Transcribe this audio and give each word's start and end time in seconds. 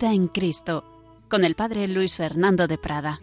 Vida 0.00 0.14
en 0.14 0.28
Cristo, 0.28 0.82
con 1.28 1.44
el 1.44 1.54
Padre 1.54 1.86
Luis 1.86 2.14
Fernando 2.14 2.66
de 2.66 2.78
Prada. 2.78 3.20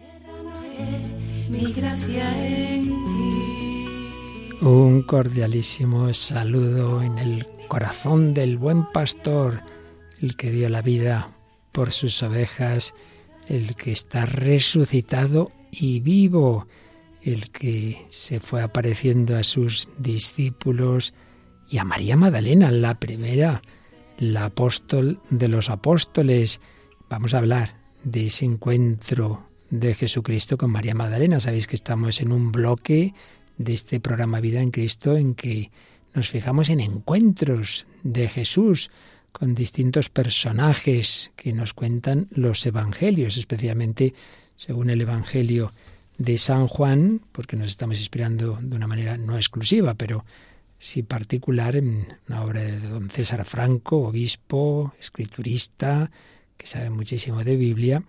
Mi 1.48 1.72
gracia 1.72 2.46
en 2.46 2.86
ti. 3.06 4.64
Un 4.64 5.02
cordialísimo 5.02 6.14
saludo 6.14 7.02
en 7.02 7.18
el 7.18 7.48
corazón 7.66 8.32
del 8.32 8.58
buen 8.58 8.84
pastor, 8.92 9.60
el 10.22 10.36
que 10.36 10.52
dio 10.52 10.68
la 10.68 10.80
vida 10.80 11.30
por 11.72 11.90
sus 11.90 12.22
ovejas, 12.22 12.94
el 13.48 13.74
que 13.74 13.90
está 13.90 14.24
resucitado 14.24 15.50
y 15.72 15.98
vivo, 15.98 16.68
el 17.24 17.50
que 17.50 18.06
se 18.10 18.38
fue 18.38 18.62
apareciendo 18.62 19.36
a 19.36 19.42
sus 19.42 19.88
discípulos 19.98 21.12
y 21.68 21.78
a 21.78 21.84
María 21.84 22.16
Magdalena, 22.16 22.70
la 22.70 22.94
primera, 22.94 23.62
la 24.18 24.46
apóstol 24.46 25.20
de 25.30 25.48
los 25.48 25.70
apóstoles. 25.70 26.60
Vamos 27.08 27.34
a 27.34 27.38
hablar 27.38 27.76
de 28.04 28.26
ese 28.26 28.44
encuentro 28.44 29.46
de 29.70 29.94
Jesucristo 29.94 30.58
con 30.58 30.70
María 30.70 30.94
Magdalena. 30.94 31.40
Sabéis 31.40 31.66
que 31.66 31.76
estamos 31.76 32.20
en 32.20 32.32
un 32.32 32.52
bloque 32.52 33.14
de 33.56 33.74
este 33.74 34.00
programa 34.00 34.40
Vida 34.40 34.60
en 34.60 34.70
Cristo 34.70 35.16
en 35.16 35.34
que 35.34 35.70
nos 36.14 36.28
fijamos 36.28 36.70
en 36.70 36.80
encuentros 36.80 37.86
de 38.02 38.28
Jesús 38.28 38.90
con 39.32 39.54
distintos 39.54 40.08
personajes 40.08 41.30
que 41.36 41.52
nos 41.52 41.74
cuentan 41.74 42.28
los 42.30 42.64
evangelios, 42.66 43.36
especialmente 43.36 44.14
según 44.56 44.90
el 44.90 45.00
Evangelio 45.00 45.72
de 46.16 46.38
San 46.38 46.66
Juan, 46.66 47.20
porque 47.30 47.56
nos 47.56 47.68
estamos 47.68 47.98
inspirando 48.00 48.58
de 48.60 48.74
una 48.74 48.88
manera 48.88 49.16
no 49.16 49.36
exclusiva, 49.36 49.94
pero 49.94 50.24
sí 50.78 51.02
particular 51.02 51.76
en 51.76 52.06
una 52.28 52.44
obra 52.44 52.62
de 52.62 52.80
don 52.80 53.10
César 53.10 53.44
Franco, 53.44 53.98
obispo, 53.98 54.94
escriturista, 54.98 56.10
que 56.56 56.66
sabe 56.66 56.90
muchísimo 56.90 57.44
de 57.44 57.56
Biblia 57.56 58.02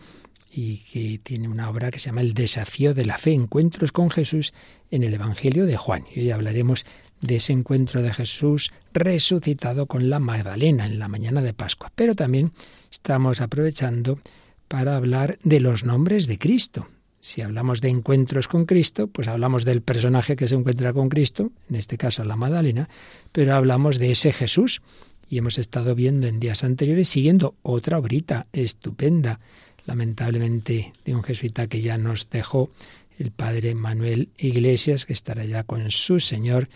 y 0.51 0.77
que 0.91 1.19
tiene 1.19 1.47
una 1.47 1.69
obra 1.69 1.91
que 1.91 1.99
se 1.99 2.07
llama 2.07 2.21
El 2.21 2.33
desafío 2.33 2.93
de 2.93 3.05
la 3.05 3.17
fe, 3.17 3.33
encuentros 3.33 3.91
con 3.91 4.09
Jesús 4.09 4.53
en 4.91 5.03
el 5.03 5.13
Evangelio 5.13 5.65
de 5.65 5.77
Juan. 5.77 6.03
Y 6.13 6.21
hoy 6.21 6.31
hablaremos 6.31 6.85
de 7.21 7.35
ese 7.35 7.53
encuentro 7.53 8.01
de 8.01 8.13
Jesús 8.13 8.71
resucitado 8.93 9.85
con 9.85 10.09
la 10.09 10.19
Magdalena 10.19 10.85
en 10.85 10.99
la 10.99 11.07
mañana 11.07 11.41
de 11.41 11.53
Pascua. 11.53 11.91
Pero 11.95 12.15
también 12.15 12.51
estamos 12.91 13.41
aprovechando 13.41 14.19
para 14.67 14.95
hablar 14.95 15.37
de 15.43 15.59
los 15.59 15.83
nombres 15.83 16.27
de 16.27 16.37
Cristo. 16.37 16.87
Si 17.21 17.41
hablamos 17.41 17.81
de 17.81 17.89
encuentros 17.89 18.47
con 18.47 18.65
Cristo, 18.65 19.07
pues 19.07 19.27
hablamos 19.27 19.65
del 19.65 19.81
personaje 19.81 20.35
que 20.35 20.47
se 20.47 20.55
encuentra 20.55 20.93
con 20.93 21.09
Cristo, 21.09 21.51
en 21.69 21.75
este 21.75 21.97
caso 21.97 22.23
la 22.23 22.37
Magdalena, 22.37 22.87
pero 23.31 23.55
hablamos 23.55 23.99
de 23.99 24.11
ese 24.11 24.31
Jesús. 24.31 24.81
Y 25.29 25.37
hemos 25.37 25.57
estado 25.57 25.93
viendo 25.95 26.27
en 26.27 26.39
días 26.39 26.63
anteriores, 26.63 27.07
siguiendo 27.07 27.55
otra 27.61 27.99
obrita 27.99 28.47
estupenda, 28.53 29.39
lamentablemente 29.85 30.93
de 31.05 31.15
un 31.15 31.21
jesuita 31.21 31.67
que 31.67 31.81
ya 31.81 31.97
nos 31.97 32.29
dejó, 32.29 32.71
el 33.19 33.31
padre 33.31 33.75
Manuel 33.75 34.29
Iglesias, 34.37 35.05
que 35.05 35.13
estará 35.13 35.43
ya 35.43 35.63
con 35.63 35.91
su 35.91 36.21
Señor, 36.21 36.69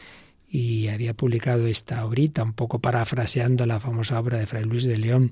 y 0.50 0.90
había 0.90 1.14
publicado 1.14 1.66
esta 1.68 2.06
obrita, 2.06 2.44
un 2.44 2.54
poco 2.54 2.80
parafraseando 2.80 3.66
la 3.66 3.80
famosa 3.80 4.20
obra 4.20 4.38
de 4.38 4.46
Fray 4.46 4.66
Luis 4.66 4.84
de 4.84 4.98
León, 4.98 5.32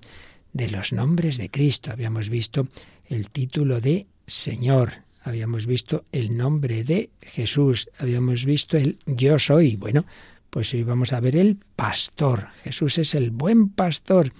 de 0.53 0.71
los 0.71 0.93
nombres 0.93 1.37
de 1.37 1.49
Cristo. 1.49 1.91
Habíamos 1.91 2.29
visto 2.29 2.67
el 3.07 3.29
título 3.29 3.81
de 3.81 4.07
Señor, 4.31 4.93
habíamos 5.23 5.65
visto 5.65 6.05
el 6.13 6.37
nombre 6.37 6.85
de 6.85 7.09
Jesús, 7.21 7.89
habíamos 7.99 8.45
visto 8.45 8.77
el 8.77 8.97
yo 9.05 9.37
soy. 9.37 9.75
Bueno, 9.75 10.05
pues 10.49 10.73
hoy 10.73 10.83
vamos 10.83 11.11
a 11.11 11.19
ver 11.19 11.35
el 11.35 11.57
pastor. 11.75 12.47
Jesús 12.63 12.97
es 12.97 13.13
el 13.13 13.31
buen 13.31 13.67
pastor 13.67 14.31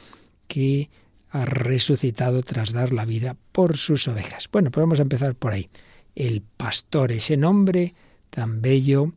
que 0.48 0.90
ha 1.30 1.44
resucitado 1.44 2.42
tras 2.42 2.72
dar 2.72 2.94
la 2.94 3.04
vida 3.04 3.36
por 3.52 3.76
sus 3.76 4.08
ovejas. 4.08 4.48
Bueno, 4.50 4.72
pues 4.72 4.82
vamos 4.82 5.00
a 5.00 5.02
empezar 5.02 5.36
por 5.36 5.52
ahí. 5.52 5.70
El 6.16 6.42
pastor, 6.42 7.12
ese 7.12 7.36
nombre 7.36 7.94
tan 8.30 8.62
bello 8.62 9.12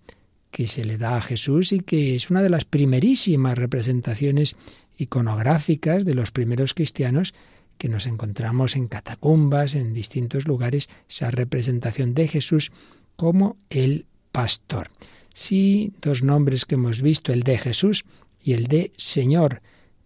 que 0.50 0.66
se 0.66 0.84
le 0.84 0.98
da 0.98 1.18
a 1.18 1.22
Jesús 1.22 1.70
y 1.70 1.78
que 1.78 2.16
es 2.16 2.30
una 2.30 2.42
de 2.42 2.50
las 2.50 2.64
primerísimas 2.64 3.56
representaciones 3.56 4.56
iconográficas 4.98 6.04
de 6.04 6.14
los 6.14 6.32
primeros 6.32 6.74
cristianos 6.74 7.32
que 7.78 7.88
nos 7.88 8.06
encontramos 8.06 8.76
en 8.76 8.88
catacumbas, 8.88 9.74
en 9.74 9.94
distintos 9.94 10.46
lugares, 10.46 10.88
esa 11.08 11.30
representación 11.30 12.14
de 12.14 12.28
Jesús 12.28 12.72
como 13.16 13.56
el 13.70 14.06
pastor. 14.32 14.90
Sí, 15.32 15.92
dos 16.00 16.22
nombres 16.22 16.64
que 16.64 16.76
hemos 16.76 17.02
visto, 17.02 17.32
el 17.32 17.42
de 17.42 17.58
Jesús 17.58 18.04
y 18.42 18.52
el 18.52 18.66
de 18.66 18.92
Señor, 18.96 19.62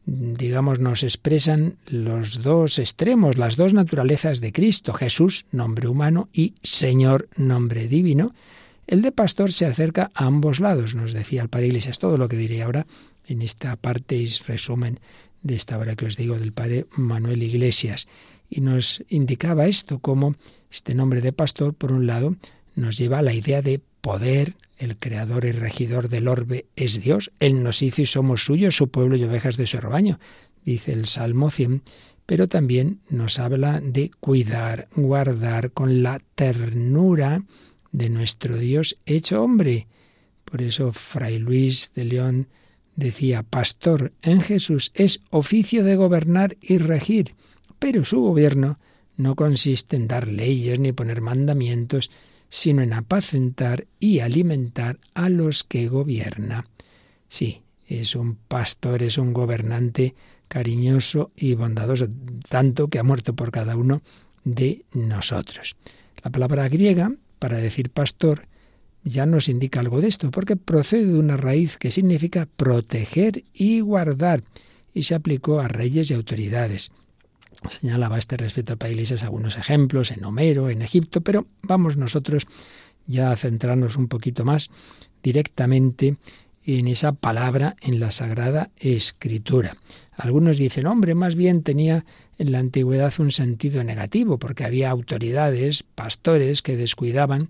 digamos, 0.07 0.81
nos 0.81 1.03
expresan 1.03 1.77
los 1.87 2.43
dos 2.43 2.79
extremos, 2.79 3.37
las 3.37 3.57
dos 3.57 3.75
naturalezas 3.75 4.41
de 4.41 4.53
Cristo, 4.53 4.95
Jesús, 4.95 5.45
nombre 5.53 5.87
humano, 5.87 6.29
y 6.33 6.55
Señor, 6.63 7.29
nombre 7.37 7.89
divino. 7.89 8.35
El 8.87 9.03
de 9.03 9.13
pastor 9.13 9.53
se 9.53 9.67
acerca 9.67 10.11
a 10.15 10.25
ambos 10.25 10.61
lados, 10.61 10.95
nos 10.95 11.13
decía 11.13 11.43
el 11.43 11.51
Padre 11.51 11.67
Iglesias, 11.67 11.99
todo 11.99 12.17
lo 12.17 12.29
que 12.29 12.39
diré 12.39 12.63
ahora 12.63 12.87
en 13.27 13.43
esta 13.43 13.77
parte 13.77 14.17
y 14.17 14.27
resumen 14.47 14.99
de 15.43 15.55
esta 15.55 15.79
obra 15.79 15.97
que 15.97 16.07
os 16.07 16.17
digo 16.17 16.39
del 16.39 16.53
padre 16.53 16.87
Manuel 16.97 17.43
Iglesias. 17.43 18.09
Y 18.51 18.61
nos 18.61 19.05
indicaba 19.09 19.67
esto, 19.67 19.99
como 19.99 20.37
este 20.71 20.95
nombre 20.95 21.21
de 21.21 21.33
pastor, 21.33 21.75
por 21.75 21.93
un 21.93 22.07
lado, 22.07 22.37
nos 22.75 22.97
lleva 22.97 23.19
a 23.19 23.23
la 23.23 23.35
idea 23.35 23.63
de 23.63 23.81
poder, 24.01 24.55
el 24.79 24.97
creador 24.97 25.45
y 25.45 25.53
regidor 25.53 26.09
del 26.09 26.29
orbe 26.29 26.67
es 26.77 27.01
Dios, 27.01 27.33
Él 27.41 27.63
nos 27.63 27.83
hizo 27.83 28.03
y 28.03 28.07
somos 28.07 28.45
suyos, 28.45 28.77
su 28.77 28.89
pueblo 28.89 29.17
y 29.17 29.25
ovejas 29.25 29.57
de 29.57 29.67
su 29.67 29.79
rebaño, 29.79 30.21
dice 30.65 30.93
el 30.93 31.07
Salmo 31.07 31.51
100, 31.51 31.83
pero 32.27 32.47
también 32.47 33.01
nos 33.09 33.39
habla 33.39 33.81
de 33.81 34.11
cuidar, 34.21 34.89
guardar 34.95 35.73
con 35.73 36.03
la 36.03 36.21
ternura 36.35 37.43
de 37.91 38.11
nuestro 38.11 38.57
Dios 38.59 38.99
hecho 39.07 39.43
hombre. 39.43 39.87
Por 40.45 40.63
eso 40.63 40.93
Fray 40.93 41.39
Luis 41.39 41.91
de 41.95 42.05
León 42.05 42.49
decía, 42.99 43.45
pastor 43.45 44.13
en 44.23 44.41
Jesús 44.41 44.91
es 44.93 45.21
oficio 45.31 45.85
de 45.85 45.95
gobernar 45.95 46.57
y 46.61 46.79
regir, 46.79 47.37
pero 47.79 48.05
su 48.05 48.21
gobierno 48.21 48.81
no 49.17 49.37
consiste 49.37 49.95
en 49.95 50.09
dar 50.09 50.27
leyes 50.27 50.81
ni 50.81 50.91
poner 50.93 51.21
mandamientos, 51.21 52.11
sino 52.49 52.83
en 52.83 52.93
apacentar 52.93 53.87
y 54.01 54.19
alimentar 54.19 54.99
a 55.15 55.29
los 55.29 55.63
que 55.63 55.87
gobierna. 55.87 56.67
Sí, 57.29 57.63
es 57.87 58.17
un 58.17 58.35
pastor, 58.35 59.05
es 59.05 59.17
un 59.17 59.33
gobernante 59.33 60.17
cariñoso 60.49 61.31
y 61.37 61.55
bondadoso, 61.55 62.09
tanto 62.49 62.89
que 62.89 62.99
ha 62.99 63.05
muerto 63.05 63.35
por 63.35 63.53
cada 63.53 63.77
uno 63.77 64.03
de 64.43 64.85
nosotros. 64.93 65.77
La 66.25 66.33
palabra 66.33 66.69
griega 66.69 67.13
para 67.39 67.59
decir 67.59 67.91
pastor 67.91 68.48
ya 69.09 69.27
nos 69.27 69.49
indica 69.49 69.81
algo 69.81 70.01
de 70.01 70.09
esto, 70.09 70.31
porque 70.31 70.57
procede 70.57 71.07
de 71.07 71.19
una 71.19 71.37
raíz 71.37 71.77
que 71.77 71.91
significa 71.91 72.47
proteger 72.57 73.45
y 73.53 73.81
guardar, 73.81 74.43
y 74.95 75.03
se 75.03 75.15
aplicó 75.15 75.61
a 75.61 75.69
reyes 75.69 76.11
y 76.11 76.15
autoridades. 76.15 76.91
Señalaba 77.69 78.17
a 78.17 78.19
este 78.19 78.37
respecto 78.37 78.77
para 78.77 78.91
Iglesias 78.91 79.23
algunos 79.25 79.57
ejemplos 79.57 80.11
en 80.11 80.25
Homero, 80.25 80.71
en 80.71 80.83
Egipto, 80.83 81.21
pero 81.21 81.47
vamos 81.63 81.97
nosotros 81.97 82.47
ya 83.07 83.33
a 83.33 83.37
centrarnos 83.37 83.97
un 83.97 84.09
poquito 84.09 84.45
más 84.45 84.69
directamente 85.23 86.17
en 86.65 86.87
esa 86.87 87.13
palabra 87.13 87.77
en 87.81 87.99
la 87.99 88.11
Sagrada 88.11 88.71
Escritura. 88.77 89.77
Algunos 90.17 90.59
dicen, 90.59 90.87
hombre, 90.87 91.15
más 91.15 91.35
bien 91.35 91.63
tenía 91.63 92.05
en 92.39 92.53
la 92.53 92.59
antigüedad 92.59 93.13
un 93.19 93.33
sentido 93.33 93.83
negativo, 93.83 94.39
porque 94.39 94.65
había 94.65 94.91
autoridades, 94.91 95.83
pastores 95.95 96.63
que 96.63 96.77
descuidaban 96.77 97.49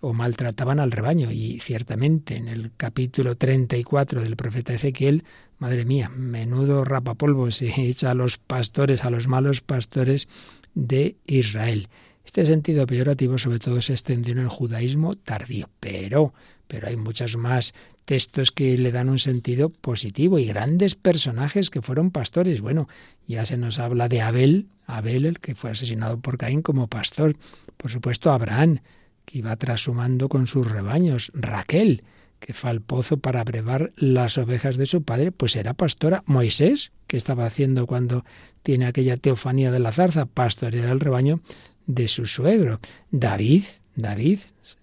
o 0.00 0.12
maltrataban 0.12 0.80
al 0.80 0.90
rebaño. 0.90 1.30
Y 1.30 1.58
ciertamente 1.60 2.36
en 2.36 2.48
el 2.48 2.72
capítulo 2.76 3.36
34 3.36 4.20
del 4.20 4.36
profeta 4.36 4.74
Ezequiel, 4.74 5.24
madre 5.58 5.84
mía, 5.84 6.08
menudo 6.08 6.84
rapapolvo 6.84 7.50
se 7.50 7.66
echa 7.88 8.10
a 8.10 8.14
los 8.14 8.38
pastores, 8.38 9.04
a 9.04 9.10
los 9.10 9.28
malos 9.28 9.60
pastores 9.60 10.28
de 10.74 11.16
Israel. 11.26 11.88
Este 12.24 12.44
sentido 12.44 12.86
peyorativo 12.86 13.38
sobre 13.38 13.58
todo 13.58 13.80
se 13.80 13.94
extendió 13.94 14.32
en 14.32 14.40
el 14.40 14.48
judaísmo 14.48 15.14
tardío, 15.14 15.70
pero, 15.80 16.34
pero 16.66 16.88
hay 16.88 16.96
muchos 16.96 17.38
más 17.38 17.72
textos 18.04 18.52
que 18.52 18.76
le 18.76 18.92
dan 18.92 19.08
un 19.08 19.18
sentido 19.18 19.70
positivo 19.70 20.38
y 20.38 20.44
grandes 20.44 20.94
personajes 20.94 21.70
que 21.70 21.80
fueron 21.80 22.10
pastores. 22.10 22.60
Bueno, 22.60 22.86
ya 23.26 23.46
se 23.46 23.56
nos 23.56 23.78
habla 23.78 24.08
de 24.08 24.20
Abel, 24.20 24.66
Abel 24.86 25.24
el 25.24 25.40
que 25.40 25.54
fue 25.54 25.70
asesinado 25.70 26.20
por 26.20 26.36
Caín 26.36 26.60
como 26.60 26.86
pastor, 26.86 27.36
por 27.78 27.90
supuesto 27.90 28.30
Abraham, 28.30 28.80
que 29.28 29.38
iba 29.38 29.54
trashumando 29.56 30.30
con 30.30 30.46
sus 30.46 30.70
rebaños. 30.70 31.30
Raquel, 31.34 32.02
que 32.40 32.54
fue 32.54 32.70
al 32.70 32.80
pozo 32.80 33.18
para 33.18 33.44
brevar 33.44 33.92
las 33.96 34.38
ovejas 34.38 34.78
de 34.78 34.86
su 34.86 35.02
padre, 35.02 35.32
pues 35.32 35.54
era 35.54 35.74
pastora. 35.74 36.22
Moisés, 36.24 36.92
que 37.06 37.18
estaba 37.18 37.44
haciendo 37.44 37.86
cuando 37.86 38.24
tiene 38.62 38.86
aquella 38.86 39.18
teofanía 39.18 39.70
de 39.70 39.80
la 39.80 39.92
zarza, 39.92 40.24
pastorear 40.24 40.88
el 40.88 41.00
rebaño 41.00 41.40
de 41.86 42.08
su 42.08 42.24
suegro. 42.24 42.80
David, 43.10 43.64
David, 43.96 44.40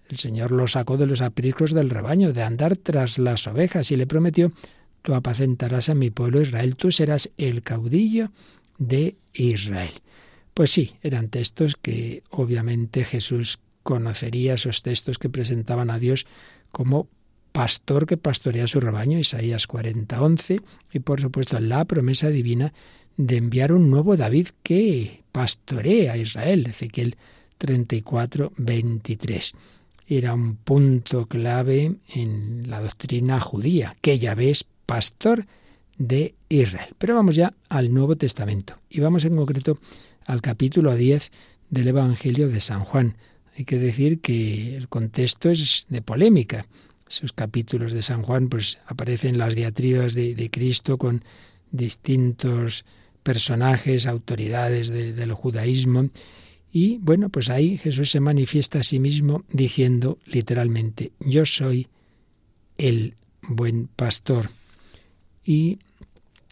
el 0.08 0.18
Señor 0.18 0.52
lo 0.52 0.68
sacó 0.68 0.96
de 0.96 1.06
los 1.06 1.22
apriscos 1.22 1.72
del 1.72 1.90
rebaño, 1.90 2.32
de 2.32 2.44
andar 2.44 2.76
tras 2.76 3.18
las 3.18 3.48
ovejas, 3.48 3.90
y 3.90 3.96
le 3.96 4.06
prometió, 4.06 4.52
tú 5.02 5.14
apacentarás 5.14 5.88
a 5.88 5.94
mi 5.94 6.10
pueblo 6.10 6.40
Israel, 6.40 6.76
tú 6.76 6.92
serás 6.92 7.30
el 7.36 7.62
caudillo 7.62 8.30
de 8.78 9.16
Israel. 9.32 9.94
Pues 10.54 10.70
sí, 10.70 10.94
eran 11.02 11.30
textos 11.30 11.74
que 11.74 12.22
obviamente 12.30 13.04
Jesús 13.04 13.58
conocería, 13.86 14.54
esos 14.54 14.82
textos 14.82 15.16
que 15.18 15.30
presentaban 15.30 15.90
a 15.90 15.98
Dios 15.98 16.26
como 16.72 17.08
pastor 17.52 18.04
que 18.06 18.18
pastorea 18.18 18.66
su 18.66 18.80
rebaño, 18.80 19.18
Isaías 19.18 19.66
40, 19.66 20.20
11, 20.20 20.60
y 20.92 20.98
por 20.98 21.20
supuesto 21.20 21.58
la 21.60 21.84
promesa 21.86 22.28
divina 22.28 22.74
de 23.16 23.36
enviar 23.36 23.72
un 23.72 23.88
nuevo 23.88 24.16
David 24.16 24.48
que 24.62 25.22
pastorea 25.32 26.14
a 26.14 26.16
Israel, 26.18 26.66
Ezequiel 26.66 27.16
34, 27.58 28.52
23. 28.58 29.54
Era 30.08 30.34
un 30.34 30.56
punto 30.56 31.26
clave 31.26 31.94
en 32.12 32.68
la 32.68 32.80
doctrina 32.80 33.40
judía, 33.40 33.96
que 34.02 34.18
ya 34.18 34.34
ves 34.34 34.66
pastor 34.84 35.46
de 35.96 36.34
Israel. 36.48 36.94
Pero 36.98 37.14
vamos 37.14 37.36
ya 37.36 37.54
al 37.68 37.94
Nuevo 37.94 38.16
Testamento 38.16 38.78
y 38.90 39.00
vamos 39.00 39.24
en 39.24 39.36
concreto 39.36 39.78
al 40.26 40.42
capítulo 40.42 40.94
10 40.94 41.30
del 41.70 41.88
Evangelio 41.88 42.48
de 42.48 42.60
San 42.60 42.84
Juan. 42.84 43.16
Hay 43.56 43.64
que 43.64 43.78
decir 43.78 44.20
que 44.20 44.76
el 44.76 44.88
contexto 44.88 45.48
es 45.48 45.86
de 45.88 46.02
polémica. 46.02 46.66
Esos 47.08 47.32
capítulos 47.32 47.92
de 47.92 48.02
San 48.02 48.22
Juan 48.22 48.48
pues 48.48 48.78
aparecen 48.86 49.38
las 49.38 49.54
diatribas 49.54 50.12
de, 50.12 50.34
de 50.34 50.50
Cristo 50.50 50.98
con 50.98 51.24
distintos 51.70 52.84
personajes, 53.22 54.06
autoridades 54.06 54.90
del 54.90 55.32
judaísmo. 55.32 56.10
Y 56.70 56.98
bueno, 56.98 57.30
pues 57.30 57.48
ahí 57.48 57.78
Jesús 57.78 58.10
se 58.10 58.20
manifiesta 58.20 58.80
a 58.80 58.82
sí 58.82 58.98
mismo 58.98 59.44
diciendo 59.50 60.18
literalmente, 60.26 61.12
yo 61.20 61.46
soy 61.46 61.88
el 62.76 63.14
buen 63.40 63.86
pastor. 63.86 64.50
Y 65.42 65.78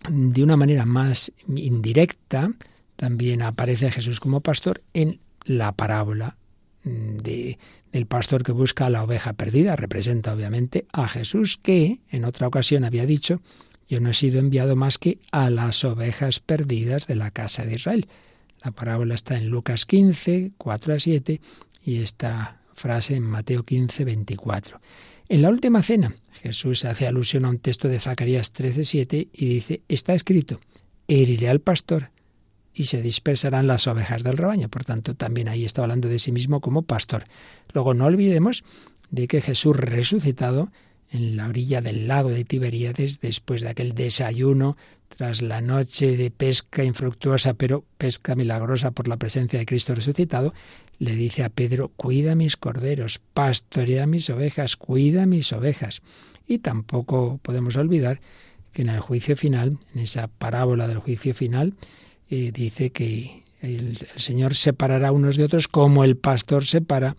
de 0.09 0.43
una 0.43 0.57
manera 0.57 0.87
más 0.87 1.33
indirecta, 1.49 2.51
también 2.97 3.43
aparece 3.43 3.91
Jesús 3.91 4.21
como 4.21 4.41
pastor 4.41 4.81
en 4.95 5.21
la 5.45 5.73
parábola 5.73 6.37
de, 6.85 7.59
del 7.93 8.07
pastor 8.07 8.43
que 8.43 8.53
busca 8.53 8.87
a 8.87 8.91
la 8.91 9.03
oveja 9.03 9.33
perdida. 9.33 9.77
Representa 9.77 10.35
obviamente 10.35 10.87
a 10.93 11.09
Jesús 11.09 11.59
que 11.63 12.01
en 12.11 12.25
otra 12.25 12.47
ocasión 12.47 12.85
había 12.85 13.07
dicho, 13.07 13.41
yo 13.89 14.01
no 14.01 14.11
he 14.11 14.15
sido 14.15 14.39
enviado 14.39 14.77
más 14.77 14.99
que 14.99 15.19
a 15.33 15.51
las 15.51 15.85
ovejas 15.85 16.41
perdidas 16.41 17.07
de 17.07 17.17
la 17.17 17.31
casa 17.31 17.65
de 17.65 17.75
Israel. 17.75 18.09
La 18.63 18.71
parábola 18.71 19.15
está 19.15 19.37
en 19.37 19.49
Lucas 19.49 19.85
15, 19.85 20.53
4 20.57 20.95
a 20.95 20.99
7 20.99 21.41
y 21.85 22.01
esta 22.01 22.61
frase 22.75 23.15
en 23.15 23.23
Mateo 23.23 23.63
15, 23.63 24.05
24. 24.05 24.81
En 25.29 25.43
la 25.43 25.51
última 25.51 25.83
cena, 25.83 26.17
Jesús 26.33 26.85
hace 26.85 27.07
alusión 27.07 27.45
a 27.45 27.51
un 27.51 27.59
texto 27.59 27.89
de 27.89 28.01
Zacarías 28.01 28.53
13, 28.53 28.85
7 28.85 29.29
y 29.33 29.47
dice, 29.47 29.83
está 29.89 30.15
escrito, 30.15 30.61
heriré 31.09 31.49
al 31.49 31.61
pastor 31.61 32.11
y 32.75 32.85
se 32.85 33.01
dispersarán 33.01 33.67
las 33.67 33.87
ovejas 33.87 34.25
del 34.25 34.37
rebaño. 34.37 34.69
Por 34.69 34.85
tanto, 34.85 35.15
también 35.15 35.49
ahí 35.49 35.65
está 35.65 35.83
hablando 35.83 36.09
de 36.09 36.19
sí 36.19 36.33
mismo 36.33 36.61
como 36.61 36.83
pastor. 36.83 37.25
Luego 37.73 37.95
no 37.95 38.07
olvidemos 38.07 38.65
de 39.11 39.29
que 39.29 39.41
Jesús 39.41 39.77
resucitado 39.77 40.71
en 41.11 41.37
la 41.37 41.47
orilla 41.47 41.81
del 41.81 42.09
lago 42.09 42.31
de 42.31 42.45
Tiberíades, 42.45 43.21
después 43.21 43.61
de 43.61 43.69
aquel 43.69 43.95
desayuno, 43.95 44.77
tras 45.09 45.43
la 45.43 45.61
noche 45.61 46.17
de 46.17 46.33
pesca 46.33 46.83
infructuosa, 46.83 47.55
pero 47.55 47.85
pesca 47.99 48.35
milagrosa 48.35 48.91
por 48.91 49.07
la 49.07 49.17
presencia 49.17 49.61
de 49.61 49.67
Cristo 49.67 49.95
resucitado, 49.95 50.53
le 50.99 51.15
dice 51.15 51.45
a 51.45 51.51
Pedro, 51.51 51.93
cuida 51.97 52.35
mis 52.35 52.57
corderos, 52.57 53.21
pastorea 53.33 54.07
mis 54.07 54.29
ovejas, 54.31 54.77
cuida 54.77 55.27
mis 55.27 55.53
ovejas. 55.53 56.03
Y 56.47 56.59
tampoco 56.59 57.39
podemos 57.43 57.77
olvidar 57.77 58.21
que 58.73 58.83
en 58.83 58.89
el 58.89 59.01
juicio 59.01 59.37
final, 59.37 59.79
en 59.95 60.01
esa 60.01 60.27
parábola 60.27 60.89
del 60.89 60.99
juicio 60.99 61.35
final, 61.35 61.75
dice 62.53 62.91
que 62.91 63.45
el, 63.61 63.99
el 64.15 64.21
Señor 64.21 64.55
separará 64.55 65.13
unos 65.13 65.37
de 65.37 65.45
otros 65.45 65.69
como 65.69 66.05
el 66.05 66.17
pastor 66.17 66.67
separa 66.67 67.17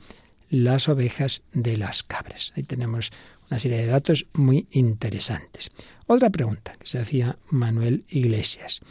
las 0.50 0.88
ovejas 0.90 1.42
de 1.54 1.78
las 1.78 2.04
cabras. 2.04 2.54
Ahí 2.56 2.64
tenemos 2.64 3.12
una 3.50 3.60
serie 3.60 3.80
de 3.80 3.88
datos 3.88 4.28
muy 4.34 4.68
interesantes. 4.72 5.72
Otra 6.08 6.30
pregunta 6.30 6.76
que 6.80 6.88
se 6.88 7.00
hacía 7.00 7.38
Manuel 7.50 8.06
Iglesias. 8.10 8.82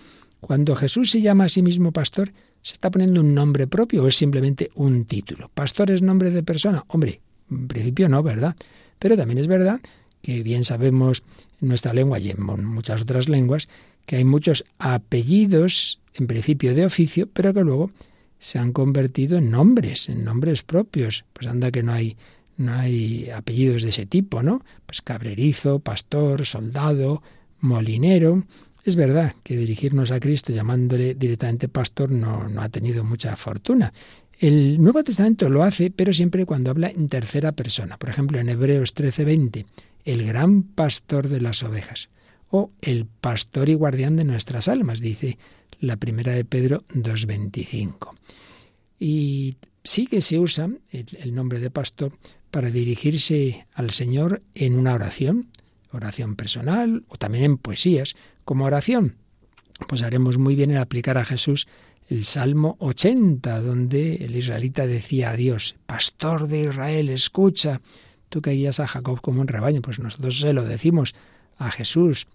Cuando 0.40 0.76
Jesús 0.76 1.10
se 1.10 1.20
llama 1.20 1.44
a 1.44 1.48
sí 1.48 1.62
mismo 1.62 1.92
pastor, 1.92 2.32
¿se 2.62 2.74
está 2.74 2.90
poniendo 2.90 3.20
un 3.20 3.34
nombre 3.34 3.66
propio 3.66 4.04
o 4.04 4.08
es 4.08 4.16
simplemente 4.16 4.70
un 4.74 5.04
título? 5.04 5.50
¿Pastor 5.54 5.90
es 5.90 6.02
nombre 6.02 6.30
de 6.30 6.42
persona? 6.42 6.84
Hombre, 6.88 7.20
en 7.50 7.68
principio 7.68 8.08
no, 8.08 8.22
¿verdad? 8.22 8.56
Pero 8.98 9.16
también 9.16 9.38
es 9.38 9.46
verdad 9.46 9.80
que 10.22 10.42
bien 10.42 10.64
sabemos 10.64 11.22
en 11.60 11.68
nuestra 11.68 11.92
lengua 11.92 12.18
y 12.18 12.30
en 12.30 12.42
muchas 12.42 13.02
otras 13.02 13.28
lenguas 13.28 13.68
que 14.06 14.16
hay 14.16 14.24
muchos 14.24 14.64
apellidos, 14.78 16.00
en 16.14 16.26
principio 16.26 16.74
de 16.74 16.86
oficio, 16.86 17.28
pero 17.32 17.52
que 17.54 17.62
luego 17.62 17.90
se 18.38 18.58
han 18.58 18.72
convertido 18.72 19.38
en 19.38 19.50
nombres, 19.50 20.08
en 20.08 20.24
nombres 20.24 20.62
propios. 20.62 21.24
Pues 21.32 21.46
anda 21.46 21.70
que 21.70 21.82
no 21.82 21.92
hay 21.92 22.16
no 22.56 22.72
hay 22.72 23.30
apellidos 23.30 23.82
de 23.82 23.88
ese 23.88 24.06
tipo, 24.06 24.42
¿no? 24.42 24.62
Pues 24.86 25.02
cabrerizo, 25.02 25.80
pastor, 25.80 26.46
soldado, 26.46 27.22
molinero. 27.60 28.44
Es 28.84 28.96
verdad 28.96 29.34
que 29.42 29.56
dirigirnos 29.56 30.10
a 30.10 30.20
Cristo 30.20 30.52
llamándole 30.52 31.14
directamente 31.14 31.68
pastor 31.68 32.10
no, 32.10 32.48
no 32.48 32.60
ha 32.60 32.68
tenido 32.68 33.02
mucha 33.02 33.36
fortuna. 33.36 33.92
El 34.38 34.80
Nuevo 34.82 35.02
Testamento 35.02 35.48
lo 35.48 35.62
hace, 35.62 35.90
pero 35.90 36.12
siempre 36.12 36.44
cuando 36.44 36.70
habla 36.70 36.90
en 36.90 37.08
tercera 37.08 37.52
persona. 37.52 37.96
Por 37.98 38.10
ejemplo, 38.10 38.38
en 38.38 38.48
Hebreos 38.48 38.94
13:20, 38.94 39.64
el 40.04 40.26
gran 40.26 40.62
pastor 40.62 41.28
de 41.28 41.40
las 41.40 41.62
ovejas. 41.62 42.10
O 42.50 42.70
el 42.80 43.06
pastor 43.06 43.68
y 43.68 43.74
guardián 43.74 44.16
de 44.16 44.24
nuestras 44.24 44.68
almas, 44.68 45.00
dice 45.00 45.38
la 45.80 45.96
primera 45.96 46.32
de 46.32 46.44
Pedro 46.44 46.84
2.25. 46.94 48.12
Y 48.98 49.56
sí 49.82 50.06
que 50.06 50.20
se 50.20 50.38
usa 50.38 50.70
el 50.90 51.34
nombre 51.34 51.58
de 51.58 51.70
pastor 51.70 52.16
para 52.50 52.70
dirigirse 52.70 53.66
al 53.74 53.90
Señor 53.90 54.42
en 54.54 54.78
una 54.78 54.94
oración, 54.94 55.48
oración 55.92 56.36
personal 56.36 57.04
o 57.08 57.16
también 57.16 57.44
en 57.44 57.58
poesías, 57.58 58.14
como 58.44 58.64
oración. 58.64 59.16
Pues 59.88 60.02
haremos 60.02 60.38
muy 60.38 60.54
bien 60.54 60.70
en 60.70 60.76
aplicar 60.76 61.18
a 61.18 61.24
Jesús 61.24 61.66
el 62.08 62.24
Salmo 62.24 62.76
80, 62.80 63.60
donde 63.60 64.16
el 64.16 64.36
israelita 64.36 64.86
decía 64.86 65.30
a 65.30 65.36
Dios, 65.36 65.76
Pastor 65.86 66.48
de 66.48 66.64
Israel, 66.64 67.08
escucha, 67.08 67.80
tú 68.28 68.42
que 68.42 68.52
guías 68.52 68.78
a 68.78 68.86
Jacob 68.86 69.20
como 69.20 69.40
un 69.40 69.48
rebaño, 69.48 69.80
pues 69.80 69.98
nosotros 69.98 70.38
se 70.38 70.52
lo 70.52 70.64
decimos 70.64 71.14
a 71.56 71.70
Jesús, 71.70 72.26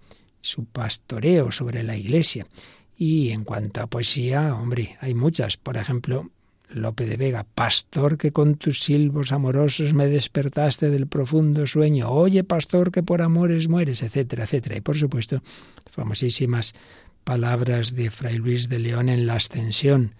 su 0.42 0.66
pastoreo 0.66 1.52
sobre 1.52 1.84
la 1.84 1.98
iglesia. 1.98 2.48
Y 2.98 3.30
en 3.30 3.44
cuanto 3.44 3.82
a 3.82 3.88
poesía, 3.88 4.56
hombre, 4.56 4.98
hay 5.00 5.14
muchas. 5.14 5.58
Por 5.58 5.78
ejemplo, 5.78 6.30
Lope 6.70 7.06
de 7.06 7.18
Vega, 7.18 7.46
pastor 7.56 8.18
que 8.18 8.32
con 8.32 8.56
tus 8.56 8.82
silbos 8.82 9.32
amorosos 9.32 9.94
me 9.94 10.08
despertaste 10.08 10.90
del 10.90 11.08
profundo 11.08 11.66
sueño, 11.66 12.10
oye 12.10 12.44
pastor 12.44 12.92
que 12.92 13.02
por 13.02 13.22
amores 13.22 13.68
mueres, 13.68 14.04
etcétera, 14.04 14.44
etcétera. 14.44 14.78
Y 14.78 14.82
por 14.82 14.98
supuesto, 14.98 15.42
famosísimas 15.90 16.76
palabras 17.24 17.96
de 17.96 18.12
Fray 18.12 18.38
Luis 18.38 18.70
de 18.70 18.80
León 18.80 19.10
en 19.10 19.26
la 19.26 19.36
Ascensión. 19.36 20.16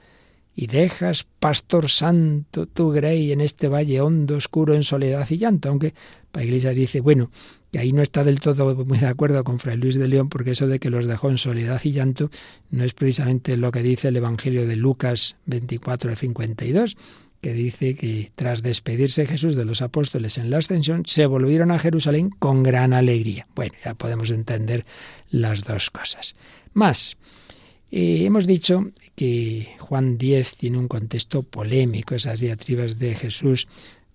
Y 0.56 0.68
dejas, 0.68 1.26
pastor 1.40 1.90
santo, 1.90 2.66
tu 2.66 2.92
grey 2.92 3.32
en 3.32 3.42
este 3.42 3.68
valle 3.68 4.02
hondo, 4.02 4.36
oscuro, 4.36 4.74
en 4.74 4.84
soledad 4.84 5.28
y 5.30 5.38
llanto. 5.38 5.70
Aunque 5.70 5.94
para 6.32 6.46
Iglesias 6.46 6.76
dice, 6.76 7.00
bueno, 7.00 7.30
que 7.72 7.80
ahí 7.80 7.94
no 7.94 8.02
está 8.02 8.24
del 8.24 8.40
todo 8.40 8.76
muy 8.86 8.98
de 8.98 9.08
acuerdo 9.08 9.44
con 9.44 9.60
Fray 9.60 9.78
Luis 9.78 9.96
de 9.96 10.08
León, 10.08 10.30
porque 10.30 10.52
eso 10.52 10.68
de 10.68 10.80
que 10.80 10.90
los 10.90 11.06
dejó 11.06 11.30
en 11.30 11.38
soledad 11.38 11.82
y 11.84 11.92
llanto 11.92 12.30
no 12.72 12.84
es 12.84 12.94
precisamente 12.94 13.58
lo 13.58 13.72
que 13.72 13.84
dice 13.84 14.08
el 14.08 14.18
Evangelio 14.18 14.68
de 14.68 14.76
Lucas 14.76 15.36
24 15.46 16.16
52, 16.16 16.98
que 17.42 17.54
dice 17.54 17.96
que 17.96 18.32
tras 18.36 18.64
despedirse 18.64 19.26
Jesús 19.26 19.56
de 19.56 19.66
los 19.66 19.82
apóstoles 19.82 20.38
en 20.38 20.50
la 20.50 20.58
ascensión, 20.58 21.04
se 21.06 21.26
volvieron 21.26 21.72
a 21.72 21.80
Jerusalén 21.80 22.32
con 22.32 22.64
gran 22.64 22.94
alegría. 22.94 23.48
Bueno, 23.56 23.74
ya 23.84 23.94
podemos 23.94 24.32
entender 24.32 24.86
las 25.30 25.64
dos 25.64 25.90
cosas. 25.90 26.36
Más, 26.74 27.18
eh, 27.92 28.26
hemos 28.26 28.46
dicho 28.46 28.92
que 29.16 29.76
Juan 29.80 30.18
10 30.18 30.58
tiene 30.58 30.78
un 30.78 30.88
contexto 30.88 31.44
polémico, 31.44 32.14
esas 32.14 32.40
diatribas 32.40 33.00
de 33.00 33.16
Jesús 33.16 33.68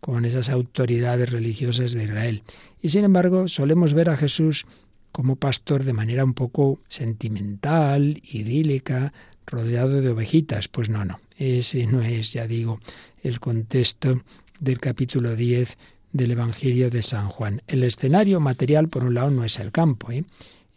con 0.04 0.26
esas 0.26 0.50
autoridades 0.50 1.30
religiosas 1.30 1.92
de 1.92 2.04
Israel. 2.04 2.42
Y 2.82 2.90
sin 2.90 3.04
embargo, 3.04 3.49
solemos 3.49 3.94
ver 3.94 4.11
a 4.11 4.18
Jesús 4.18 4.66
como 5.12 5.37
pastor 5.37 5.82
de 5.82 5.94
manera 5.94 6.25
un 6.25 6.34
poco 6.34 6.78
sentimental, 6.88 8.20
idílica, 8.23 9.14
rodeado 9.46 10.02
de 10.02 10.11
ovejitas. 10.11 10.68
Pues 10.68 10.90
no, 10.90 11.06
no, 11.06 11.20
ese 11.38 11.87
no 11.87 12.02
es, 12.02 12.34
ya 12.34 12.46
digo, 12.46 12.80
el 13.23 13.40
contexto 13.40 14.20
del 14.61 14.78
capítulo 14.78 15.37
10 15.37 15.78
del 16.12 16.32
Evangelio 16.32 16.90
de 16.90 17.00
San 17.00 17.30
Juan. 17.30 17.62
El 17.66 17.82
escenario 17.82 18.40
material, 18.40 18.88
por 18.88 19.04
un 19.04 19.14
lado, 19.14 19.30
no 19.30 19.42
es 19.42 19.58
el 19.58 19.73
campo, 19.73 20.12
¿eh? 20.12 20.25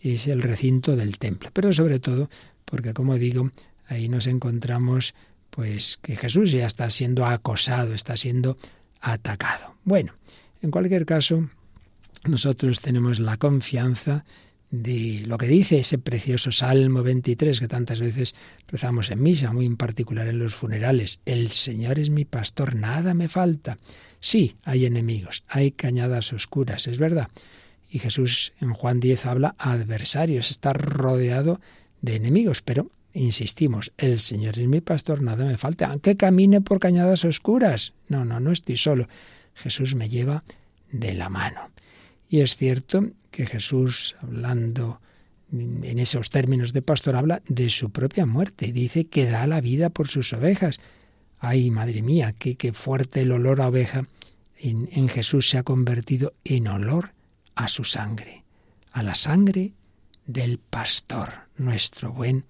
es 0.02 0.28
el 0.28 0.42
recinto 0.42 0.96
del 0.96 1.18
templo, 1.18 1.50
pero 1.52 1.74
sobre 1.74 2.00
todo 2.00 2.30
porque, 2.64 2.94
como 2.94 3.16
digo, 3.16 3.52
ahí 3.90 4.08
nos 4.08 4.26
encontramos 4.26 5.14
pues 5.50 6.00
que 6.02 6.16
Jesús 6.16 6.52
ya 6.52 6.66
está 6.66 6.90
siendo 6.90 7.26
acosado, 7.26 7.94
está 7.94 8.16
siendo 8.16 8.58
atacado. 9.02 9.76
Bueno, 9.84 10.14
en 10.62 10.72
cualquier 10.72 11.06
caso, 11.06 11.50
nosotros 12.26 12.80
tenemos 12.80 13.20
la 13.20 13.38
confianza 13.38 14.26
de 14.70 15.24
lo 15.26 15.38
que 15.38 15.48
dice 15.48 15.80
ese 15.80 15.98
precioso 15.98 16.52
Salmo 16.52 17.02
23 17.02 17.60
que 17.60 17.68
tantas 17.68 18.02
veces 18.02 18.36
rezamos 18.68 19.10
en 19.12 19.22
misa, 19.22 19.54
muy 19.54 19.66
en 19.66 19.78
particular 19.78 20.28
en 20.28 20.40
los 20.40 20.56
funerales. 20.56 21.22
El 21.26 21.52
Señor 21.52 22.00
es 22.00 22.10
mi 22.10 22.26
pastor, 22.26 22.76
nada 22.76 23.14
me 23.14 23.30
falta. 23.30 23.78
Sí, 24.20 24.56
hay 24.64 24.86
enemigos, 24.86 25.44
hay 25.48 25.72
cañadas 25.72 26.34
oscuras, 26.34 26.88
es 26.88 27.00
verdad. 27.00 27.30
Y 27.90 28.00
Jesús 28.00 28.52
en 28.60 28.74
Juan 28.74 29.00
10 29.00 29.26
habla 29.26 29.56
adversarios, 29.58 30.52
está 30.52 30.74
rodeado 30.74 31.62
de 32.02 32.16
enemigos, 32.16 32.62
pero 32.62 32.92
insistimos, 33.18 33.92
el 33.98 34.20
Señor 34.20 34.58
es 34.60 34.68
mi 34.68 34.82
pastor, 34.82 35.22
nada 35.22 35.46
me 35.46 35.58
falta, 35.58 35.88
aunque 35.88 36.18
camine 36.18 36.62
por 36.62 36.80
cañadas 36.80 37.26
oscuras. 37.26 37.94
No, 38.08 38.26
no, 38.26 38.40
no 38.40 38.52
estoy 38.52 38.78
solo. 38.78 39.08
Jesús 39.56 39.96
me 39.96 40.10
lleva 40.10 40.44
de 40.92 41.14
la 41.14 41.30
mano. 41.30 41.70
Y 42.30 42.42
es 42.42 42.56
cierto 42.56 43.10
que 43.32 43.46
Jesús, 43.46 44.16
hablando 44.22 45.02
en 45.52 46.00
esos 46.00 46.30
términos 46.30 46.74
de 46.74 46.82
pastor, 46.82 47.16
habla 47.16 47.42
de 47.48 47.70
su 47.70 47.90
propia 47.90 48.26
muerte. 48.26 48.72
Dice 48.72 49.06
que 49.06 49.26
da 49.26 49.48
la 49.48 49.62
vida 49.62 49.90
por 49.90 50.08
sus 50.08 50.34
ovejas. 50.34 50.80
Ay, 51.40 51.72
madre 51.72 52.02
mía, 52.02 52.34
qué, 52.38 52.74
fuerte 52.74 53.22
el 53.22 53.32
olor 53.32 53.62
a 53.62 53.70
oveja 53.70 54.08
en, 54.58 54.90
en 54.92 55.08
Jesús 55.08 55.50
se 55.50 55.58
ha 55.58 55.64
convertido 55.64 56.34
en 56.44 56.68
olor 56.68 57.14
a 57.56 57.68
su 57.68 57.84
sangre, 57.84 58.44
a 58.92 59.04
la 59.04 59.16
sangre 59.16 59.74
del 60.26 60.58
pastor, 60.58 61.30
nuestro 61.58 62.12
buen 62.12 62.44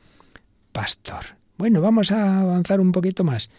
pastor. 0.78 1.26
Bueno, 1.58 1.82
vamos 1.82 2.12
a 2.12 2.40
avanzar 2.40 2.80
un 2.80 2.92
poquito 2.92 3.24
más. 3.24 3.50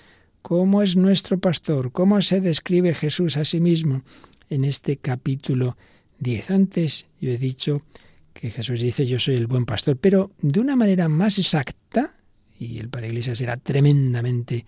¿Cómo 0.41 0.83
es 0.83 0.95
nuestro 0.95 1.37
pastor? 1.37 1.91
¿Cómo 1.91 2.23
se 2.23 2.41
describe 2.41 2.95
Jesús 2.95 3.37
a 3.37 3.45
sí 3.45 3.59
mismo 3.59 4.03
en 4.49 4.65
este 4.65 4.99
capítulo 4.99 5.77
10. 6.21 6.53
Antes 6.53 7.07
yo 7.21 7.33
he 7.33 7.37
dicho 7.37 7.83
que 8.33 8.53
Jesús 8.53 8.79
dice 8.79 9.05
yo 9.05 9.19
soy 9.19 9.35
el 9.35 9.49
buen 9.49 9.67
pastor, 9.67 9.97
pero 9.97 10.31
de 10.41 10.61
una 10.61 10.77
manera 10.77 11.09
más 11.09 11.41
exacta, 11.41 12.15
y 12.57 12.79
el 12.79 12.89
Iglesias 13.03 13.41
era 13.41 13.57
tremendamente 13.57 14.65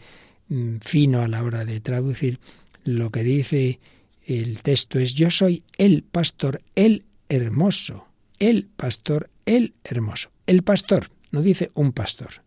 mm, 0.49 0.78
fino 0.85 1.23
a 1.23 1.28
la 1.28 1.45
hora 1.45 1.64
de 1.64 1.78
traducir, 1.78 2.40
lo 2.83 3.11
que 3.11 3.23
dice 3.23 3.78
el 4.26 4.61
texto 4.62 4.99
es 4.99 5.14
yo 5.14 5.30
soy 5.30 5.62
el 5.78 6.02
pastor, 6.02 6.62
el 6.75 7.04
hermoso, 7.28 8.09
el 8.40 8.66
pastor, 8.66 9.30
el 9.47 9.75
hermoso. 9.85 10.30
El 10.49 10.64
pastor, 10.64 11.12
no 11.30 11.42
dice 11.42 11.70
un 11.75 11.92
pastor, 11.92 12.42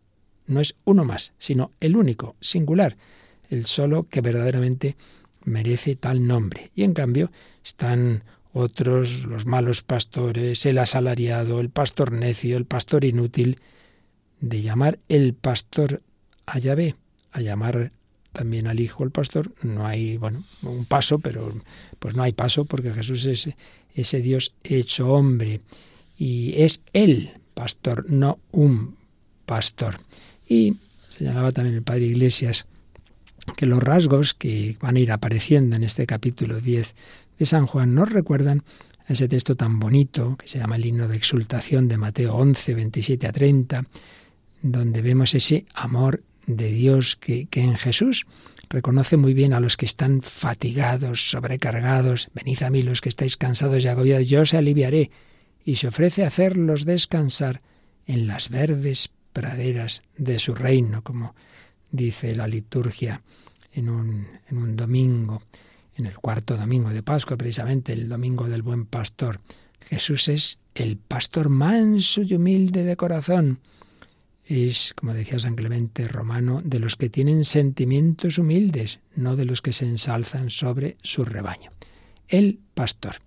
no 0.47 0.59
es 0.59 0.75
uno 0.83 1.05
más, 1.05 1.33
sino 1.37 1.71
el 1.79 1.95
único, 1.95 2.35
singular, 2.39 2.97
el 3.49 3.65
solo 3.65 4.07
que 4.09 4.21
verdaderamente 4.21 4.95
merece 5.45 5.95
tal 5.95 6.25
nombre. 6.25 6.71
Y 6.75 6.83
en 6.83 6.93
cambio 6.93 7.31
están 7.63 8.23
otros, 8.53 9.25
los 9.25 9.45
malos 9.45 9.81
pastores, 9.81 10.65
el 10.65 10.77
asalariado, 10.77 11.59
el 11.59 11.69
pastor 11.69 12.11
necio, 12.11 12.57
el 12.57 12.65
pastor 12.65 13.03
inútil, 13.05 13.59
de 14.39 14.61
llamar 14.61 14.99
el 15.07 15.33
pastor 15.33 16.01
a 16.45 16.59
Yahvé, 16.59 16.95
a 17.31 17.41
llamar 17.41 17.91
también 18.33 18.67
al 18.67 18.79
Hijo 18.79 19.03
el 19.03 19.11
pastor, 19.11 19.53
no 19.61 19.85
hay, 19.85 20.17
bueno, 20.17 20.43
un 20.63 20.85
paso, 20.85 21.19
pero 21.19 21.53
pues 21.99 22.15
no 22.15 22.23
hay 22.23 22.33
paso 22.33 22.65
porque 22.65 22.91
Jesús 22.91 23.25
es 23.25 23.49
ese 23.93 24.21
Dios 24.21 24.53
hecho 24.63 25.09
hombre 25.09 25.61
y 26.17 26.61
es 26.61 26.81
el 26.93 27.31
pastor, 27.53 28.09
no 28.09 28.39
un 28.51 28.95
pastor. 29.45 29.99
Y 30.47 30.75
señalaba 31.09 31.51
también 31.51 31.75
el 31.75 31.83
Padre 31.83 32.05
Iglesias 32.05 32.65
que 33.55 33.65
los 33.65 33.83
rasgos 33.83 34.33
que 34.33 34.77
van 34.81 34.95
a 34.95 34.99
ir 34.99 35.11
apareciendo 35.11 35.75
en 35.75 35.83
este 35.83 36.05
capítulo 36.05 36.59
10 36.59 36.95
de 37.39 37.45
San 37.45 37.65
Juan 37.65 37.93
nos 37.93 38.09
recuerdan 38.11 38.63
ese 39.07 39.27
texto 39.27 39.55
tan 39.55 39.79
bonito 39.79 40.37
que 40.37 40.47
se 40.47 40.59
llama 40.59 40.77
el 40.77 40.85
himno 40.85 41.07
de 41.07 41.17
exultación 41.17 41.87
de 41.87 41.97
Mateo 41.97 42.35
11, 42.35 42.73
27 42.73 43.27
a 43.27 43.31
30, 43.33 43.85
donde 44.61 45.01
vemos 45.01 45.35
ese 45.35 45.65
amor 45.73 46.23
de 46.47 46.71
Dios 46.71 47.17
que, 47.17 47.47
que 47.47 47.61
en 47.61 47.75
Jesús 47.75 48.25
reconoce 48.69 49.17
muy 49.17 49.33
bien 49.33 49.53
a 49.53 49.59
los 49.59 49.77
que 49.77 49.85
están 49.85 50.21
fatigados, 50.21 51.29
sobrecargados. 51.29 52.29
Venid 52.33 52.63
a 52.63 52.69
mí 52.69 52.81
los 52.81 53.01
que 53.01 53.09
estáis 53.09 53.37
cansados 53.37 53.83
y 53.83 53.87
agobiados, 53.87 54.27
yo 54.27 54.41
os 54.41 54.53
aliviaré. 54.53 55.11
Y 55.65 55.77
se 55.77 55.87
ofrece 55.87 56.23
a 56.23 56.27
hacerlos 56.27 56.85
descansar 56.85 57.61
en 58.05 58.27
las 58.27 58.49
verdes 58.49 59.09
praderas 59.31 60.03
de 60.17 60.39
su 60.39 60.55
reino, 60.55 61.03
como 61.03 61.35
dice 61.91 62.35
la 62.35 62.47
liturgia 62.47 63.21
en 63.73 63.89
un, 63.89 64.27
en 64.49 64.57
un 64.57 64.75
domingo 64.75 65.41
en 65.95 66.05
el 66.05 66.17
cuarto 66.17 66.57
domingo 66.57 66.89
de 66.89 67.03
Pascua, 67.03 67.37
precisamente 67.37 67.93
el 67.93 68.09
domingo 68.09 68.49
del 68.49 68.61
buen 68.61 68.85
pastor. 68.85 69.39
Jesús 69.81 70.27
es 70.27 70.59
el 70.75 70.97
pastor 70.97 71.49
manso 71.49 72.21
y 72.21 72.33
humilde 72.33 72.83
de 72.83 72.95
corazón. 72.95 73.59
Es, 74.45 74.93
como 74.95 75.13
decía 75.13 75.39
San 75.39 75.55
Clemente 75.55 76.07
Romano, 76.07 76.61
de 76.63 76.79
los 76.79 76.95
que 76.95 77.09
tienen 77.09 77.43
sentimientos 77.43 78.37
humildes, 78.37 78.99
no 79.15 79.35
de 79.35 79.45
los 79.45 79.61
que 79.61 79.73
se 79.73 79.85
ensalzan 79.85 80.49
sobre 80.49 80.97
su 81.01 81.23
rebaño. 81.25 81.71
El 82.27 82.59
pastor. 82.73 83.17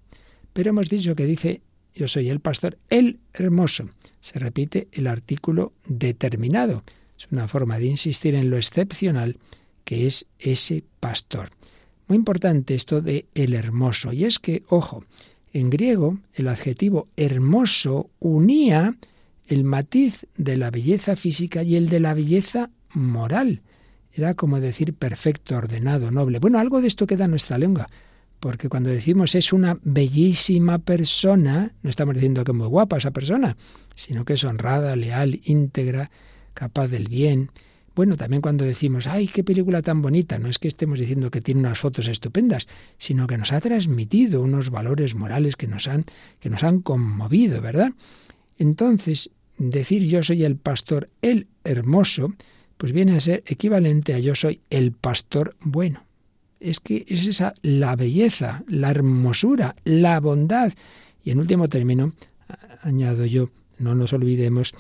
Pero 0.53 0.71
hemos 0.71 0.89
dicho 0.89 1.15
que 1.15 1.25
dice, 1.25 1.63
yo 1.97 2.09
soy 2.09 2.29
el 2.29 2.41
pastor, 2.41 2.79
el 2.91 3.19
hermoso. 3.33 3.89
Se 4.21 4.39
repite 4.39 4.87
el 4.93 5.07
artículo 5.07 5.73
determinado. 5.89 6.85
Es 7.19 7.27
una 7.31 7.49
forma 7.49 7.79
de 7.79 7.87
insistir 7.87 8.35
en 8.35 8.51
lo 8.51 8.57
excepcional 8.57 9.39
que 9.85 10.07
es 10.07 10.27
ese 10.39 10.85
pastor. 11.01 11.51
Muy 12.07 12.17
importante 12.17 12.75
esto 12.75 13.01
de 13.01 13.27
el 13.35 13.55
hermoso. 13.55 14.13
Y 14.13 14.25
es 14.25 14.39
que, 14.39 14.63
ojo, 14.69 15.05
en 15.53 15.71
griego 15.71 16.19
el 16.35 16.49
adjetivo 16.49 17.09
hermoso 17.17 18.11
unía 18.21 18.97
el 19.47 19.65
matiz 19.65 20.27
de 20.37 20.57
la 20.57 20.71
belleza 20.71 21.17
física 21.17 21.63
y 21.63 21.77
el 21.77 21.89
de 21.89 22.01
la 22.01 22.15
belleza 22.15 22.71
moral. 22.93 23.63
Era 24.13 24.35
como 24.35 24.61
decir 24.61 24.93
perfecto, 24.95 25.57
ordenado, 25.57 26.11
noble. 26.11 26.41
Bueno, 26.41 26.59
algo 26.59 26.81
de 26.81 26.89
esto 26.89 27.07
queda 27.07 27.25
en 27.25 27.31
nuestra 27.31 27.59
lengua, 27.59 27.89
porque 28.41 28.69
cuando 28.69 28.91
decimos 28.91 29.35
es 29.35 29.53
una 29.53 29.79
bellísima 29.83 30.79
persona, 30.79 31.73
no 31.83 31.91
estamos 31.91 32.15
diciendo 32.15 32.45
que 32.45 32.53
es 32.53 32.57
muy 32.57 32.69
guapa 32.69 32.99
esa 32.99 33.11
persona, 33.11 33.57
sino 33.95 34.25
que 34.25 34.35
es 34.35 34.45
honrada, 34.45 34.95
leal, 34.97 35.41
íntegra, 35.45 36.11
capaz 36.55 36.89
del 36.89 37.09
bien. 37.09 37.51
Bueno, 37.95 38.19
también 38.19 38.43
cuando 38.43 38.65
decimos, 38.65 39.07
ay, 39.07 39.27
qué 39.27 39.43
película 39.43 39.81
tan 39.81 40.03
bonita, 40.03 40.39
no 40.39 40.49
es 40.49 40.59
que 40.59 40.69
estemos 40.69 40.99
diciendo 40.99 41.31
que 41.31 41.41
tiene 41.41 41.61
unas 41.61 41.79
fotos 41.79 42.09
estupendas, 42.09 42.69
sino 42.99 43.27
que 43.27 43.39
nos 43.39 43.53
ha 43.53 43.61
transmitido 43.61 44.43
unos 44.43 44.69
valores 44.69 45.15
morales 45.15 45.57
que 45.57 45.67
nos 45.67 45.89
han, 45.89 46.05
que 46.39 46.51
nos 46.51 46.63
han 46.63 46.83
conmovido, 46.83 47.63
¿verdad? 47.63 47.93
Entonces, 48.59 49.31
decir 49.57 50.03
yo 50.05 50.23
soy 50.23 50.45
el 50.45 50.57
pastor, 50.57 51.09
el 51.23 51.47
hermoso, 51.65 52.35
pues 52.77 52.93
viene 52.93 53.17
a 53.17 53.21
ser 53.21 53.43
equivalente 53.47 54.13
a 54.13 54.19
yo 54.19 54.35
soy 54.35 54.61
el 54.69 54.93
pastor 54.93 55.57
bueno. 55.61 56.06
Es 56.61 56.81
que 56.81 57.05
es 57.09 57.27
esa 57.27 57.55
la 57.63 57.97
belleza, 57.97 58.65
la 58.67 58.91
hermosura, 58.91 59.77
la 59.85 60.21
bondad. 60.21 60.73
Y 61.23 61.31
en 61.31 61.39
último 61.39 61.69
término, 61.69 62.13
añado 62.83 63.27
yo, 63.27 63.51
no 63.79 63.95
nos 63.95 64.13
olvidemos 64.13 64.75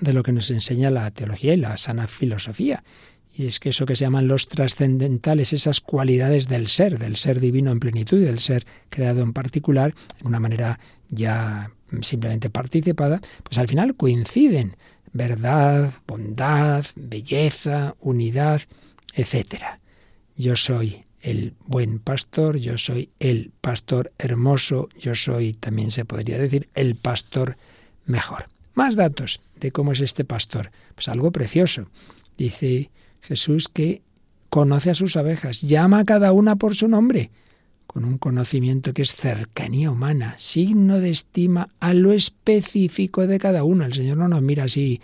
de 0.00 0.12
lo 0.12 0.22
que 0.22 0.32
nos 0.32 0.50
enseña 0.50 0.90
la 0.90 1.10
teología 1.10 1.54
y 1.54 1.58
la 1.58 1.76
sana 1.76 2.06
filosofía. 2.06 2.82
Y 3.36 3.46
es 3.46 3.58
que 3.58 3.70
eso 3.70 3.84
que 3.84 3.96
se 3.96 4.04
llaman 4.04 4.28
los 4.28 4.46
trascendentales, 4.46 5.52
esas 5.52 5.80
cualidades 5.80 6.48
del 6.48 6.68
ser, 6.68 6.98
del 6.98 7.16
ser 7.16 7.40
divino 7.40 7.72
en 7.72 7.80
plenitud 7.80 8.18
y 8.20 8.24
del 8.24 8.38
ser 8.38 8.64
creado 8.90 9.22
en 9.22 9.32
particular, 9.32 9.94
de 10.20 10.28
una 10.28 10.38
manera 10.38 10.78
ya 11.10 11.72
simplemente 12.00 12.48
participada, 12.48 13.20
pues 13.42 13.58
al 13.58 13.68
final 13.68 13.96
coinciden. 13.96 14.76
Verdad, 15.12 15.92
bondad, 16.06 16.84
belleza, 16.96 17.94
unidad, 18.00 18.62
etc. 19.14 19.78
Yo 20.36 20.56
soy 20.56 21.04
el 21.20 21.54
buen 21.66 22.00
pastor, 22.00 22.58
yo 22.58 22.76
soy 22.76 23.10
el 23.18 23.50
pastor 23.60 24.12
hermoso, 24.18 24.88
yo 25.00 25.14
soy, 25.14 25.54
también 25.54 25.90
se 25.90 26.04
podría 26.04 26.38
decir, 26.38 26.68
el 26.74 26.96
pastor 26.96 27.56
mejor. 28.04 28.48
Más 28.74 28.96
datos 28.96 29.40
de 29.58 29.72
cómo 29.72 29.92
es 29.92 30.00
este 30.00 30.24
pastor. 30.24 30.70
Pues 30.94 31.08
algo 31.08 31.30
precioso. 31.32 31.88
Dice 32.36 32.90
Jesús 33.22 33.68
que 33.68 34.02
conoce 34.50 34.90
a 34.90 34.94
sus 34.94 35.16
abejas, 35.16 35.62
llama 35.62 36.00
a 36.00 36.04
cada 36.04 36.32
una 36.32 36.56
por 36.56 36.74
su 36.74 36.88
nombre, 36.88 37.30
con 37.86 38.04
un 38.04 38.18
conocimiento 38.18 38.92
que 38.92 39.02
es 39.02 39.16
cercanía 39.16 39.90
humana, 39.90 40.34
signo 40.36 41.00
de 41.00 41.10
estima 41.10 41.68
a 41.80 41.94
lo 41.94 42.12
específico 42.12 43.26
de 43.26 43.38
cada 43.38 43.64
uno. 43.64 43.84
El 43.84 43.94
Señor 43.94 44.18
no 44.18 44.28
nos 44.28 44.42
mira 44.42 44.64
así 44.64 45.00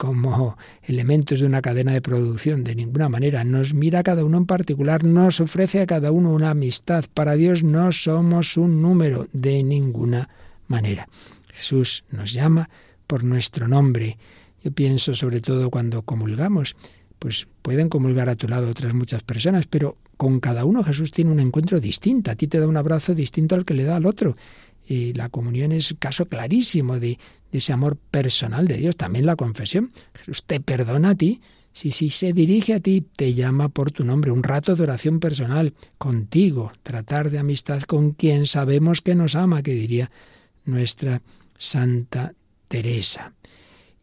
como 0.00 0.56
elementos 0.82 1.40
de 1.40 1.46
una 1.46 1.60
cadena 1.60 1.92
de 1.92 2.00
producción, 2.00 2.64
de 2.64 2.74
ninguna 2.74 3.10
manera. 3.10 3.44
Nos 3.44 3.74
mira 3.74 3.98
a 3.98 4.02
cada 4.02 4.24
uno 4.24 4.38
en 4.38 4.46
particular, 4.46 5.04
nos 5.04 5.40
ofrece 5.40 5.82
a 5.82 5.86
cada 5.86 6.10
uno 6.10 6.32
una 6.32 6.48
amistad. 6.48 7.04
Para 7.12 7.34
Dios 7.34 7.62
no 7.62 7.92
somos 7.92 8.56
un 8.56 8.80
número, 8.80 9.28
de 9.34 9.62
ninguna 9.62 10.30
manera. 10.68 11.06
Jesús 11.52 12.04
nos 12.10 12.32
llama 12.32 12.70
por 13.06 13.24
nuestro 13.24 13.68
nombre. 13.68 14.16
Yo 14.64 14.72
pienso 14.72 15.14
sobre 15.14 15.42
todo 15.42 15.68
cuando 15.68 16.00
comulgamos, 16.00 16.76
pues 17.18 17.46
pueden 17.60 17.90
comulgar 17.90 18.30
a 18.30 18.36
tu 18.36 18.48
lado 18.48 18.70
otras 18.70 18.94
muchas 18.94 19.22
personas, 19.22 19.66
pero 19.66 19.98
con 20.16 20.40
cada 20.40 20.64
uno 20.64 20.82
Jesús 20.82 21.10
tiene 21.10 21.30
un 21.30 21.40
encuentro 21.40 21.78
distinto. 21.78 22.30
A 22.30 22.36
ti 22.36 22.46
te 22.46 22.58
da 22.58 22.66
un 22.66 22.78
abrazo 22.78 23.14
distinto 23.14 23.54
al 23.54 23.66
que 23.66 23.74
le 23.74 23.84
da 23.84 23.96
al 23.96 24.06
otro. 24.06 24.34
Y 24.88 25.12
la 25.12 25.28
comunión 25.28 25.72
es 25.72 25.94
caso 25.98 26.24
clarísimo 26.24 26.98
de, 26.98 27.18
ese 27.58 27.72
amor 27.72 27.96
personal 27.96 28.66
de 28.68 28.76
Dios. 28.76 28.96
También 28.96 29.26
la 29.26 29.36
confesión. 29.36 29.92
Jesús 30.14 30.44
te 30.46 30.60
perdona 30.60 31.10
a 31.10 31.14
ti. 31.14 31.40
Si, 31.72 31.90
si 31.90 32.10
se 32.10 32.32
dirige 32.32 32.74
a 32.74 32.80
ti, 32.80 33.04
te 33.14 33.32
llama 33.32 33.68
por 33.68 33.92
tu 33.92 34.04
nombre, 34.04 34.32
un 34.32 34.42
rato 34.42 34.74
de 34.74 34.82
oración 34.82 35.20
personal 35.20 35.72
contigo, 35.98 36.72
tratar 36.82 37.30
de 37.30 37.38
amistad 37.38 37.82
con 37.82 38.10
quien 38.12 38.46
sabemos 38.46 39.00
que 39.00 39.14
nos 39.14 39.36
ama, 39.36 39.62
que 39.62 39.72
diría 39.72 40.10
nuestra 40.64 41.22
Santa 41.56 42.34
Teresa. 42.66 43.34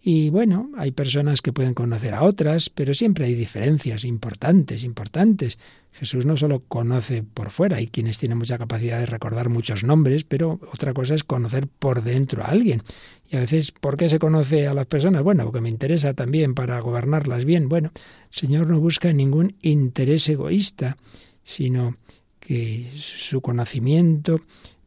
Y 0.10 0.30
bueno, 0.30 0.72
hay 0.78 0.92
personas 0.92 1.42
que 1.42 1.52
pueden 1.52 1.74
conocer 1.74 2.14
a 2.14 2.24
otras, 2.24 2.70
pero 2.70 2.94
siempre 2.94 3.26
hay 3.26 3.36
diferencias 3.36 4.06
importantes, 4.06 4.86
importantes. 4.86 5.60
Jesús 5.92 6.26
no 6.26 6.38
solo 6.38 6.64
conoce 6.66 7.24
por 7.24 7.50
fuera, 7.50 7.76
hay 7.76 7.88
quienes 7.88 8.18
tienen 8.18 8.38
mucha 8.38 8.58
capacidad 8.58 9.00
de 9.00 9.06
recordar 9.06 9.50
muchos 9.50 9.84
nombres, 9.84 10.24
pero 10.24 10.62
otra 10.72 10.94
cosa 10.94 11.14
es 11.14 11.26
conocer 11.26 11.68
por 11.68 12.04
dentro 12.04 12.42
a 12.42 12.46
alguien. 12.46 12.84
Y 13.30 13.36
a 13.36 13.42
veces, 13.42 13.74
¿por 13.74 13.98
qué 13.98 14.08
se 14.08 14.18
conoce 14.18 14.66
a 14.66 14.74
las 14.74 14.86
personas? 14.86 15.24
Bueno, 15.24 15.44
porque 15.44 15.60
me 15.60 15.68
interesa 15.68 16.14
también 16.14 16.56
para 16.56 16.80
gobernarlas 16.80 17.44
bien. 17.44 17.68
Bueno, 17.68 17.92
el 17.94 18.34
Señor 18.40 18.68
no 18.68 18.80
busca 18.80 19.12
ningún 19.12 19.58
interés 19.62 20.30
egoísta, 20.30 20.96
sino 21.44 21.98
que 22.40 22.90
su 22.96 23.42
conocimiento 23.42 24.40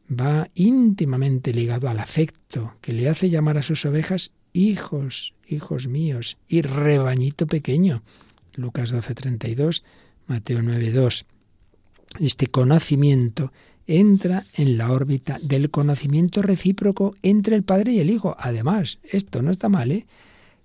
va 0.09 0.49
íntimamente 0.55 1.53
ligado 1.53 1.89
al 1.89 1.99
afecto 1.99 2.73
que 2.81 2.91
le 2.91 3.07
hace 3.07 3.29
llamar 3.29 3.59
a 3.59 3.61
sus 3.61 3.85
ovejas 3.85 4.31
hijos, 4.53 5.33
hijos 5.47 5.87
míos, 5.87 6.37
y 6.47 6.61
rebañito 6.61 7.47
pequeño. 7.47 8.03
Lucas 8.55 8.91
12:32, 8.91 9.83
Mateo 10.27 10.61
9:2. 10.61 11.25
Este 12.19 12.47
conocimiento 12.47 13.51
entra 13.87 14.45
en 14.55 14.77
la 14.77 14.91
órbita 14.91 15.39
del 15.41 15.69
conocimiento 15.69 16.41
recíproco 16.41 17.15
entre 17.21 17.55
el 17.55 17.63
Padre 17.63 17.93
y 17.93 17.99
el 17.99 18.09
Hijo. 18.09 18.35
Además, 18.37 18.99
esto 19.03 19.41
no 19.41 19.51
está 19.51 19.69
mal, 19.69 19.91
¿eh? 19.91 20.05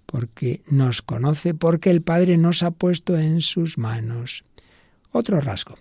porque 0.06 0.62
nos 0.70 1.02
conoce, 1.02 1.54
porque 1.54 1.90
el 1.90 2.02
Padre 2.02 2.36
nos 2.36 2.62
ha 2.62 2.70
puesto 2.70 3.18
en 3.18 3.40
sus 3.40 3.78
manos. 3.78 4.44
Otro 5.10 5.40
rasgo. 5.40 5.76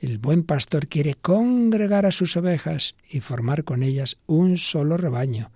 El 0.00 0.18
buen 0.18 0.44
pastor 0.44 0.86
quiere 0.86 1.14
congregar 1.14 2.06
a 2.06 2.12
sus 2.12 2.36
ovejas 2.36 2.94
y 3.08 3.18
formar 3.18 3.64
con 3.64 3.82
ellas 3.82 4.16
un 4.26 4.56
solo 4.56 4.96
rebaño. 4.96 5.50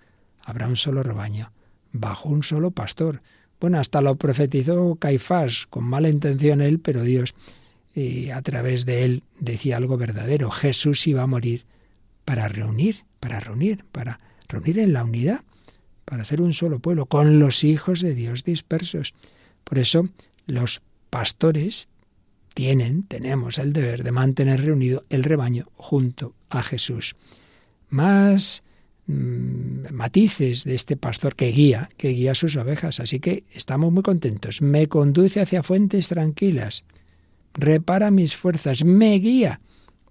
Habrá 0.44 0.66
un 0.66 0.76
solo 0.76 1.04
rebaño 1.04 1.52
bajo 1.92 2.28
un 2.28 2.42
solo 2.42 2.70
pastor. 2.70 3.22
Bueno, 3.61 3.78
hasta 3.78 4.00
lo 4.00 4.16
profetizó 4.16 4.96
Caifás, 4.96 5.66
con 5.70 5.84
mala 5.84 6.08
intención 6.08 6.61
él, 6.61 6.80
pero 6.80 7.02
Dios 7.02 7.34
eh, 7.94 8.32
a 8.32 8.42
través 8.42 8.87
de 8.87 9.04
él 9.04 9.22
decía 9.38 9.76
algo 9.76 9.96
verdadero. 9.96 10.50
Jesús 10.50 11.06
iba 11.06 11.22
a 11.22 11.26
morir 11.26 11.64
para 12.25 12.49
reunir, 12.49 13.04
para 13.20 13.38
reunir, 13.40 13.84
para 13.92 14.18
reunir 14.49 14.78
en 14.78 14.92
la 14.92 15.04
unidad, 15.04 15.42
para 16.04 16.22
hacer 16.22 16.40
un 16.40 16.52
solo 16.52 16.80
pueblo, 16.80 17.06
con 17.06 17.38
los 17.38 17.64
hijos 17.64 18.00
de 18.00 18.14
Dios 18.14 18.44
dispersos. 18.44 19.14
Por 19.64 19.78
eso 19.78 20.08
los 20.46 20.82
pastores 21.11 21.88
tienen, 22.54 23.04
tenemos 23.04 23.58
el 23.58 23.72
deber 23.72 24.02
de 24.02 24.12
mantener 24.12 24.62
reunido 24.62 25.04
el 25.08 25.25
rebaño 25.25 25.68
junto 25.76 26.34
a 26.50 26.62
Jesús. 26.62 27.16
Más 27.88 28.64
matices 29.06 30.64
de 30.64 30.75
este 30.75 30.97
pastor 30.97 31.35
que 31.35 31.49
guía, 31.49 31.88
que 31.97 32.11
guía 32.11 32.35
sus 32.35 32.56
ovejas. 32.56 33.00
Así 33.00 33.21
que 33.21 33.45
estamos 33.50 33.93
muy 33.93 34.02
contentos. 34.02 34.62
Me 34.62 34.88
conduce 34.88 35.41
hacia 35.41 35.62
fuentes 35.62 36.08
tranquilas, 36.08 36.84
repara 37.54 38.10
mis 38.10 38.36
fuerzas, 38.36 38.84
me 38.84 39.15
guía 39.19 39.60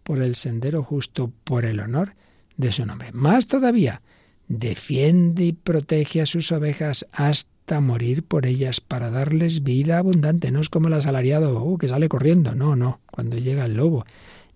por 0.03 0.21
el 0.21 0.35
sendero 0.35 0.83
justo, 0.83 1.31
por 1.43 1.65
el 1.65 1.79
honor 1.79 2.15
de 2.57 2.71
su 2.71 2.85
nombre. 2.85 3.11
Más 3.13 3.47
todavía, 3.47 4.01
defiende 4.47 5.45
y 5.45 5.53
protege 5.53 6.21
a 6.21 6.25
sus 6.25 6.51
ovejas 6.51 7.07
hasta 7.11 7.79
morir 7.79 8.23
por 8.23 8.45
ellas 8.45 8.81
para 8.81 9.09
darles 9.09 9.63
vida 9.63 9.97
abundante. 9.97 10.51
No 10.51 10.59
es 10.59 10.69
como 10.69 10.87
el 10.87 10.93
asalariado 10.93 11.63
uh, 11.63 11.77
que 11.77 11.87
sale 11.87 12.09
corriendo. 12.09 12.55
No, 12.55 12.75
no, 12.75 12.99
cuando 13.09 13.37
llega 13.37 13.65
el 13.65 13.75
lobo. 13.75 14.05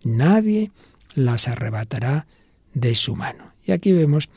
Nadie 0.04 0.72
las 1.14 1.48
arrebatará 1.48 2.28
de 2.74 2.96
su 2.96 3.16
mano. 3.16 3.55
Y 3.66 3.72
aquí 3.72 3.92
vemos 3.92 4.30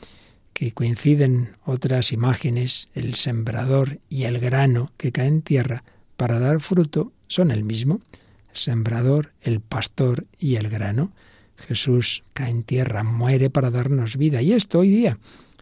que 0.53 0.71
coinciden 0.73 1.51
otras 1.63 2.11
imágenes, 2.11 2.89
el 2.93 3.15
sembrador 3.15 3.99
y 4.09 4.23
el 4.23 4.39
grano 4.39 4.91
que 4.97 5.11
cae 5.11 5.27
en 5.27 5.41
tierra 5.41 5.83
para 6.17 6.39
dar 6.39 6.59
fruto 6.59 7.13
son 7.27 7.51
el 7.51 7.63
mismo. 7.63 8.01
El 8.49 8.57
sembrador, 8.57 9.31
el 9.41 9.61
pastor 9.61 10.25
y 10.37 10.55
el 10.55 10.67
grano. 10.69 11.13
Jesús 11.55 12.23
cae 12.33 12.49
en 12.49 12.63
tierra, 12.63 13.03
muere 13.03 13.49
para 13.49 13.69
darnos 13.69 14.17
vida. 14.17 14.41
Y 14.41 14.53
esto 14.53 14.79
hoy 14.79 14.89
día 14.89 15.19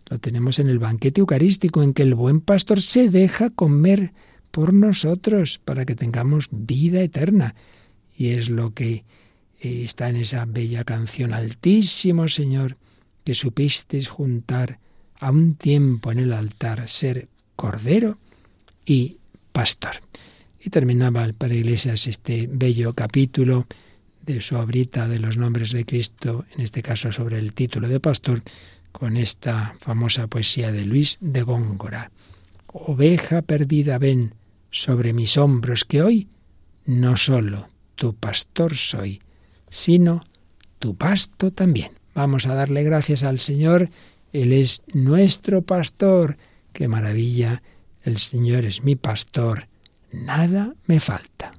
lo 0.09 0.19
tenemos 0.19 0.57
en 0.59 0.69
el 0.69 0.79
banquete 0.79 1.19
eucarístico, 1.19 1.83
en 1.83 1.93
que 1.93 2.03
el 2.03 2.15
buen 2.15 2.39
pastor 2.39 2.81
se 2.81 3.09
deja 3.09 3.49
comer 3.49 4.13
por 4.51 4.73
nosotros 4.73 5.59
para 5.63 5.85
que 5.85 5.95
tengamos 5.95 6.47
vida 6.51 7.01
eterna. 7.01 7.55
Y 8.15 8.29
es 8.29 8.49
lo 8.49 8.73
que 8.73 9.03
eh, 9.59 9.83
está 9.83 10.09
en 10.09 10.15
esa 10.15 10.45
bella 10.45 10.83
canción, 10.85 11.33
Altísimo 11.33 12.27
Señor, 12.27 12.77
que 13.27 13.35
supisteis 13.35 14.07
juntar 14.07 14.79
a 15.19 15.31
un 15.31 15.55
tiempo 15.55 16.13
en 16.13 16.19
el 16.19 16.31
altar, 16.31 16.87
ser 16.87 17.27
cordero 17.57 18.19
y 18.85 19.17
pastor. 19.51 20.01
Y 20.61 20.69
terminaba 20.69 21.25
el 21.25 21.33
Padre 21.33 21.57
Iglesias 21.57 22.07
este 22.07 22.47
bello 22.49 22.93
capítulo 22.93 23.67
de 24.25 24.39
su 24.39 24.55
obrita 24.55 25.09
de 25.09 25.19
los 25.19 25.35
nombres 25.35 25.73
de 25.73 25.85
Cristo, 25.85 26.45
en 26.55 26.61
este 26.61 26.81
caso 26.81 27.11
sobre 27.11 27.37
el 27.37 27.51
título 27.51 27.89
de 27.89 27.99
pastor, 27.99 28.43
con 28.93 29.17
esta 29.17 29.75
famosa 29.81 30.27
poesía 30.27 30.71
de 30.71 30.85
Luis 30.85 31.17
de 31.19 31.41
Góngora. 31.41 32.11
Oveja 32.67 33.41
perdida 33.41 33.97
ven 33.97 34.35
sobre 34.71 35.11
mis 35.11 35.37
hombros 35.37 35.83
que 35.83 36.01
hoy 36.01 36.29
no 36.85 37.17
solo 37.17 37.67
tu 37.95 38.15
pastor 38.15 38.77
soy, 38.77 39.21
sino 39.69 40.23
tu 40.79 40.95
pasto 40.95 41.51
también. 41.51 41.91
Vamos 42.17 42.47
a 42.47 42.55
darle 42.55 42.81
gracias 42.81 43.23
al 43.23 43.37
Señor. 43.37 43.91
Él 44.33 44.51
es 44.51 44.81
nuestro 44.91 45.61
pastor. 45.61 46.35
Qué 46.73 46.87
maravilla. 46.87 47.61
El 48.01 48.17
Señor 48.17 48.65
es 48.65 48.83
mi 48.83 48.95
pastor. 48.95 49.67
Nada 50.11 50.73
me 50.87 50.99
falta. 50.99 51.51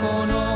Soy 0.00 0.49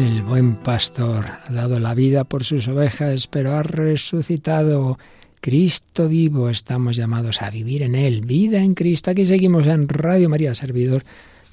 El 0.00 0.22
buen 0.22 0.54
pastor 0.54 1.26
ha 1.46 1.52
dado 1.52 1.78
la 1.78 1.92
vida 1.92 2.24
por 2.24 2.44
sus 2.44 2.66
ovejas, 2.68 3.26
pero 3.26 3.54
ha 3.54 3.62
resucitado. 3.62 4.98
Cristo 5.42 6.08
vivo, 6.08 6.48
estamos 6.48 6.96
llamados 6.96 7.42
a 7.42 7.50
vivir 7.50 7.82
en 7.82 7.94
Él, 7.94 8.22
vida 8.22 8.60
en 8.60 8.72
Cristo. 8.72 9.10
Aquí 9.10 9.26
seguimos 9.26 9.66
en 9.66 9.90
Radio 9.90 10.30
María 10.30 10.54
Servidor, 10.54 11.04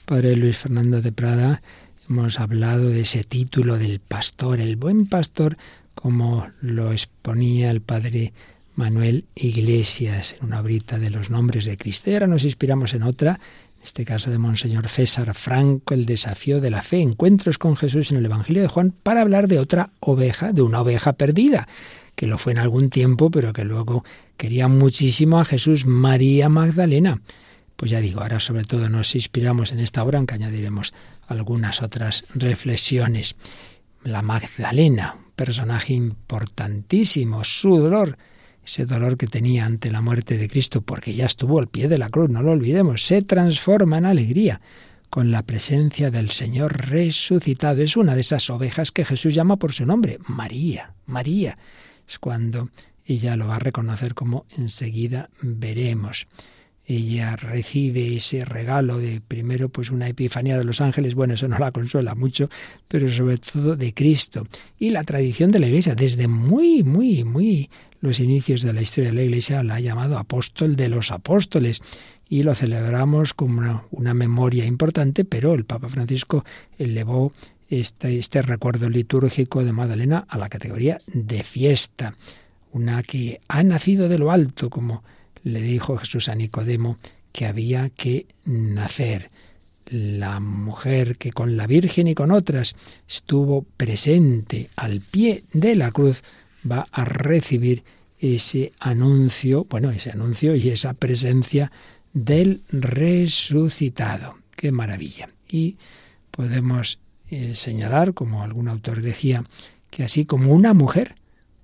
Padre 0.06 0.38
Luis 0.38 0.58
Fernando 0.58 1.02
de 1.02 1.12
Prada. 1.12 1.62
Hemos 2.10 2.40
hablado 2.40 2.88
de 2.88 3.02
ese 3.02 3.26
título 3.26 3.78
del 3.78 4.00
pastor, 4.00 4.62
el 4.62 4.78
buen 4.78 5.08
pastor, 5.08 5.58
como 5.94 6.48
lo 6.62 6.94
exponía 6.94 7.70
el 7.70 7.82
Padre 7.82 8.32
Manuel 8.76 9.26
Iglesias 9.36 10.38
en 10.40 10.48
una 10.48 10.62
obrita 10.62 11.00
de 11.00 11.10
los 11.10 11.30
nombres 11.30 11.66
de 11.66 11.76
Cristo. 11.76 12.10
Y 12.10 12.14
ahora 12.14 12.28
nos 12.28 12.46
inspiramos 12.46 12.94
en 12.94 13.04
otra, 13.04 13.42
este 13.88 14.04
caso 14.04 14.30
de 14.30 14.38
Monseñor 14.38 14.90
César 14.90 15.34
Franco, 15.34 15.94
el 15.94 16.06
desafío 16.06 16.60
de 16.60 16.70
la 16.70 16.82
fe, 16.82 17.00
encuentros 17.00 17.58
con 17.58 17.78
Jesús 17.78 18.12
en 18.12 18.18
el 18.18 18.26
Evangelio 18.26 18.62
de 18.62 18.68
Juan, 18.68 18.92
para 18.92 19.22
hablar 19.22 19.48
de 19.48 19.60
otra 19.60 19.92
oveja, 20.02 20.52
de 20.52 20.62
una 20.62 20.82
oveja 20.82 21.14
perdida 21.14 21.70
que 22.14 22.28
lo 22.28 22.38
fue 22.38 22.52
en 22.52 22.58
algún 22.58 22.90
tiempo, 22.90 23.32
pero 23.32 23.54
que 23.54 23.64
luego 23.64 24.04
quería 24.36 24.68
muchísimo 24.68 25.40
a 25.40 25.46
Jesús, 25.46 25.86
María 25.86 26.50
Magdalena. 26.50 27.22
Pues 27.78 27.90
ya 27.90 28.02
digo, 28.02 28.22
ahora 28.22 28.42
sobre 28.42 28.66
todo 28.66 28.90
nos 28.90 29.16
inspiramos 29.16 29.72
en 29.72 29.80
esta 29.80 30.04
obra, 30.04 30.18
aunque 30.18 30.36
añadiremos 30.36 30.94
algunas 31.28 31.82
otras 31.82 32.26
reflexiones. 32.34 33.38
La 34.04 34.22
Magdalena, 34.22 35.16
personaje 35.38 35.94
importantísimo, 35.94 37.46
su 37.46 37.78
dolor, 37.78 38.18
ese 38.68 38.86
dolor 38.86 39.18
que 39.18 39.28
tenía 39.28 39.66
ante 39.66 39.90
la 39.90 40.02
muerte 40.02 40.38
de 40.38 40.50
Cristo, 40.50 40.82
porque 40.82 41.14
ya 41.14 41.26
estuvo 41.26 41.58
al 41.58 41.68
pie 41.68 41.88
de 41.88 41.98
la 41.98 42.10
cruz, 42.10 42.30
no 42.30 42.44
lo 42.44 42.52
olvidemos, 42.52 43.02
se 43.04 43.22
transforma 43.22 43.98
en 43.98 44.06
alegría 44.06 44.62
con 45.10 45.32
la 45.32 45.42
presencia 45.44 46.12
del 46.12 46.32
Señor 46.32 46.90
resucitado. 46.90 47.82
Es 47.82 47.96
una 47.96 48.14
de 48.14 48.22
esas 48.22 48.50
ovejas 48.50 48.92
que 48.92 49.06
Jesús 49.06 49.34
llama 49.34 49.56
por 49.56 49.72
su 49.72 49.86
nombre, 49.86 50.20
María, 50.28 50.94
María 51.06 51.58
es 52.08 52.20
cuando 52.20 52.70
ella 53.06 53.36
lo 53.36 53.48
va 53.48 53.56
a 53.56 53.60
reconocer 53.60 54.14
como 54.14 54.46
enseguida 54.58 55.30
veremos. 55.42 56.28
Ella 56.86 57.36
recibe 57.36 58.16
ese 58.16 58.46
regalo 58.46 58.98
de 58.98 59.20
primero 59.20 59.68
pues 59.68 59.92
una 59.92 60.08
epifanía 60.08 60.58
de 60.58 60.64
los 60.64 60.80
ángeles, 60.80 61.16
bueno, 61.16 61.34
eso 61.34 61.50
no 61.50 61.60
la 61.60 61.72
consuela 61.72 62.16
mucho, 62.16 62.50
pero 62.88 63.12
sobre 63.12 63.38
todo 63.38 63.76
de 63.76 63.94
Cristo. 63.94 64.48
Y 64.80 64.92
la 64.92 65.04
tradición 65.04 65.52
de 65.52 65.60
la 65.60 65.68
Iglesia, 65.68 65.96
desde 65.96 66.30
muy, 66.30 66.84
muy, 66.84 67.26
muy 67.26 67.70
los 68.00 68.20
inicios 68.20 68.62
de 68.62 68.74
la 68.74 68.82
historia 68.82 69.10
de 69.10 69.16
la 69.16 69.24
Iglesia, 69.24 69.64
la 69.64 69.76
ha 69.76 69.80
llamado 69.80 70.18
apóstol 70.18 70.76
de 70.76 70.90
los 70.90 71.12
apóstoles 71.12 71.82
y 72.30 72.44
lo 72.44 72.54
celebramos 72.56 73.34
como 73.34 73.84
una, 73.92 74.14
memoria 74.14 74.66
importante, 74.66 75.26
pero 75.26 75.54
el 75.54 75.66
Papa 75.66 75.90
Francisco 75.90 76.44
elevó 76.78 77.32
este, 77.70 78.20
este 78.20 78.42
recuerdo 78.42 78.90
litúrgico 78.90 79.64
de 79.64 79.72
Magdalena 79.72 80.26
a 80.28 80.38
la 80.38 80.50
categoría 80.50 81.00
de 81.08 81.44
fiesta, 81.44 82.16
una 82.72 83.02
que 83.04 83.40
ha 83.48 83.64
nacido 83.64 84.10
de 84.10 84.20
lo 84.20 84.32
alto, 84.32 84.70
como 84.70 85.04
le 85.44 85.62
dijo 85.62 85.98
Jesús 85.98 86.30
a 86.30 86.36
Nicodemo 86.36 86.98
que 87.32 87.46
había 87.46 87.90
que 87.90 88.26
nacer. 88.46 89.30
La 89.90 90.42
mujer 90.42 91.18
que 91.18 91.32
con 91.32 91.56
la 91.56 91.66
Virgen 91.66 92.08
y 92.08 92.16
con 92.16 92.32
otras 92.32 92.76
estuvo 93.08 93.66
presente 93.78 94.70
al 94.76 95.00
pie 95.00 95.46
de 95.54 95.76
la 95.76 95.92
cruz 95.92 96.24
va 96.70 96.88
a 96.92 97.06
recibir 97.06 97.84
ese 98.20 98.74
anuncio, 98.80 99.66
bueno, 99.70 99.92
ese 99.92 100.12
anuncio 100.12 100.56
y 100.56 100.70
esa 100.70 100.94
presencia 100.94 101.72
del 102.14 102.62
resucitado. 102.72 104.38
Qué 104.56 104.72
maravilla. 104.72 105.30
Y 105.48 105.78
podemos 106.32 107.00
eh, 107.30 107.56
señalar, 107.56 108.14
como 108.14 108.44
algún 108.44 108.68
autor 108.68 109.02
decía, 109.02 109.44
que 109.92 110.04
así 110.04 110.26
como 110.26 110.54
una 110.54 110.74
mujer, 110.74 111.16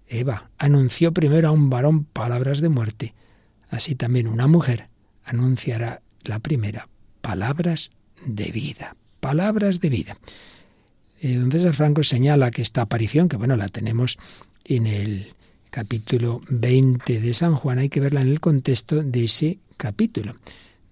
Eva, 0.08 0.50
anunció 0.58 1.12
primero 1.12 1.48
a 1.48 1.52
un 1.52 1.70
varón 1.70 2.04
palabras 2.04 2.62
de 2.62 2.70
muerte, 2.70 3.14
así 3.70 3.96
también 3.96 4.28
una 4.28 4.48
mujer 4.48 4.90
anunciará 5.26 6.02
la 6.24 6.40
primera 6.40 6.88
palabras 7.22 7.92
de 8.26 8.52
vida, 8.52 8.96
palabras 9.22 9.80
de 9.80 9.90
vida. 9.90 10.18
Eh, 11.22 11.38
don 11.38 11.50
César 11.50 11.74
Franco 11.74 12.04
señala 12.04 12.52
que 12.52 12.62
esta 12.62 12.82
aparición, 12.82 13.30
que 13.30 13.38
bueno, 13.38 13.56
la 13.56 13.70
tenemos 13.70 14.18
en 14.66 14.88
el 14.88 15.34
capítulo 15.70 16.42
20 16.50 17.20
de 17.20 17.34
San 17.34 17.56
Juan, 17.56 17.80
hay 17.80 17.90
que 17.90 18.00
verla 18.00 18.22
en 18.22 18.30
el 18.30 18.40
contexto 18.40 19.04
de 19.04 19.26
ese 19.26 19.60
capítulo, 19.78 20.36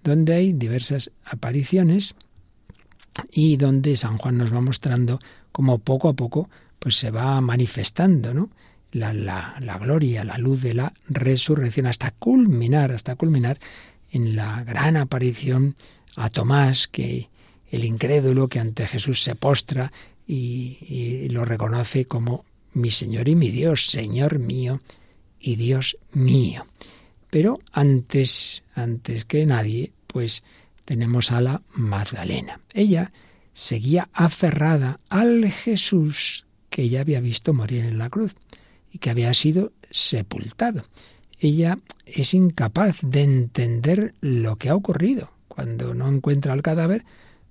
donde 0.04 0.34
hay 0.34 0.54
diversas 0.54 1.12
apariciones 1.24 2.16
y 3.32 3.58
donde 3.58 3.98
San 3.98 4.18
Juan 4.18 4.38
nos 4.38 4.54
va 4.54 4.62
mostrando 4.62 5.20
cómo 5.52 5.80
poco 5.80 6.10
a 6.10 6.14
poco 6.14 6.50
pues 6.80 6.96
se 6.96 7.12
va 7.12 7.40
manifestando 7.42 8.34
¿no? 8.34 8.50
la, 8.92 9.78
gloria, 9.80 10.24
la 10.24 10.38
luz 10.38 10.62
de 10.62 10.74
la 10.74 10.94
resurrección, 11.08 11.86
hasta 11.86 12.12
culminar, 12.12 12.92
hasta 12.92 13.16
culminar 13.16 13.60
en 14.12 14.36
la 14.36 14.64
gran 14.64 14.98
aparición 14.98 15.76
a 16.16 16.30
Tomás, 16.30 16.88
que 16.88 17.30
el 17.70 17.86
incrédulo 17.86 18.48
que 18.48 18.60
ante 18.60 18.88
Jesús 18.88 19.24
se 19.24 19.36
postra 19.36 19.92
y, 20.28 21.28
lo 21.30 21.46
reconoce 21.46 22.06
como 22.06 22.46
mi 22.74 22.92
Señor 22.92 23.28
y 23.30 23.36
mi 23.36 23.50
Dios, 23.50 23.88
Señor 23.88 24.40
mío 24.40 24.82
y 25.40 25.56
Dios 25.56 25.98
mío. 26.14 26.66
Pero 27.30 27.60
antes, 27.72 28.64
antes 28.76 29.26
que 29.26 29.46
nadie, 29.46 29.94
pues 30.08 30.44
tenemos 30.86 31.32
a 31.32 31.42
la 31.42 31.62
Magdalena. 31.74 32.60
Ella 32.74 33.12
seguía 33.54 34.10
aferrada 34.14 35.00
al 35.10 35.50
Jesús 35.50 36.46
que 36.70 36.84
ella 36.84 37.02
había 37.02 37.20
visto 37.20 37.54
morir 37.54 37.86
en 37.86 37.98
la 37.98 38.10
cruz 38.10 38.34
y 38.92 38.98
que 38.98 39.10
había 39.10 39.34
sido 39.34 39.74
sepultado. 39.90 40.86
Ella 41.40 41.78
es 42.06 42.34
incapaz 42.34 42.98
de 43.02 43.24
entender 43.24 44.14
lo 44.22 44.58
que 44.58 44.70
ha 44.70 44.76
ocurrido. 44.76 45.32
Cuando 45.48 45.94
no 45.94 46.08
encuentra 46.08 46.54
el 46.54 46.62
cadáver, 46.62 47.04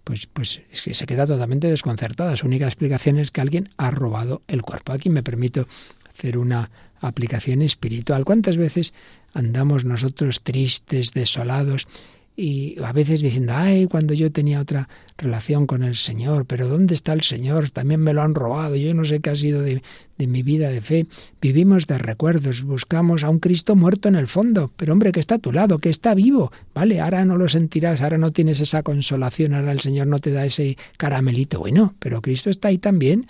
pues, 0.05 0.27
pues 0.27 0.63
es 0.71 0.83
que 0.83 0.95
se 0.95 1.07
queda 1.07 1.27
totalmente 1.27 1.69
desconcertada. 1.69 2.37
Su 2.37 2.47
única 2.47 2.67
explicación 2.67 3.19
es 3.19 3.31
que 3.31 3.41
alguien 3.41 3.69
ha 3.77 3.91
robado 3.91 4.43
el 4.49 4.63
cuerpo. 4.63 4.93
Aquí 4.93 5.11
me 5.11 5.23
permito 5.23 5.67
hacer 6.09 6.39
una 6.39 6.71
aplicación 7.01 7.63
espiritual. 7.63 8.25
¿Cuántas 8.25 8.57
veces 8.57 8.93
andamos 9.33 9.85
nosotros 9.85 10.43
tristes, 10.43 11.13
desolados, 11.13 11.87
y 12.41 12.77
a 12.83 12.93
veces 12.93 13.21
diciendo, 13.21 13.53
ay, 13.55 13.87
cuando 13.87 14.15
yo 14.15 14.33
tenía 14.33 14.61
otra 14.61 14.89
relación 15.19 15.67
con 15.67 15.83
el 15.83 15.95
Señor, 15.95 16.47
pero 16.47 16.69
¿dónde 16.69 16.95
está 16.95 17.13
el 17.13 17.21
Señor? 17.21 17.71
También 17.71 18.01
me 18.01 18.15
lo 18.15 18.23
han 18.23 18.35
robado, 18.35 18.77
yo 18.77 18.95
no 18.95 19.05
sé 19.05 19.21
qué 19.21 19.29
ha 19.29 19.37
sido 19.37 19.61
de, 19.61 19.83
de, 20.17 20.27
mi 20.27 20.43
vida 20.43 20.71
de 20.71 20.81
fe. 20.81 21.07
Vivimos 21.43 21.87
de 21.87 21.99
recuerdos, 21.99 22.63
buscamos 22.63 23.25
a 23.25 23.29
un 23.29 23.41
Cristo 23.41 23.77
muerto 23.77 24.09
en 24.09 24.15
el 24.15 24.27
fondo, 24.27 24.71
pero 24.79 24.95
hombre, 24.95 25.13
que 25.13 25.21
está 25.21 25.35
a 25.35 25.39
tu 25.39 25.53
lado, 25.53 25.81
que 25.81 25.91
está 25.91 26.15
vivo, 26.15 26.51
¿vale? 26.75 27.01
Ahora 27.01 27.27
no 27.27 27.37
lo 27.37 27.47
sentirás, 27.47 28.01
ahora 28.01 28.17
no 28.17 28.33
tienes 28.33 28.61
esa 28.61 28.83
consolación, 28.83 29.53
ahora 29.53 29.73
el 29.73 29.81
Señor 29.81 30.07
no 30.07 30.19
te 30.19 30.31
da 30.31 30.47
ese 30.47 30.79
caramelito, 30.97 31.59
bueno, 31.59 31.95
pero 31.99 32.23
Cristo 32.23 32.49
está 32.49 32.69
ahí 32.69 32.79
también 32.79 33.27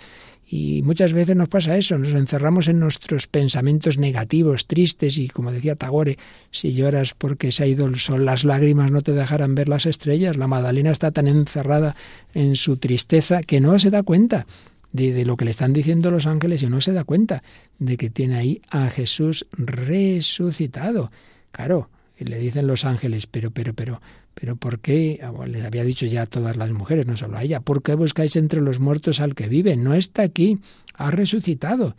y 0.53 0.81
muchas 0.83 1.13
veces 1.13 1.33
nos 1.37 1.47
pasa 1.47 1.77
eso, 1.77 1.97
nos 1.97 2.13
encerramos 2.13 2.67
en 2.67 2.77
nuestros 2.77 3.25
pensamientos 3.25 3.97
negativos, 3.97 4.67
tristes, 4.67 5.17
y 5.17 5.29
como 5.29 5.49
decía 5.49 5.77
Tagore, 5.77 6.17
si 6.51 6.73
lloras 6.73 7.13
porque 7.13 7.53
se 7.53 7.63
ha 7.63 7.67
ido 7.67 7.85
el 7.85 7.95
sol, 7.95 8.25
las 8.25 8.43
lágrimas 8.43 8.91
no 8.91 9.01
te 9.01 9.13
dejarán 9.13 9.55
ver 9.55 9.69
las 9.69 9.85
estrellas. 9.85 10.35
La 10.35 10.47
Magdalena 10.47 10.91
está 10.91 11.11
tan 11.11 11.27
encerrada 11.27 11.95
en 12.33 12.57
su 12.57 12.75
tristeza 12.75 13.43
que 13.43 13.61
no 13.61 13.79
se 13.79 13.91
da 13.91 14.03
cuenta 14.03 14.45
de, 14.91 15.13
de, 15.13 15.23
lo 15.23 15.37
que 15.37 15.45
le 15.45 15.51
están 15.51 15.71
diciendo 15.71 16.11
los 16.11 16.27
ángeles 16.27 16.61
y 16.63 16.67
no 16.67 16.81
se 16.81 16.91
da 16.91 17.05
cuenta 17.05 17.43
de 17.79 17.95
que 17.95 18.09
tiene 18.09 18.35
ahí 18.35 18.61
a 18.69 18.89
Jesús 18.89 19.47
resucitado. 19.53 21.13
Claro, 21.53 21.87
le 22.25 22.37
dicen 22.37 22.67
los 22.67 22.85
ángeles, 22.85 23.27
pero, 23.27 23.51
pero, 23.51 23.73
pero, 23.73 24.01
pero 24.33 24.55
¿por 24.55 24.79
qué? 24.79 25.19
Ah, 25.21 25.33
les 25.45 25.63
había 25.63 25.83
dicho 25.83 26.05
ya 26.05 26.23
a 26.23 26.25
todas 26.25 26.57
las 26.57 26.71
mujeres, 26.71 27.05
no 27.05 27.17
solo 27.17 27.37
a 27.37 27.43
ella, 27.43 27.59
¿por 27.59 27.83
qué 27.83 27.95
buscáis 27.95 28.35
entre 28.35 28.61
los 28.61 28.79
muertos 28.79 29.19
al 29.19 29.35
que 29.35 29.47
vive? 29.47 29.75
No 29.75 29.93
está 29.93 30.23
aquí, 30.23 30.59
ha 30.93 31.11
resucitado. 31.11 31.95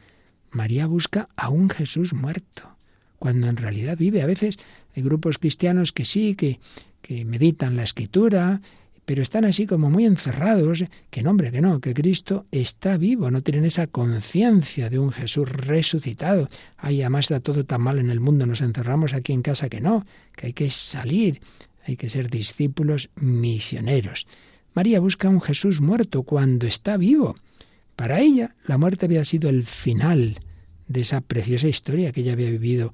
María 0.50 0.86
busca 0.86 1.28
a 1.36 1.48
un 1.48 1.70
Jesús 1.70 2.12
muerto, 2.12 2.76
cuando 3.18 3.48
en 3.48 3.56
realidad 3.56 3.96
vive. 3.96 4.22
A 4.22 4.26
veces 4.26 4.58
hay 4.94 5.02
grupos 5.02 5.38
cristianos 5.38 5.92
que 5.92 6.04
sí, 6.04 6.34
que, 6.34 6.60
que 7.00 7.24
meditan 7.24 7.76
la 7.76 7.84
escritura, 7.84 8.60
pero 9.04 9.22
están 9.22 9.44
así 9.44 9.66
como 9.66 9.90
muy 9.90 10.04
encerrados, 10.04 10.84
que 11.10 11.22
no, 11.22 11.30
hombre, 11.30 11.50
que 11.50 11.60
no, 11.60 11.80
que 11.80 11.92
Cristo 11.92 12.46
está 12.52 12.96
vivo, 12.96 13.30
no 13.30 13.42
tienen 13.42 13.64
esa 13.64 13.88
conciencia 13.88 14.88
de 14.90 14.98
un 14.98 15.10
Jesús 15.10 15.48
resucitado. 15.48 16.48
Ay, 16.76 17.02
además 17.02 17.26
está 17.26 17.40
todo 17.40 17.64
tan 17.64 17.82
mal 17.82 17.98
en 17.98 18.10
el 18.10 18.20
mundo, 18.20 18.46
nos 18.46 18.60
encerramos 18.60 19.12
aquí 19.12 19.32
en 19.32 19.42
casa, 19.42 19.68
que 19.68 19.80
no, 19.80 20.06
que 20.36 20.48
hay 20.48 20.52
que 20.52 20.70
salir, 20.70 21.40
hay 21.84 21.96
que 21.96 22.10
ser 22.10 22.30
discípulos 22.30 23.10
misioneros. 23.16 24.26
María 24.74 25.00
busca 25.00 25.28
un 25.28 25.40
Jesús 25.40 25.80
muerto 25.80 26.22
cuando 26.22 26.66
está 26.66 26.96
vivo. 26.96 27.36
Para 27.96 28.20
ella, 28.20 28.54
la 28.64 28.78
muerte 28.78 29.06
había 29.06 29.24
sido 29.24 29.50
el 29.50 29.64
final 29.64 30.40
de 30.88 31.00
esa 31.02 31.20
preciosa 31.20 31.68
historia 31.68 32.12
que 32.12 32.20
ella 32.20 32.32
había 32.32 32.50
vivido 32.50 32.92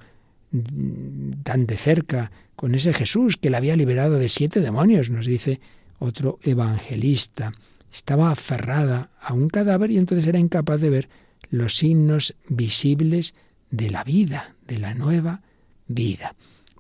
mm, 0.51 1.43
tan 1.45 1.67
de 1.67 1.77
cerca 1.77 2.31
con 2.57 2.75
ese 2.75 2.93
Jesús 2.93 3.37
que 3.37 3.51
la 3.51 3.59
había 3.59 3.77
liberado 3.77 4.19
de 4.19 4.29
siete 4.29 4.61
demonios, 4.61 5.11
nos 5.11 5.27
dice 5.27 5.61
otro 5.99 6.39
evangelista. 6.43 7.53
Estaba 7.93 8.31
aferrada 8.31 9.11
a 9.21 9.33
un 9.33 9.49
cadáver 9.49 9.91
y 9.91 9.99
entonces 9.99 10.27
era 10.27 10.39
incapaz 10.39 10.81
de 10.81 10.91
ver 10.91 11.09
los 11.51 11.77
signos 11.77 12.35
visibles 12.49 13.35
de 13.71 13.91
la 13.91 14.05
vida, 14.05 14.57
de 14.67 14.79
la 14.79 14.95
nueva 14.95 15.43
vida. 15.87 16.35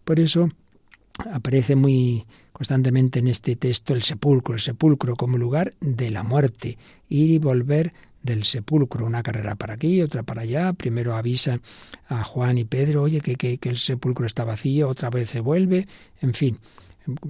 Por 0.04 0.20
eso 0.20 0.50
aparece 1.32 1.76
muy 1.76 2.26
constantemente 2.52 3.18
en 3.18 3.28
este 3.28 3.56
texto 3.56 3.94
el 3.94 4.02
sepulcro, 4.02 4.54
el 4.54 4.60
sepulcro 4.60 5.16
como 5.16 5.38
lugar 5.38 5.74
de 5.80 6.10
la 6.10 6.22
muerte, 6.22 6.78
ir 7.08 7.30
y 7.30 7.38
volver 7.38 7.92
del 8.22 8.44
sepulcro, 8.44 9.06
una 9.06 9.22
carrera 9.22 9.54
para 9.54 9.74
aquí, 9.74 10.02
otra 10.02 10.22
para 10.22 10.42
allá, 10.42 10.72
primero 10.72 11.14
avisa 11.14 11.60
a 12.08 12.24
Juan 12.24 12.58
y 12.58 12.64
Pedro, 12.64 13.02
oye, 13.02 13.20
que, 13.20 13.36
que, 13.36 13.58
que 13.58 13.68
el 13.68 13.76
sepulcro 13.76 14.26
está 14.26 14.44
vacío, 14.44 14.88
otra 14.88 15.08
vez 15.08 15.30
se 15.30 15.40
vuelve, 15.40 15.86
en 16.20 16.34
fin, 16.34 16.58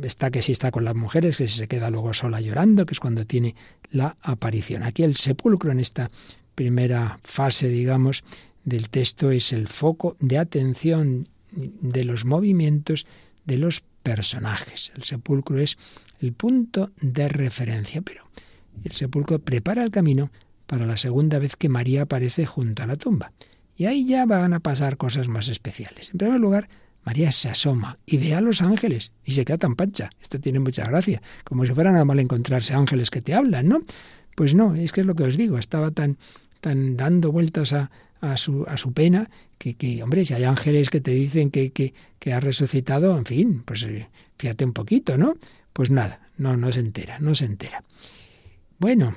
está 0.03 0.31
que 0.31 0.43
si 0.43 0.53
está 0.53 0.71
con 0.71 0.85
las 0.85 0.95
mujeres, 0.95 1.37
que 1.37 1.49
si 1.49 1.59
se 1.59 1.69
queda 1.69 1.91
luego 1.91 2.15
sola 2.15 2.41
llorando, 2.41 2.87
que 2.87 2.95
es 2.95 3.01
cuando 3.01 3.27
tiene 3.27 3.55
la 3.91 4.17
aparición. 4.23 4.83
Aquí 4.83 5.03
el 5.03 5.17
sepulcro 5.17 5.71
en 5.73 5.81
esta 5.81 6.11
primera 6.55 7.19
fase, 7.23 7.69
digamos, 7.69 8.25
del 8.65 8.89
texto 8.89 9.31
es 9.31 9.53
el 9.53 9.69
foco 9.69 10.17
de 10.21 10.39
atención 10.39 11.29
de 11.53 12.05
los 12.05 12.25
movimientos 12.25 13.07
de 13.49 13.59
los 13.59 13.83
personajes. 14.03 14.93
El 14.95 15.03
sepulcro 15.03 15.59
es 15.59 15.77
el 16.21 16.33
punto 16.33 16.93
de 17.01 17.29
referencia, 17.29 18.03
pero 18.03 18.29
el 18.85 18.93
sepulcro 18.93 19.41
prepara 19.41 19.83
el 19.83 19.91
camino 19.91 20.31
para 20.67 20.87
la 20.87 20.99
segunda 20.99 21.39
vez 21.39 21.57
que 21.57 21.71
María 21.71 22.03
aparece 22.03 22.47
junto 22.47 22.83
a 22.83 22.87
la 22.87 22.97
tumba. 22.97 23.33
Y 23.75 23.87
ahí 23.87 24.05
ya 24.05 24.27
van 24.27 24.53
a 24.53 24.61
pasar 24.61 24.99
cosas 24.99 25.29
más 25.29 25.49
especiales. 25.49 26.11
En 26.11 26.19
primer 26.19 26.39
lugar, 26.39 26.69
María 27.05 27.33
se 27.33 27.49
asoma 27.49 27.99
y 28.05 28.19
ve 28.19 28.35
a 28.35 28.43
los 28.43 28.61
ángeles 28.61 29.13
y 29.25 29.33
se 29.33 29.47
queda 29.47 29.57
tan 29.57 29.77
pancha. 29.77 30.11
Esto 30.21 30.39
tiene 30.39 30.59
mucha 30.59 30.87
gracia, 30.87 31.23
como 31.45 31.65
si 31.65 31.73
fuera 31.73 31.91
normal 31.91 32.21
encontrarse 32.21 32.75
ángeles 32.75 33.11
que 33.11 33.23
te 33.23 33.33
hablan, 33.33 33.69
¿no? 33.69 33.81
Pues 34.37 34.55
no, 34.55 34.75
es 34.75 34.93
que 34.93 35.01
es 35.01 35.07
lo 35.07 35.15
que 35.15 35.25
os 35.25 35.39
digo, 35.39 35.59
estaba 35.59 35.91
tan, 35.91 36.19
tan 36.61 36.97
dando 36.99 37.33
vueltas 37.33 37.73
a, 37.73 37.91
a 38.21 38.37
su, 38.37 38.65
a 38.69 38.77
su 38.77 38.93
pena, 38.93 39.31
que, 39.59 39.75
que, 39.75 40.03
hombre, 40.03 40.25
si 40.25 40.35
hay 40.35 40.45
ángeles 40.45 40.91
que 40.91 41.01
te 41.01 41.13
dicen 41.13 41.51
que, 41.51 41.71
que, 41.71 41.95
que 42.19 42.33
ha 42.33 42.41
resucitado, 42.41 43.17
en 43.17 43.25
fin, 43.25 43.63
pues 43.65 43.85
eh, 43.85 44.09
fíjate 44.39 44.65
un 44.65 44.73
poquito, 44.73 45.17
¿no? 45.17 45.37
Pues 45.73 45.91
nada, 45.91 46.21
no, 46.37 46.57
no 46.57 46.73
se 46.73 46.81
entera, 46.81 47.19
no 47.21 47.35
se 47.35 47.45
entera. 47.45 47.83
Bueno, 48.79 49.15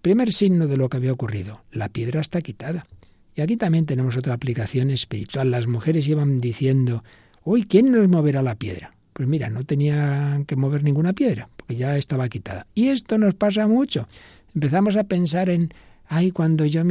primer 0.00 0.32
signo 0.32 0.66
de 0.66 0.76
lo 0.76 0.88
que 0.88 0.96
había 0.96 1.12
ocurrido, 1.12 1.62
la 1.70 1.88
piedra 1.88 2.20
está 2.20 2.40
quitada. 2.40 2.86
Y 3.34 3.40
aquí 3.40 3.56
también 3.56 3.86
tenemos 3.86 4.16
otra 4.16 4.34
aplicación 4.34 4.90
espiritual. 4.90 5.50
Las 5.50 5.66
mujeres 5.66 6.06
iban 6.06 6.38
diciendo, 6.38 7.02
uy, 7.44 7.64
¿quién 7.64 7.90
nos 7.90 8.08
moverá 8.08 8.42
la 8.42 8.56
piedra? 8.56 8.94
Pues 9.12 9.28
mira, 9.28 9.48
no 9.50 9.64
tenían 9.64 10.44
que 10.44 10.56
mover 10.56 10.82
ninguna 10.82 11.12
piedra, 11.12 11.48
porque 11.56 11.76
ya 11.76 11.96
estaba 11.96 12.28
quitada. 12.28 12.66
Y 12.74 12.88
esto 12.88 13.18
nos 13.18 13.34
pasa 13.34 13.66
mucho. 13.66 14.08
Empezamos 14.54 14.96
a 14.96 15.04
pensar 15.04 15.48
en 15.48 15.72
ay, 16.06 16.30
cuando 16.30 16.64
yo 16.66 16.82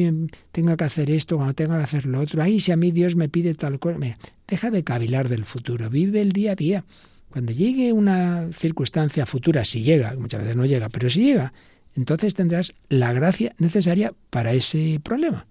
tenga 0.51 0.77
que 0.77 0.83
hacer 0.83 1.09
esto, 1.09 1.37
cuando 1.37 1.53
tenga 1.53 1.77
que 1.77 1.83
hacer 1.83 2.05
lo 2.05 2.19
otro, 2.19 2.41
ay, 2.41 2.59
si 2.59 2.71
a 2.71 2.77
mí 2.77 2.91
Dios 2.91 3.15
me 3.15 3.29
pide 3.29 3.53
tal 3.53 3.79
cosa. 3.79 3.97
deja 4.47 4.71
de 4.71 4.83
cavilar 4.83 5.29
del 5.29 5.45
futuro, 5.45 5.89
vive 5.89 6.21
el 6.21 6.31
día 6.31 6.53
a 6.53 6.55
día. 6.55 6.85
Cuando 7.29 7.53
llegue 7.53 7.93
una 7.93 8.49
circunstancia 8.51 9.25
futura, 9.25 9.63
si 9.63 9.83
llega, 9.83 10.15
muchas 10.17 10.41
veces 10.41 10.55
no 10.55 10.65
llega, 10.65 10.89
pero 10.89 11.09
si 11.09 11.23
llega, 11.23 11.53
entonces 11.95 12.33
tendrás 12.33 12.73
la 12.89 13.13
gracia 13.13 13.53
necesaria 13.57 14.13
para 14.29 14.53
ese 14.53 14.99
problema. 15.01 15.47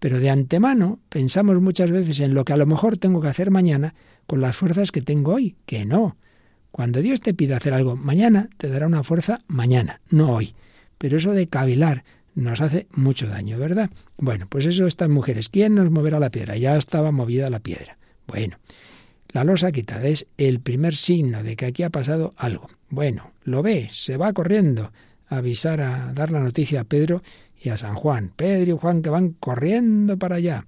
Pero 0.00 0.18
de 0.18 0.30
antemano 0.30 0.98
pensamos 1.08 1.60
muchas 1.60 1.92
veces 1.92 2.18
en 2.18 2.34
lo 2.34 2.44
que 2.44 2.52
a 2.52 2.56
lo 2.56 2.66
mejor 2.66 2.98
tengo 2.98 3.20
que 3.20 3.28
hacer 3.28 3.52
mañana 3.52 3.94
con 4.26 4.40
las 4.40 4.56
fuerzas 4.56 4.90
que 4.90 5.00
tengo 5.00 5.34
hoy, 5.34 5.54
que 5.64 5.84
no. 5.84 6.16
Cuando 6.72 7.02
Dios 7.02 7.20
te 7.20 7.34
pide 7.34 7.54
hacer 7.54 7.72
algo 7.72 7.96
mañana, 7.96 8.48
te 8.56 8.68
dará 8.68 8.86
una 8.86 9.04
fuerza 9.04 9.42
mañana, 9.46 10.00
no 10.10 10.32
hoy. 10.32 10.54
Pero 10.98 11.18
eso 11.18 11.32
de 11.32 11.46
cavilar, 11.46 12.02
nos 12.34 12.60
hace 12.60 12.86
mucho 12.92 13.26
daño, 13.26 13.58
¿verdad? 13.58 13.90
Bueno, 14.16 14.46
pues 14.48 14.66
eso 14.66 14.86
estas 14.86 15.08
mujeres. 15.08 15.48
¿Quién 15.48 15.74
nos 15.74 15.90
moverá 15.90 16.18
la 16.18 16.30
piedra? 16.30 16.56
Ya 16.56 16.76
estaba 16.76 17.12
movida 17.12 17.50
la 17.50 17.60
piedra. 17.60 17.98
Bueno, 18.26 18.56
la 19.28 19.44
losa 19.44 19.72
quitada 19.72 20.06
es 20.08 20.26
el 20.38 20.60
primer 20.60 20.94
signo 20.94 21.42
de 21.42 21.56
que 21.56 21.66
aquí 21.66 21.82
ha 21.82 21.90
pasado 21.90 22.34
algo. 22.36 22.68
Bueno, 22.88 23.32
lo 23.44 23.62
ve, 23.62 23.88
se 23.92 24.16
va 24.16 24.32
corriendo 24.32 24.92
a 25.28 25.36
avisar, 25.36 25.80
a 25.80 26.12
dar 26.12 26.30
la 26.30 26.40
noticia 26.40 26.82
a 26.82 26.84
Pedro 26.84 27.22
y 27.60 27.70
a 27.70 27.76
San 27.76 27.94
Juan. 27.94 28.32
Pedro 28.34 28.74
y 28.74 28.78
Juan 28.78 29.02
que 29.02 29.10
van 29.10 29.30
corriendo 29.30 30.18
para 30.18 30.36
allá. 30.36 30.66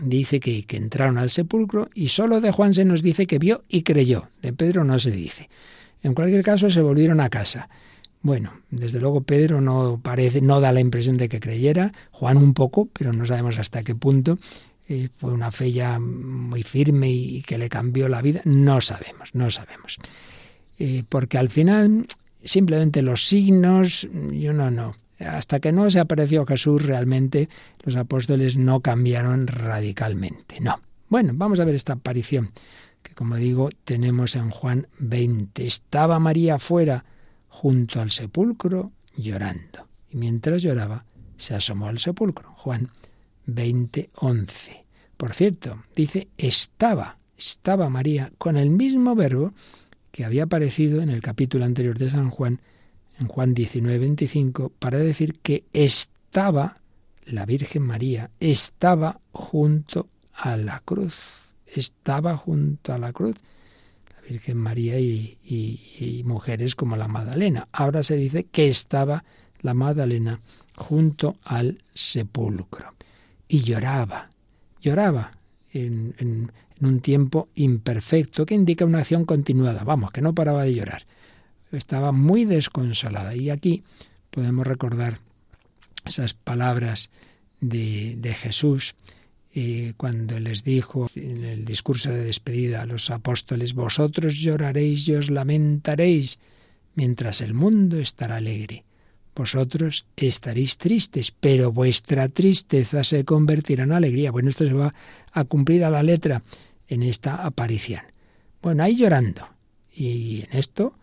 Dice 0.00 0.40
que, 0.40 0.64
que 0.64 0.76
entraron 0.76 1.18
al 1.18 1.30
sepulcro 1.30 1.90
y 1.94 2.08
solo 2.08 2.40
de 2.40 2.50
Juan 2.50 2.72
se 2.72 2.84
nos 2.84 3.02
dice 3.02 3.26
que 3.26 3.38
vio 3.38 3.62
y 3.68 3.82
creyó. 3.82 4.28
De 4.40 4.52
Pedro 4.52 4.84
no 4.84 4.98
se 4.98 5.10
dice. 5.10 5.48
En 6.02 6.14
cualquier 6.14 6.42
caso 6.42 6.70
se 6.70 6.80
volvieron 6.80 7.20
a 7.20 7.28
casa. 7.28 7.68
Bueno, 8.22 8.52
desde 8.70 9.00
luego 9.00 9.22
Pedro 9.22 9.60
no 9.60 10.00
parece, 10.02 10.40
no 10.40 10.60
da 10.60 10.72
la 10.72 10.80
impresión 10.80 11.16
de 11.16 11.28
que 11.28 11.40
creyera, 11.40 11.92
Juan 12.12 12.36
un 12.36 12.54
poco, 12.54 12.88
pero 12.92 13.12
no 13.12 13.26
sabemos 13.26 13.58
hasta 13.58 13.82
qué 13.82 13.94
punto. 13.94 14.38
Eh, 14.88 15.08
fue 15.16 15.32
una 15.32 15.50
fe 15.50 15.72
ya 15.72 15.98
muy 15.98 16.62
firme 16.62 17.10
y, 17.10 17.42
que 17.42 17.58
le 17.58 17.68
cambió 17.68 18.08
la 18.08 18.22
vida. 18.22 18.40
No 18.44 18.80
sabemos, 18.80 19.34
no 19.34 19.50
sabemos. 19.50 19.98
Eh, 20.78 21.02
porque 21.08 21.38
al 21.38 21.50
final 21.50 22.06
simplemente 22.44 23.02
los 23.02 23.26
signos, 23.26 24.08
yo 24.32 24.52
no, 24.52 24.70
no. 24.70 24.94
Hasta 25.18 25.60
que 25.60 25.72
no 25.72 25.90
se 25.90 26.00
apareció 26.00 26.44
Jesús 26.46 26.82
realmente 26.82 27.48
los 27.84 27.96
apóstoles 27.96 28.56
no 28.56 28.80
cambiaron 28.80 29.46
radicalmente. 29.46 30.60
No. 30.60 30.80
Bueno, 31.08 31.32
vamos 31.34 31.60
a 31.60 31.64
ver 31.64 31.74
esta 31.74 31.94
aparición 31.94 32.50
que 33.02 33.14
como 33.14 33.36
digo 33.36 33.70
tenemos 33.84 34.36
en 34.36 34.50
Juan 34.50 34.86
20. 34.98 35.66
Estaba 35.66 36.18
María 36.18 36.58
fuera 36.58 37.04
junto 37.52 38.00
al 38.00 38.10
sepulcro 38.10 38.92
llorando. 39.14 39.86
Y 40.10 40.16
mientras 40.16 40.62
lloraba, 40.62 41.04
se 41.36 41.54
asomó 41.54 41.86
al 41.86 41.98
sepulcro. 41.98 42.54
Juan 42.56 42.90
20, 43.46 44.10
11. 44.16 44.84
Por 45.16 45.34
cierto, 45.34 45.84
dice 45.94 46.28
estaba, 46.38 47.18
estaba 47.36 47.90
María 47.90 48.32
con 48.38 48.56
el 48.56 48.70
mismo 48.70 49.14
verbo 49.14 49.52
que 50.10 50.24
había 50.24 50.44
aparecido 50.44 51.02
en 51.02 51.10
el 51.10 51.20
capítulo 51.20 51.64
anterior 51.64 51.98
de 51.98 52.10
San 52.10 52.30
Juan, 52.30 52.60
en 53.20 53.28
Juan 53.28 53.54
19, 53.54 53.98
25, 53.98 54.72
para 54.78 54.98
decir 54.98 55.38
que 55.42 55.64
estaba 55.72 56.78
la 57.24 57.46
Virgen 57.46 57.82
María, 57.82 58.30
estaba 58.40 59.20
junto 59.30 60.08
a 60.32 60.56
la 60.56 60.80
cruz, 60.80 61.52
estaba 61.66 62.36
junto 62.36 62.92
a 62.92 62.98
la 62.98 63.12
cruz. 63.12 63.36
Virgen 64.32 64.56
María 64.56 64.98
y, 64.98 66.22
mujeres 66.24 66.74
como 66.74 66.96
la 66.96 67.06
Magdalena. 67.06 67.68
Ahora 67.70 68.02
se 68.02 68.16
dice 68.16 68.44
que 68.44 68.70
estaba 68.70 69.24
la 69.60 69.74
Magdalena 69.74 70.40
junto 70.74 71.36
al 71.44 71.82
sepulcro 71.92 72.94
y 73.46 73.60
lloraba, 73.60 74.30
lloraba 74.80 75.32
en, 75.70 76.14
en, 76.16 76.50
un 76.80 77.00
tiempo 77.00 77.48
imperfecto 77.54 78.46
que 78.46 78.54
indica 78.54 78.86
una 78.86 79.00
acción 79.00 79.24
continuada, 79.26 79.84
vamos, 79.84 80.10
que 80.10 80.22
no 80.22 80.34
paraba 80.34 80.64
de 80.64 80.74
llorar. 80.74 81.04
Estaba 81.70 82.10
muy 82.10 82.46
desconsolada 82.46 83.36
y 83.36 83.50
aquí 83.50 83.84
podemos 84.30 84.66
recordar 84.66 85.20
esas 86.06 86.32
palabras 86.32 87.10
de, 87.60 88.16
de 88.16 88.32
Jesús 88.32 88.94
y 89.54 89.92
cuando 89.94 90.40
les 90.40 90.64
dijo 90.64 91.10
en 91.14 91.44
el 91.44 91.64
discurso 91.64 92.10
de 92.10 92.24
despedida 92.24 92.82
a 92.82 92.86
los 92.86 93.10
apóstoles, 93.10 93.74
vosotros 93.74 94.36
lloraréis 94.36 95.06
y 95.08 95.14
os 95.14 95.30
lamentaréis, 95.30 96.38
mientras 96.94 97.42
el 97.42 97.52
mundo 97.52 97.98
estará 97.98 98.36
alegre. 98.36 98.84
Vosotros 99.34 100.06
estaréis 100.16 100.78
tristes, 100.78 101.30
pero 101.30 101.72
vuestra 101.72 102.28
tristeza 102.28 103.04
se 103.04 103.24
convertirá 103.24 103.84
en 103.84 103.92
alegría. 103.92 104.30
Bueno, 104.30 104.50
esto 104.50 104.66
se 104.66 104.74
va 104.74 104.94
a 105.32 105.44
cumplir 105.44 105.84
a 105.84 105.90
la 105.90 106.02
letra 106.02 106.42
en 106.88 107.02
esta 107.02 107.44
aparición. 107.44 108.02
Bueno, 108.62 108.82
ahí 108.82 108.96
llorando. 108.96 109.48
Y 109.90 110.44
en 110.48 110.58
esto, 110.58 110.94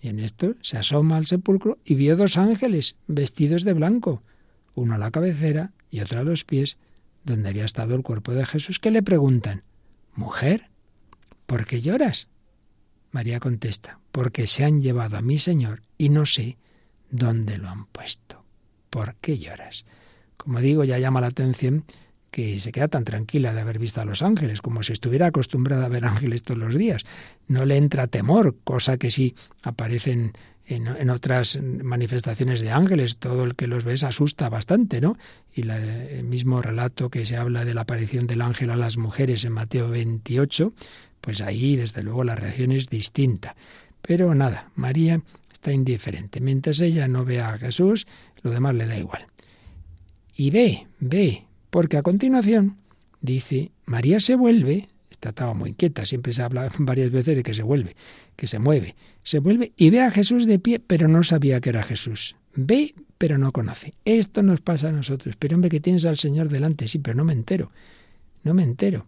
y 0.00 0.08
en 0.08 0.20
esto 0.20 0.54
se 0.60 0.78
asoma 0.78 1.16
al 1.16 1.26
sepulcro 1.26 1.78
y 1.84 1.94
vio 1.94 2.16
dos 2.16 2.36
ángeles 2.36 2.96
vestidos 3.06 3.62
de 3.62 3.72
blanco, 3.72 4.22
uno 4.74 4.94
a 4.94 4.98
la 4.98 5.10
cabecera 5.10 5.72
y 5.90 6.00
otro 6.00 6.20
a 6.20 6.24
los 6.24 6.44
pies, 6.44 6.78
donde 7.26 7.48
había 7.48 7.64
estado 7.64 7.94
el 7.94 8.02
cuerpo 8.02 8.32
de 8.32 8.46
Jesús, 8.46 8.78
que 8.78 8.90
le 8.90 9.02
preguntan, 9.02 9.64
Mujer, 10.14 10.70
¿por 11.46 11.66
qué 11.66 11.82
lloras? 11.82 12.28
María 13.10 13.40
contesta, 13.40 13.98
porque 14.12 14.46
se 14.46 14.64
han 14.64 14.80
llevado 14.80 15.16
a 15.16 15.22
mi 15.22 15.38
Señor 15.38 15.82
y 15.98 16.08
no 16.08 16.24
sé 16.24 16.56
dónde 17.10 17.58
lo 17.58 17.68
han 17.68 17.86
puesto. 17.86 18.44
¿Por 18.90 19.16
qué 19.16 19.38
lloras? 19.38 19.84
Como 20.36 20.60
digo, 20.60 20.84
ya 20.84 20.98
llama 20.98 21.20
la 21.20 21.26
atención 21.26 21.84
que 22.30 22.60
se 22.60 22.70
queda 22.70 22.88
tan 22.88 23.04
tranquila 23.04 23.52
de 23.52 23.60
haber 23.60 23.78
visto 23.78 24.00
a 24.00 24.04
los 24.04 24.22
ángeles, 24.22 24.60
como 24.60 24.82
si 24.82 24.92
estuviera 24.92 25.26
acostumbrada 25.26 25.86
a 25.86 25.88
ver 25.88 26.04
ángeles 26.06 26.42
todos 26.42 26.58
los 26.58 26.74
días. 26.76 27.04
No 27.48 27.64
le 27.64 27.76
entra 27.76 28.06
temor, 28.06 28.56
cosa 28.62 28.98
que 28.98 29.10
sí 29.10 29.34
aparece 29.62 30.32
en, 30.66 31.10
otras 31.10 31.60
manifestaciones 31.62 32.60
de 32.60 32.70
ángeles, 32.70 33.18
todo 33.18 33.44
el 33.44 33.54
que 33.54 33.66
los 33.66 33.84
ve 33.84 33.96
se 33.96 34.06
asusta 34.06 34.48
bastante, 34.48 35.00
¿no? 35.00 35.16
Y 35.54 35.68
el 35.68 36.24
mismo 36.24 36.60
relato 36.60 37.08
que 37.08 37.24
se 37.24 37.36
habla 37.36 37.64
de 37.64 37.74
la 37.74 37.82
aparición 37.82 38.26
del 38.26 38.42
ángel 38.42 38.70
a 38.70 38.76
las 38.76 38.96
mujeres 38.96 39.44
en 39.44 39.52
Mateo 39.52 39.88
28, 39.88 40.72
pues 41.20 41.40
ahí 41.40 41.76
desde 41.76 42.02
luego 42.02 42.24
la 42.24 42.34
reacción 42.34 42.72
es 42.72 42.88
distinta. 42.88 43.54
Pero 44.02 44.34
nada, 44.34 44.70
María 44.74 45.22
está 45.52 45.72
indiferente. 45.72 46.40
Mientras 46.40 46.80
ella 46.80 47.06
no 47.08 47.24
vea 47.24 47.52
a 47.52 47.58
Jesús, 47.58 48.06
lo 48.42 48.50
demás 48.50 48.74
le 48.74 48.86
da 48.86 48.98
igual. 48.98 49.26
Y 50.34 50.50
ve, 50.50 50.86
ve, 50.98 51.46
porque 51.70 51.96
a 51.96 52.02
continuación 52.02 52.76
dice, 53.20 53.70
María 53.84 54.20
se 54.20 54.36
vuelve, 54.36 54.88
estaba 55.22 55.54
muy 55.54 55.74
quieta, 55.74 56.04
siempre 56.04 56.32
se 56.32 56.42
habla 56.42 56.70
varias 56.78 57.10
veces 57.10 57.36
de 57.36 57.42
que 57.42 57.54
se 57.54 57.62
vuelve, 57.62 57.96
que 58.36 58.46
se 58.46 58.58
mueve, 58.58 58.94
se 59.22 59.38
vuelve 59.38 59.72
y 59.76 59.90
ve 59.90 60.00
a 60.02 60.10
Jesús 60.10 60.46
de 60.46 60.58
pie, 60.58 60.78
pero 60.78 61.08
no 61.08 61.22
sabía 61.22 61.60
que 61.60 61.70
era 61.70 61.82
Jesús. 61.82 62.36
Ve, 62.54 62.94
pero 63.18 63.36
no 63.36 63.52
conoce. 63.52 63.94
Esto 64.04 64.42
nos 64.42 64.60
pasa 64.60 64.88
a 64.88 64.92
nosotros. 64.92 65.36
Pero 65.38 65.56
hombre, 65.56 65.70
que 65.70 65.80
tienes 65.80 66.06
al 66.06 66.16
Señor 66.16 66.48
delante, 66.48 66.88
sí, 66.88 66.98
pero 66.98 67.14
no 67.14 67.24
me 67.24 67.34
entero. 67.34 67.70
No 68.44 68.54
me 68.54 68.62
entero. 68.62 69.06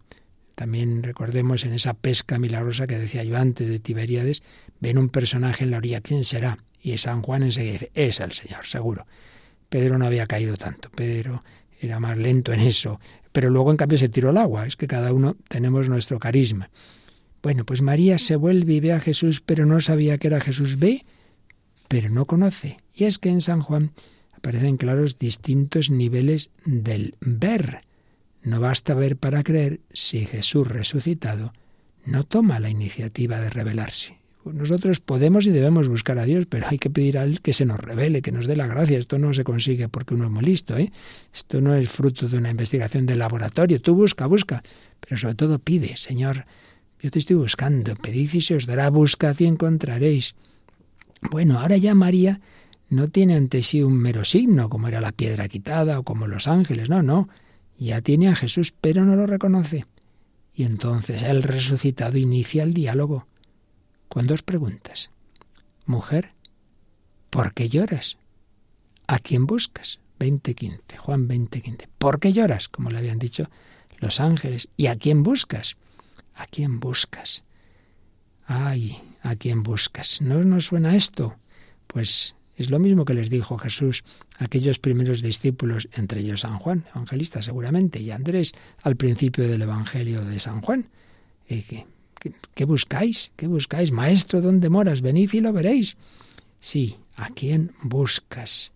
También 0.55 1.03
recordemos 1.03 1.65
en 1.65 1.73
esa 1.73 1.95
pesca 1.95 2.39
milagrosa 2.39 2.87
que 2.87 2.99
decía 2.99 3.23
yo 3.25 3.37
antes 3.37 3.69
de 3.69 3.79
Tiberíades, 3.79 4.43
ven 4.81 4.99
un 4.99 5.09
personaje 5.09 5.65
en 5.65 5.71
la 5.71 5.77
orilla, 5.77 6.01
¿quién 6.01 6.25
será? 6.25 6.59
Y 6.83 6.99
San 6.99 7.23
Juan 7.23 7.45
enseguida 7.45 7.73
dice, 7.75 7.91
es 7.95 8.21
el 8.21 8.33
Señor, 8.33 8.67
seguro. 8.67 9.07
Pedro 9.69 9.99
no 9.99 10.07
había 10.07 10.27
caído 10.27 10.57
tanto, 10.57 10.91
Pedro 10.91 11.45
era 11.81 12.01
más 12.01 12.19
lento 12.19 12.53
en 12.53 12.61
eso, 12.61 13.01
pero 13.33 13.51
luego 13.51 13.71
en 13.71 13.77
cambio 13.77 13.99
se 13.99 14.09
tiró 14.09 14.31
al 14.31 14.39
agua, 14.39 14.67
es 14.67 14.77
que 14.77 14.87
cada 14.87 15.13
uno 15.13 15.37
tenemos 15.49 15.89
nuestro 15.89 16.19
carisma. 16.19 16.71
Bueno, 17.43 17.65
pues 17.65 17.83
María 17.83 18.19
se 18.19 18.37
vuelve 18.37 18.75
y 18.75 18.81
ve 18.81 18.93
a 18.93 19.01
Jesús, 19.01 19.41
pero 19.41 19.65
no 19.65 19.81
sabía 19.81 20.19
que 20.19 20.27
era 20.27 20.41
Jesús. 20.41 20.79
Ve, 20.79 21.05
pero 21.87 22.11
no 22.11 22.27
conoce. 22.27 22.79
Y 22.95 23.05
es 23.05 23.19
que 23.19 23.29
en 23.29 23.41
San 23.41 23.63
Juan 23.63 23.93
aparecen 24.33 24.77
claros 24.77 25.19
distintos 25.19 25.91
niveles 25.91 26.51
del 26.65 27.15
ver. 27.21 27.83
No 28.43 28.61
basta 28.61 28.95
ver 28.95 29.17
para 29.17 29.43
creer 29.45 29.81
si 29.93 30.27
Jesús 30.27 30.67
resucitado 30.67 31.53
no 32.05 32.25
toma 32.25 32.59
la 32.59 32.71
iniciativa 32.71 33.39
de 33.41 33.51
revelarse. 33.51 34.18
Nosotros 34.53 35.01
podemos 35.01 35.47
y 35.47 35.51
debemos 35.51 35.89
buscar 35.89 36.19
a 36.19 36.25
Dios, 36.25 36.47
pero 36.49 36.67
hay 36.69 36.79
que 36.79 36.91
pedir 36.91 37.19
a 37.19 37.25
Él 37.25 37.41
que 37.41 37.53
se 37.53 37.65
nos 37.65 37.79
revele, 37.79 38.23
que 38.23 38.33
nos 38.33 38.47
dé 38.47 38.57
la 38.57 38.67
gracia. 38.67 38.99
Esto 38.99 39.19
no 39.19 39.33
se 39.33 39.45
consigue 39.45 39.89
porque 39.89 40.15
uno 40.15 40.25
es 40.27 40.31
muy 40.31 40.45
listo. 40.45 40.77
¿eh? 40.77 40.93
Esto 41.35 41.61
no 41.61 41.75
es 41.75 41.89
fruto 41.91 42.29
de 42.29 42.39
una 42.39 42.51
investigación 42.51 43.07
de 43.07 43.17
laboratorio. 43.17 43.81
Tú 43.81 43.95
busca, 43.95 44.27
busca, 44.27 44.63
pero 45.01 45.17
sobre 45.17 45.35
todo 45.35 45.59
pide, 45.59 45.97
Señor, 45.97 46.47
yo 47.01 47.11
te 47.11 47.19
estoy 47.19 47.37
buscando, 47.37 47.95
pedid 47.97 48.33
y 48.35 48.41
se 48.41 48.57
os 48.57 48.67
dará, 48.67 48.91
buscad 48.91 49.37
y 49.39 49.47
encontraréis. 49.47 50.35
Bueno, 51.31 51.59
ahora 51.59 51.77
ya 51.77 51.95
María 51.95 52.41
no 52.91 53.09
tiene 53.09 53.35
ante 53.35 53.63
sí 53.63 53.83
un 53.83 53.99
mero 53.99 54.25
signo, 54.25 54.69
como 54.69 54.89
era 54.89 55.01
la 55.01 55.13
piedra 55.13 55.49
quitada 55.49 55.99
o 55.99 56.03
como 56.03 56.27
los 56.27 56.49
ángeles, 56.49 56.89
no, 56.91 57.03
no. 57.03 57.29
Ya 57.79 58.01
tiene 58.01 58.29
a 58.29 58.35
Jesús, 58.35 58.75
pero 58.81 59.05
no 59.05 59.15
lo 59.15 59.27
reconoce. 59.27 59.87
Y 60.53 60.65
entonces 60.65 61.23
el 61.23 61.45
resucitado 61.45 62.19
inicia 62.19 62.65
el 62.65 62.75
diálogo 62.75 63.27
con 64.09 64.27
dos 64.27 64.43
preguntas. 64.43 65.11
Mujer, 65.87 66.33
¿por 67.31 67.55
qué 67.55 67.69
lloras? 67.69 68.19
¿A 69.07 69.19
quién 69.19 69.47
buscas? 69.47 70.01
20.15, 70.19 70.97
Juan 70.99 71.29
20.15. 71.29 71.89
¿Por 71.99 72.21
qué 72.21 72.33
lloras? 72.33 72.69
Como 72.69 72.91
le 72.91 72.99
habían 72.99 73.19
dicho 73.19 73.49
los 73.99 74.21
ángeles. 74.21 74.69
¿Y 74.77 74.87
a 74.87 74.97
quién 74.97 75.23
buscas? 75.23 75.77
¿A 76.35 76.47
quién 76.47 76.81
buscas? 76.81 77.45
Ay, 78.47 79.01
¿a 79.23 79.37
quién 79.37 79.63
buscas? 79.63 80.21
¿No 80.21 80.43
nos 80.45 80.67
suena 80.67 80.97
esto? 80.97 81.37
Pues 81.87 82.35
es 82.57 82.71
lo 82.71 82.79
mismo 82.79 83.05
que 83.05 83.15
les 83.15 83.31
dijo 83.31 83.59
Jesús 83.59 84.05
a 84.39 84.45
aquellos 84.45 84.79
primeros 84.79 85.23
discípulos, 85.23 85.89
entre 85.93 86.21
ellos 86.21 86.41
San 86.41 86.59
Juan, 86.59 86.85
evangelista 86.95 87.43
seguramente, 87.43 88.01
y 88.01 88.11
Andrés, 88.11 88.53
al 88.83 88.97
principio 88.97 89.47
del 89.49 89.63
Evangelio 89.63 90.25
de 90.25 90.41
San 90.41 90.61
Juan. 90.61 90.89
¿Qué, 92.19 92.65
buscáis? 92.65 93.31
¿Qué 93.37 93.47
buscáis? 93.47 93.93
Maestro, 93.93 94.41
¿dónde 94.41 94.69
moras? 94.69 95.03
Venid 95.03 95.33
y 95.33 95.41
lo 95.41 95.53
veréis. 95.53 95.97
Sí, 96.61 96.97
¿a 97.17 97.29
quién 97.31 97.73
buscas? 97.83 98.73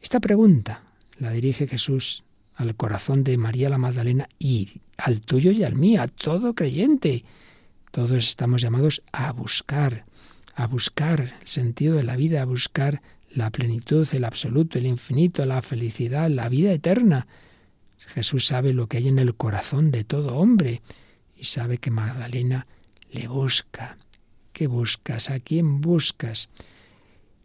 Esta 0.00 0.20
pregunta 0.20 0.82
la 1.18 1.30
dirige 1.30 1.66
Jesús 1.66 2.24
al 2.54 2.74
corazón 2.74 3.22
de 3.22 3.36
María 3.36 3.68
la 3.68 3.78
Magdalena 3.78 4.28
y 4.38 4.80
al 4.96 5.20
tuyo 5.20 5.50
y 5.50 5.62
al 5.62 5.74
mío, 5.74 6.02
a 6.02 6.08
todo 6.08 6.54
creyente. 6.54 7.24
Todos 7.90 8.12
estamos 8.12 8.62
llamados 8.62 9.02
a 9.12 9.32
buscar, 9.32 10.06
a 10.54 10.66
buscar 10.66 11.34
el 11.42 11.48
sentido 11.48 11.96
de 11.96 12.02
la 12.02 12.16
vida, 12.16 12.40
a 12.40 12.46
buscar 12.46 13.02
la 13.30 13.50
plenitud, 13.50 14.08
el 14.12 14.24
absoluto, 14.24 14.78
el 14.78 14.86
infinito, 14.86 15.44
la 15.44 15.60
felicidad, 15.60 16.30
la 16.30 16.48
vida 16.48 16.72
eterna. 16.72 17.26
Jesús 17.98 18.46
sabe 18.46 18.72
lo 18.72 18.86
que 18.86 18.98
hay 18.98 19.08
en 19.08 19.18
el 19.18 19.34
corazón 19.34 19.90
de 19.90 20.04
todo 20.04 20.36
hombre 20.36 20.80
y 21.38 21.44
sabe 21.44 21.76
que 21.76 21.90
Magdalena 21.90 22.66
le 23.10 23.28
busca. 23.28 23.96
¿Qué 24.52 24.66
buscas? 24.66 25.30
¿A 25.30 25.40
quién 25.40 25.80
buscas? 25.80 26.48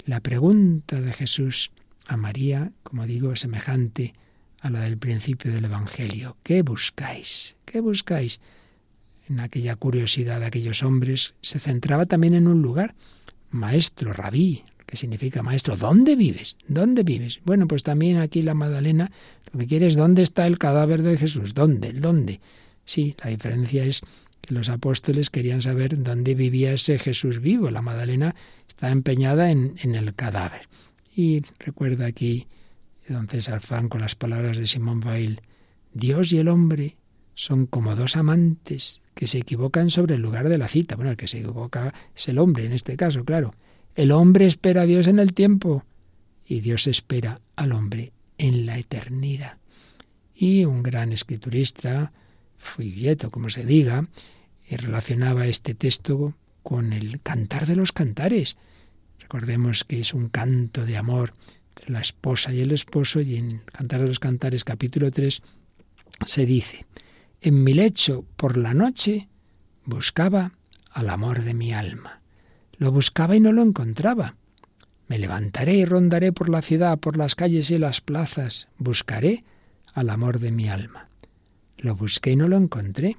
La 0.06 0.20
pregunta 0.20 1.00
de 1.00 1.12
Jesús 1.12 1.72
a 2.08 2.18
María, 2.18 2.72
como 2.84 3.06
digo, 3.06 3.36
semejante 3.36 4.14
a 4.60 4.70
la 4.70 4.82
del 4.82 4.98
principio 4.98 5.52
del 5.52 5.66
Evangelio. 5.66 6.38
¿Qué 6.44 6.62
buscáis? 6.62 7.56
¿Qué 7.66 7.82
buscáis? 7.82 8.40
En 9.28 9.40
aquella 9.40 9.76
curiosidad 9.76 10.40
de 10.40 10.48
aquellos 10.48 10.84
hombres 10.84 11.36
se 11.42 11.60
centraba 11.60 12.06
también 12.06 12.34
en 12.34 12.48
un 12.48 12.62
lugar. 12.62 12.96
Maestro, 13.50 14.14
rabí, 14.14 14.64
que 14.86 14.98
significa 14.98 15.44
maestro. 15.44 15.78
¿Dónde 15.78 16.16
vives? 16.16 16.58
¿Dónde 16.68 17.04
vives? 17.04 17.40
Bueno, 17.46 17.68
pues 17.68 17.84
también 17.84 18.18
aquí 18.18 18.42
la 18.42 18.54
Magdalena 18.54 19.12
lo 19.52 19.60
que 19.60 19.68
quiere 19.68 19.88
es 19.88 19.96
dónde 19.96 20.22
está 20.22 20.46
el 20.46 20.58
cadáver 20.58 21.02
de 21.02 21.18
Jesús. 21.18 21.54
¿Dónde? 21.54 21.94
¿Dónde? 21.94 22.40
Sí, 22.86 23.16
la 23.24 23.30
diferencia 23.30 23.84
es 23.84 24.02
los 24.48 24.70
apóstoles 24.70 25.30
querían 25.30 25.62
saber 25.62 26.02
dónde 26.02 26.36
vivía 26.36 26.74
ese 26.74 27.00
Jesús 27.00 27.40
vivo. 27.40 27.70
La 27.72 27.82
Magdalena 27.82 28.36
está 28.68 28.92
empeñada 28.92 29.52
en, 29.52 29.76
en 29.82 29.96
el 29.96 30.14
cadáver. 30.16 30.68
Y 31.16 31.44
recuerda 31.60 32.06
aquí 32.06 32.48
don 33.08 33.28
César 33.28 33.62
con 33.90 34.02
las 34.02 34.16
palabras 34.16 34.58
de 34.58 34.68
Simón 34.68 35.04
Weil, 35.06 35.42
Dios 35.94 36.32
y 36.32 36.38
el 36.38 36.48
hombre 36.48 36.96
son 37.36 37.66
como 37.66 37.96
dos 37.96 38.16
amantes 38.16 39.02
que 39.14 39.28
se 39.28 39.40
equivocan 39.40 39.90
sobre 39.90 40.16
el 40.16 40.22
lugar 40.22 40.50
de 40.50 40.58
la 40.58 40.68
cita. 40.68 40.96
Bueno, 40.96 41.12
el 41.12 41.18
que 41.18 41.28
se 41.28 41.40
equivoca 41.40 41.94
es 42.16 42.28
el 42.28 42.38
hombre 42.38 42.66
en 42.66 42.74
este 42.74 42.96
caso, 42.98 43.26
claro. 43.26 43.54
El 43.96 44.12
hombre 44.12 44.46
espera 44.46 44.84
a 44.84 44.86
Dios 44.86 45.08
en 45.08 45.20
el 45.20 45.34
tiempo 45.34 45.84
y 46.46 46.62
Dios 46.62 46.88
espera 46.88 47.42
al 47.56 47.74
hombre 47.74 48.14
en 48.38 48.66
la 48.66 48.78
eternidad. 48.78 49.58
Y 50.34 50.66
un 50.66 50.82
gran 50.82 51.12
escriturista, 51.12 52.14
Fuilleto, 52.62 53.32
como 53.32 53.50
se 53.50 53.66
diga, 53.66 54.08
eh, 54.68 54.78
relacionaba 54.78 55.48
este 55.48 55.74
texto 55.74 56.36
con 56.64 56.94
el 56.94 57.20
cantar 57.22 57.66
de 57.66 57.76
los 57.76 57.92
cantares. 57.92 58.56
Recordemos 59.20 59.84
que 59.84 60.00
es 60.00 60.14
un 60.14 60.30
canto 60.30 60.86
de 60.86 60.98
amor 60.98 61.34
la 61.88 62.00
esposa 62.00 62.54
y 62.54 62.62
el 62.62 62.72
esposo, 62.72 63.22
y 63.22 63.36
en 63.36 63.60
Cantar 63.60 64.02
de 64.02 64.08
los 64.08 64.20
Cantares 64.20 64.64
capítulo 64.64 65.12
3 65.12 65.42
se 66.26 66.46
dice, 66.46 66.86
en 67.42 67.64
mi 67.64 67.74
lecho 67.74 68.26
por 68.36 68.58
la 68.58 68.74
noche 68.74 69.28
buscaba 69.86 70.52
al 70.92 71.10
amor 71.10 71.42
de 71.42 71.54
mi 71.54 71.74
alma. 71.74 72.22
Lo 72.78 72.92
buscaba 72.92 73.36
y 73.36 73.40
no 73.40 73.52
lo 73.52 73.62
encontraba. 73.62 74.36
Me 75.08 75.18
levantaré 75.18 75.74
y 75.74 75.86
rondaré 75.86 76.32
por 76.32 76.50
la 76.50 76.62
ciudad, 76.62 77.00
por 77.00 77.18
las 77.18 77.36
calles 77.36 77.72
y 77.72 77.78
las 77.78 78.02
plazas. 78.02 78.68
Buscaré 78.78 79.44
al 79.94 80.10
amor 80.10 80.40
de 80.40 80.52
mi 80.52 80.70
alma. 80.70 81.11
Lo 81.82 81.96
busqué 81.96 82.32
y 82.32 82.36
no 82.36 82.48
lo 82.48 82.58
encontré. 82.58 83.18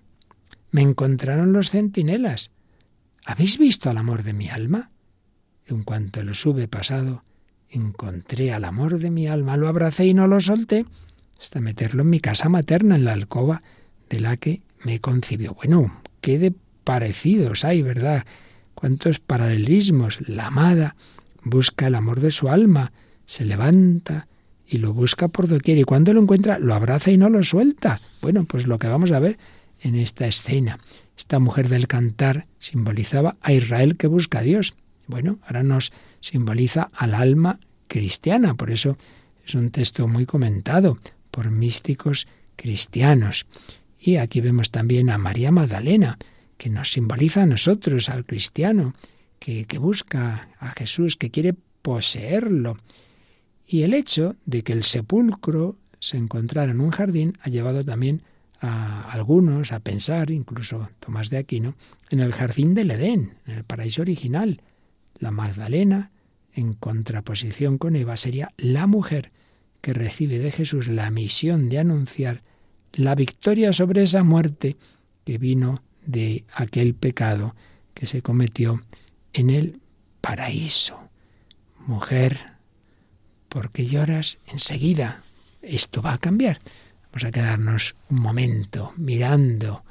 Me 0.71 0.83
encontraron 0.83 1.53
los 1.53 1.71
centinelas. 1.71 2.51
¿Habéis 3.27 3.59
visto 3.59 3.91
al 3.91 3.99
amor 3.99 4.23
de 4.23 4.33
mi 4.33 4.49
alma? 4.49 4.91
En 5.67 5.83
cuanto 5.83 6.23
lo 6.23 6.33
sube 6.35 6.69
pasado, 6.69 7.25
encontré 7.69 8.53
al 8.53 8.65
amor 8.65 8.99
de 8.99 9.11
mi 9.11 9.27
alma, 9.27 9.57
lo 9.57 9.69
abracé 9.69 10.07
y 10.07 10.15
no 10.15 10.27
lo 10.27 10.41
solté 10.41 10.87
hasta 11.41 11.61
meterlo 11.61 12.03
en 12.03 12.11
mi 12.11 12.21
casa 12.21 12.49
materna, 12.49 12.95
en 12.95 13.05
la 13.05 13.13
alcoba 13.13 13.63
de 14.09 14.21
la 14.21 14.37
que 14.37 14.63
me 14.85 15.01
concibió. 15.01 15.55
Bueno, 15.55 16.01
qué 16.21 16.39
de 16.39 16.55
parecidos 16.85 17.65
hay, 17.65 17.83
¿verdad? 17.83 18.25
Cuántos 18.75 19.19
paralelismos. 19.19 20.21
La 20.29 20.47
amada 20.47 20.95
busca 21.43 21.89
el 21.89 21.97
amor 21.97 22.21
de 22.21 22.31
su 22.31 22.49
alma, 22.49 22.93
se 23.27 23.45
levanta 23.45 24.29
y 24.73 24.79
lo 24.79 24.95
busca 24.95 25.29
por 25.29 25.49
doquier 25.49 25.77
y 25.77 25.85
cuando 25.85 26.15
lo 26.15 26.23
encuentra 26.23 26.59
lo 26.59 26.73
abraza 26.73 27.11
y 27.11 27.19
no 27.19 27.29
lo 27.29 27.43
suelta. 27.43 28.01
Bueno, 28.23 28.45
pues 28.45 28.67
lo 28.67 28.79
que 28.79 28.89
vamos 28.89 29.13
a 29.13 29.19
ver 29.19 29.39
en 29.83 29.97
esta 29.97 30.27
escena. 30.27 30.79
Esta 31.15 31.39
mujer 31.39 31.69
del 31.69 31.87
cantar 31.87 32.47
simbolizaba 32.59 33.37
a 33.43 33.53
Israel 33.53 33.99
que 33.99 34.07
busca 34.07 34.39
a 34.39 34.43
Dios. 34.43 34.73
Bueno, 35.07 35.39
ahora 35.43 35.63
nos 35.63 35.93
simboliza 36.21 36.91
al 36.95 37.15
alma 37.15 37.61
cristiana, 37.87 38.55
por 38.55 38.71
eso 38.71 38.97
es 39.47 39.55
un 39.55 39.71
texto 39.71 40.09
muy 40.09 40.25
comentado 40.25 40.99
por 41.31 41.51
místicos 41.51 42.27
cristianos. 42.57 43.45
Y 44.01 44.17
aquí 44.17 44.41
vemos 44.41 44.71
también 44.71 45.11
a 45.11 45.19
María 45.19 45.53
Magdalena, 45.53 46.19
que 46.57 46.71
nos 46.71 46.93
simboliza 46.93 47.43
a 47.43 47.47
nosotros, 47.47 48.09
al 48.09 48.25
cristiano, 48.25 48.95
que, 49.39 49.67
que 49.67 49.77
busca 49.77 50.49
a 50.59 50.71
Jesús, 50.71 51.17
que 51.19 51.31
quiere 51.31 51.55
poseerlo. 51.83 52.79
Y 53.73 53.85
el 53.85 53.95
hecho 53.95 54.37
de 54.45 54.63
que 54.63 54.75
el 54.75 54.85
sepulcro 54.85 55.79
se 55.99 56.19
encontrara 56.19 56.73
en 56.73 56.81
un 56.83 56.91
jardín 56.91 57.39
ha 57.41 57.49
llevado 57.49 57.83
también 57.83 58.21
a 58.61 59.11
algunos 59.11 59.73
a 59.73 59.81
pensar, 59.81 60.31
incluso 60.31 60.91
Tomás 61.01 61.31
de 61.31 61.39
Aquino, 61.39 61.75
en 62.11 62.21
el 62.21 62.35
jardín 62.35 62.75
del 62.75 62.91
Edén, 62.91 63.39
en 63.47 63.55
el 63.55 63.65
paraíso 63.65 64.03
original. 64.03 64.61
La 65.19 65.31
Magdalena, 65.31 66.11
en 66.53 66.75
contraposición 66.75 67.79
con 67.79 67.97
Eva, 67.97 68.19
sería 68.19 68.53
la 68.59 68.87
mujer 68.87 69.33
que 69.81 69.95
recibe 69.95 70.39
de 70.39 70.51
Jesús 70.53 70.89
la 70.89 71.11
misión 71.11 71.71
de 71.71 71.79
anunciar 71.79 72.43
la 72.93 73.15
victoria 73.15 73.73
sobre 73.73 74.03
esa 74.03 74.23
muerte 74.23 74.77
que 75.25 75.39
vino 75.39 75.83
de 76.05 76.45
aquel 76.53 76.95
pecado 76.95 77.57
que 77.95 78.05
se 78.05 78.21
cometió 78.21 78.83
en 79.33 79.49
el 79.49 79.81
paraíso. 80.21 81.09
Mujer, 81.87 82.52
¿por 83.53 83.71
qué 83.71 83.87
lloras 83.87 84.39
enseguida? 84.47 85.21
Esto 85.61 86.01
va 86.01 86.15
a 86.15 86.19
cambiar. 86.19 86.61
Vamos 87.13 87.25
a 87.25 87.33
quedarnos 87.33 87.95
un 88.09 88.21
momento 88.21 88.95
mirando 88.97 89.85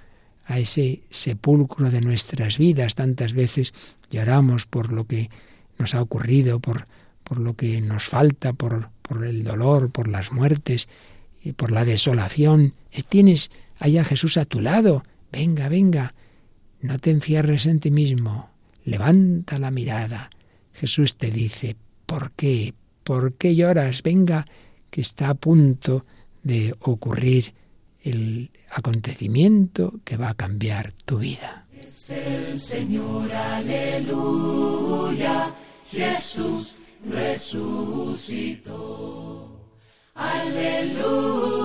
a 0.47 0.57
ese 0.57 1.03
sepulcro 1.11 1.91
de 1.91 2.01
nuestras 2.01 2.57
vidas. 2.57 2.95
Tantas 2.95 3.33
veces 3.33 3.75
lloramos 4.09 4.65
por 4.65 4.91
lo 4.91 5.05
que 5.05 5.29
nos 5.77 5.93
ha 5.93 6.01
ocurrido, 6.01 6.59
por, 6.59 6.87
por 7.23 7.39
lo 7.39 7.55
que 7.55 7.79
nos 7.81 8.05
falta, 8.05 8.53
por, 8.53 8.89
por 9.03 9.23
el 9.23 9.43
dolor, 9.43 9.91
por 9.91 10.07
las 10.07 10.31
muertes, 10.31 10.89
y 11.43 11.53
por 11.53 11.71
la 11.71 11.85
desolación. 11.85 12.73
Tienes 13.09 13.51
allá 13.77 14.03
Jesús 14.03 14.37
a 14.37 14.45
tu 14.45 14.59
lado. 14.59 15.03
Venga, 15.31 15.69
venga. 15.69 16.15
No 16.81 16.97
te 16.97 17.11
encierres 17.11 17.67
en 17.67 17.79
ti 17.79 17.91
mismo. 17.91 18.49
Levanta 18.85 19.59
la 19.59 19.69
mirada. 19.69 20.31
Jesús 20.73 21.15
te 21.15 21.29
dice, 21.29 21.75
¿por 22.07 22.31
qué? 22.31 22.73
¿Por 23.11 23.33
qué 23.33 23.55
lloras? 23.57 24.03
Venga, 24.03 24.47
que 24.89 25.01
está 25.01 25.27
a 25.27 25.33
punto 25.33 26.05
de 26.43 26.73
ocurrir 26.79 27.53
el 28.01 28.51
acontecimiento 28.69 29.99
que 30.05 30.15
va 30.15 30.29
a 30.29 30.33
cambiar 30.33 30.93
tu 31.03 31.17
vida. 31.17 31.67
Es 31.77 32.09
el 32.11 32.57
Señor, 32.57 33.29
aleluya, 33.33 34.33
Jesús 35.91 36.83
resucitó. 37.05 37.99
Aleluya, 40.15 41.60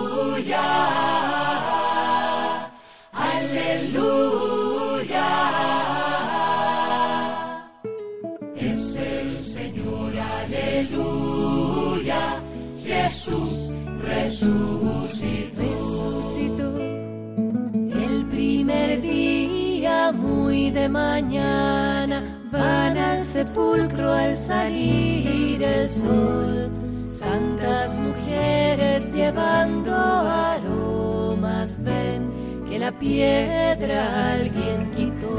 resucitó. 14.40 15.56
resucitó 15.56 16.78
el 16.78 18.26
primer 18.30 19.00
día 19.00 20.12
muy 20.12 20.70
de 20.70 20.88
mañana 20.88 22.22
van 22.50 22.96
al 22.98 23.24
sepulcro 23.24 24.12
al 24.12 24.36
salir 24.36 25.62
el 25.62 25.88
sol 25.88 26.70
santas 27.10 27.98
mujeres 27.98 29.10
llevando 29.12 29.94
aromas 29.94 31.82
ven 31.82 32.30
que 32.68 32.78
la 32.78 32.92
piedra 32.92 34.34
alguien 34.34 34.90
quitó 34.90 35.34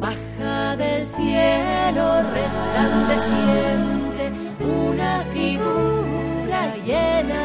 baja 0.00 0.76
del 0.76 1.04
cielo 1.06 2.22
resplandeciente 2.32 4.32
una 4.60 5.20
figura 5.34 6.04
llena. 6.84 7.43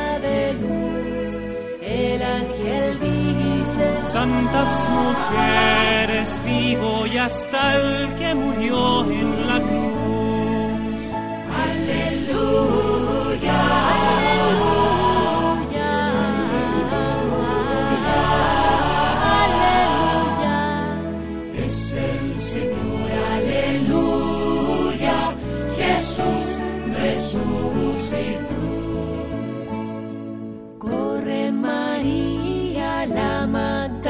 El 2.00 2.24
ángel 2.24 2.98
dice, 3.02 4.06
Santas 4.06 4.88
mujeres, 4.90 6.42
vivo 6.46 7.06
y 7.06 7.18
hasta 7.18 7.76
el 7.76 8.16
que 8.16 8.34
murió 8.36 9.04
en 9.12 9.48
la 9.48 9.60
cruz. 9.60 10.09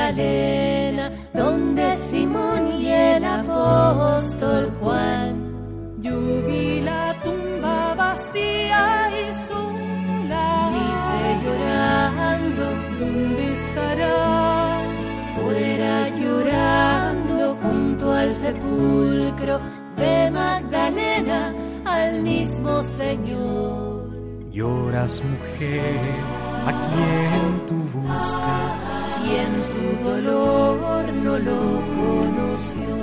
Magdalena, 0.09 1.11
donde 1.35 1.95
Simón 1.97 2.81
y 2.81 2.87
el 2.87 3.23
apóstol 3.23 4.75
Juan. 4.79 5.35
Yo 5.99 6.19
vi 6.47 6.81
la 6.81 7.15
tumba 7.23 7.93
vacía 7.93 9.09
y 9.11 9.35
sola. 9.35 10.69
Dice 10.73 11.45
llorando, 11.45 12.63
¿Dónde 12.99 13.53
estará? 13.53 14.81
fuera 15.35 16.09
llorando 16.09 17.55
junto 17.61 18.11
al 18.11 18.33
sepulcro, 18.33 19.59
ve 19.95 20.31
Magdalena 20.31 21.53
al 21.85 22.23
mismo 22.23 22.81
Señor. 22.83 24.09
Lloras 24.51 25.21
mujer, 25.23 25.99
a 26.65 26.71
quien 26.71 27.65
tú 27.67 27.75
buscas. 27.93 28.88
Y 29.29 29.35
en 29.35 29.61
su 29.61 29.85
dolor 30.03 31.13
no 31.13 31.37
lo 31.37 31.61
conoció. 32.01 32.95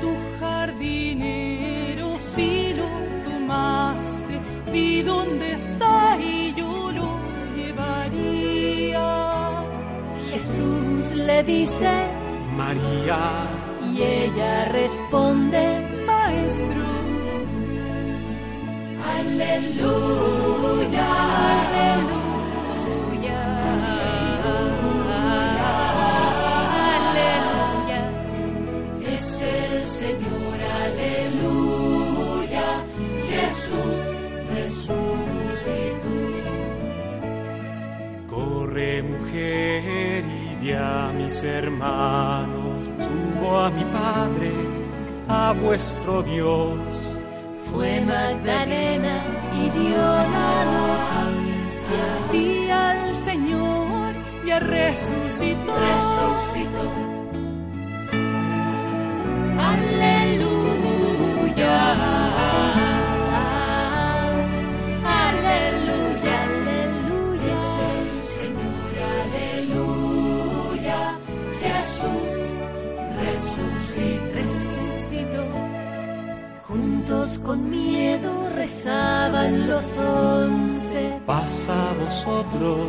Tu 0.00 0.10
jardinero 0.40 2.18
si 2.18 2.74
lo 2.74 2.88
tomaste. 3.24 4.40
Di 4.72 5.02
dónde 5.02 5.52
está 5.52 6.16
y 6.20 6.54
yo 6.54 6.92
lo 6.92 7.08
llevaría. 7.56 9.08
Jesús 10.30 11.12
le 11.12 11.42
dice 11.42 11.90
María, 12.56 13.48
y 13.90 14.02
ella 14.02 14.66
responde, 14.66 15.64
Maestro, 16.06 16.82
Aleluya, 19.18 21.06
aleluya, 21.52 22.21
corre 38.72 39.02
mujer 39.02 40.24
y 40.24 40.56
di 40.56 40.72
a 40.72 41.10
mis 41.14 41.42
hermanos, 41.42 42.88
subo 42.98 43.58
a 43.58 43.70
mi 43.70 43.84
Padre, 43.84 44.50
a 45.28 45.52
vuestro 45.52 46.22
Dios. 46.22 46.78
Fue 47.70 48.00
Magdalena 48.00 49.20
y 49.54 49.68
dio 49.78 49.98
la 49.98 50.64
noticia. 50.76 52.04
di 52.32 52.70
al 52.70 53.14
Señor, 53.14 54.14
ya 54.46 54.58
resucitó. 54.58 55.72
Resucitó, 55.88 56.90
Aleluya. 59.58 60.11
Con 77.44 77.68
miedo 77.70 78.48
rezaban 78.56 79.68
los 79.68 79.96
once, 79.98 81.12
Pasa 81.26 81.72
a 81.90 81.92
vosotros, 82.04 82.88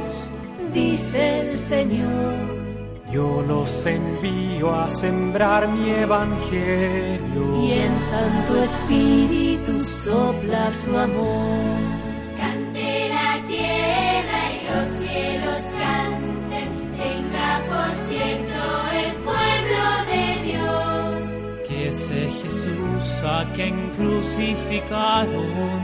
dice 0.74 1.42
el 1.42 1.58
Señor. 1.58 2.34
yo 3.12 3.44
los 3.48 3.86
envío 3.86 4.74
a 4.74 4.90
sembrar 4.90 5.68
mi 5.68 5.90
evangelio. 5.90 7.64
Y 7.64 7.72
en 7.74 8.00
Santo 8.02 8.56
Espíritu 8.64 9.84
sopla 9.84 10.72
su 10.72 10.98
amor. 10.98 12.03
Ese 22.14 22.44
Jesús 22.44 23.24
a 23.24 23.44
quien 23.56 23.74
crucificaron 23.98 25.82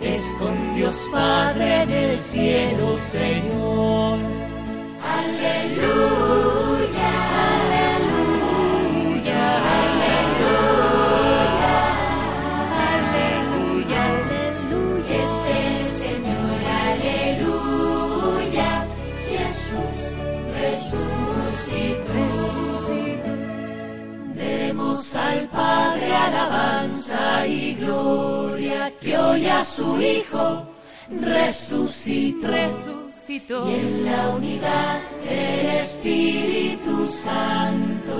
es 0.00 0.32
con 0.38 0.74
Dios 0.76 1.02
Padre 1.10 1.86
del 1.86 2.18
cielo, 2.20 2.96
Señor. 2.96 4.18
Aleluya, 5.02 6.22
Aleluya, 6.62 7.71
al 25.16 25.48
Padre 25.48 26.14
alabanza 26.14 27.46
y 27.46 27.74
gloria 27.74 28.92
que 29.00 29.18
hoy 29.18 29.46
a 29.46 29.64
su 29.64 30.00
Hijo 30.00 30.66
resucitó. 31.20 32.46
resucitó. 32.46 33.70
Y 33.70 33.74
en 33.74 34.04
la 34.06 34.30
unidad 34.30 35.00
del 35.24 35.66
Espíritu 35.80 37.06
Santo 37.08 38.14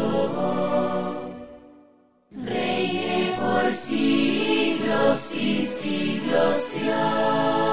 reine 2.30 3.36
por 3.40 3.72
siglos 3.72 5.34
y 5.34 5.66
siglos 5.66 6.66
Dios. 6.74 7.71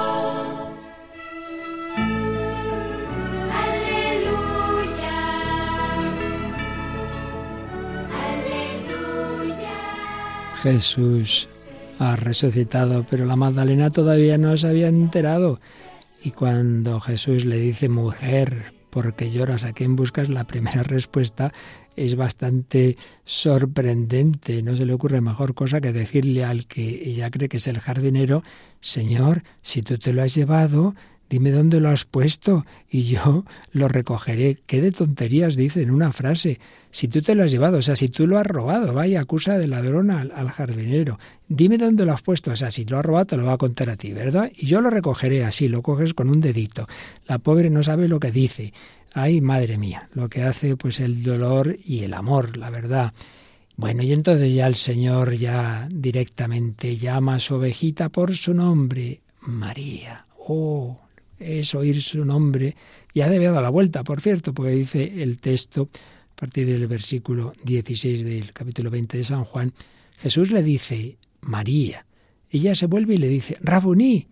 Jesús 10.62 11.47
ha 11.99 12.18
resucitado, 12.18 13.05
pero 13.10 13.26
la 13.26 13.38
Magdalena 13.38 13.91
todavía 13.91 14.38
no 14.38 14.57
se 14.57 14.68
había 14.68 14.89
enterado. 14.89 15.62
Y 16.22 16.32
cuando 16.32 16.99
Jesús 16.99 17.45
le 17.45 17.57
dice, 17.57 17.88
mujer, 17.88 18.74
¿por 18.89 19.14
qué 19.16 19.32
lloras? 19.32 19.64
¿A 19.64 19.72
quién 19.72 19.95
buscas? 19.95 20.30
La 20.30 20.43
primera 20.43 20.84
respuesta 20.84 21.53
es 21.95 22.16
bastante 22.16 22.97
sorprendente. 23.24 24.62
No 24.62 24.76
se 24.76 24.86
le 24.86 24.93
ocurre 24.93 25.22
mejor 25.22 25.53
cosa 25.53 25.80
que 25.80 25.93
decirle 25.93 26.43
al 26.43 26.68
que 26.68 27.10
ella 27.10 27.32
cree 27.32 27.47
que 27.47 27.57
es 27.57 27.68
el 27.68 27.80
jardinero, 27.80 28.43
Señor, 28.82 29.43
si 29.62 29.82
tú 29.82 29.97
te 29.97 30.14
lo 30.14 30.24
has 30.24 30.36
llevado, 30.36 30.93
dime 31.30 31.51
dónde 31.51 31.80
lo 31.80 31.89
has 31.89 32.05
puesto 32.05 32.65
y 32.89 33.03
yo 33.03 33.45
lo 33.71 33.88
recogeré. 33.88 34.57
¿Qué 34.65 34.82
de 34.82 34.91
tonterías 34.91 35.55
dice 35.55 35.82
en 35.82 35.91
una 35.91 36.11
frase? 36.11 36.59
Si 36.91 37.07
tú 37.07 37.21
te 37.21 37.36
lo 37.36 37.43
has 37.43 37.51
llevado, 37.51 37.77
o 37.77 37.82
sea, 37.82 37.95
si 37.95 38.09
tú 38.09 38.25
lo 38.25 38.39
has 38.39 38.47
robado, 38.47 38.93
vaya, 38.93 39.21
acusa 39.21 39.57
de 39.57 39.67
ladrón 39.67 40.09
al, 40.11 40.32
al 40.32 40.49
jardinero. 40.49 41.19
Dime 41.47 41.77
dónde 41.77 42.05
lo 42.05 42.13
has 42.13 42.21
puesto, 42.21 42.51
o 42.51 42.55
sea, 42.55 42.71
si 42.71 42.86
lo 42.86 42.97
has 42.97 43.05
robado 43.05 43.25
te 43.25 43.38
lo 43.38 43.45
va 43.45 43.53
a 43.53 43.57
contar 43.57 43.89
a 43.89 43.95
ti, 43.95 44.11
¿verdad? 44.13 44.51
Y 44.55 44.65
yo 44.65 44.82
lo 44.82 44.89
recogeré 44.89 45.45
así, 45.45 45.67
lo 45.67 45.82
coges 45.82 46.13
con 46.13 46.30
un 46.30 46.41
dedito. 46.41 46.88
La 47.27 47.38
pobre 47.38 47.69
no 47.69 47.84
sabe 47.84 48.07
lo 48.07 48.19
que 48.19 48.32
dice. 48.32 48.73
Ay, 49.13 49.41
madre 49.41 49.77
mía, 49.77 50.07
lo 50.13 50.30
que 50.30 50.43
hace 50.43 50.75
pues 50.75 50.99
el 50.99 51.23
dolor 51.23 51.77
y 51.84 52.03
el 52.03 52.13
amor, 52.13 52.57
la 52.57 52.69
verdad. 52.69 53.13
Bueno, 53.75 54.03
y 54.03 54.11
entonces 54.11 54.53
ya 54.53 54.67
el 54.67 54.75
Señor 54.75 55.36
ya 55.36 55.88
directamente 55.89 56.97
llama 56.97 57.36
a 57.36 57.39
su 57.39 57.55
ovejita 57.55 58.09
por 58.09 58.36
su 58.36 58.53
nombre, 58.53 59.21
María. 59.39 60.25
Oh, 60.47 60.99
es 61.39 61.73
oír 61.75 62.01
su 62.01 62.25
nombre. 62.25 62.75
Ya 63.13 63.25
había 63.25 63.51
dado 63.51 63.61
la 63.61 63.69
vuelta, 63.69 64.03
por 64.03 64.21
cierto, 64.21 64.53
porque 64.53 64.71
dice 64.71 65.23
el 65.23 65.37
texto, 65.37 65.89
a 66.31 66.35
partir 66.35 66.67
del 66.67 66.87
versículo 66.87 67.53
16 67.63 68.23
del 68.23 68.53
capítulo 68.53 68.89
20 68.89 69.17
de 69.17 69.23
San 69.23 69.43
Juan, 69.43 69.73
Jesús 70.17 70.51
le 70.51 70.63
dice, 70.63 71.17
María. 71.41 72.05
Ella 72.49 72.75
se 72.75 72.87
vuelve 72.87 73.15
y 73.15 73.17
le 73.17 73.27
dice, 73.27 73.57
Rabuní, 73.61 74.27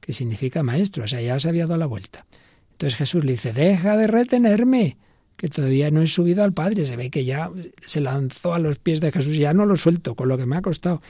que 0.00 0.12
significa 0.12 0.62
maestro, 0.62 1.04
o 1.04 1.08
sea, 1.08 1.20
ya 1.20 1.38
se 1.40 1.48
había 1.48 1.66
dado 1.66 1.78
la 1.78 1.86
vuelta. 1.86 2.26
Entonces 2.72 2.96
Jesús 2.96 3.24
le 3.24 3.32
dice, 3.32 3.52
deja 3.52 3.96
de 3.96 4.06
retenerme, 4.06 4.96
que 5.40 5.48
todavía 5.48 5.90
no 5.90 6.02
he 6.02 6.06
subido 6.06 6.44
al 6.44 6.52
Padre. 6.52 6.84
Se 6.84 6.96
ve 6.96 7.10
que 7.10 7.24
ya 7.24 7.50
se 7.80 8.02
lanzó 8.02 8.52
a 8.52 8.58
los 8.58 8.78
pies 8.78 9.00
de 9.00 9.10
Jesús, 9.10 9.38
ya 9.38 9.54
no 9.54 9.64
lo 9.64 9.76
suelto, 9.76 10.14
con 10.14 10.28
lo 10.28 10.36
que 10.36 10.44
me 10.44 10.56
ha 10.56 10.60
costado. 10.60 11.00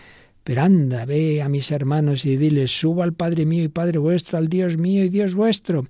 Pero 0.44 0.62
anda, 0.62 1.04
ve 1.04 1.42
a 1.42 1.48
mis 1.48 1.70
hermanos 1.70 2.24
y 2.24 2.36
diles, 2.36 2.70
subo 2.70 3.02
al 3.02 3.12
Padre 3.12 3.46
mío 3.46 3.62
y 3.62 3.68
Padre 3.68 3.98
vuestro, 3.98 4.38
al 4.38 4.48
Dios 4.48 4.76
mío 4.76 5.04
y 5.04 5.08
Dios 5.08 5.34
vuestro. 5.34 5.86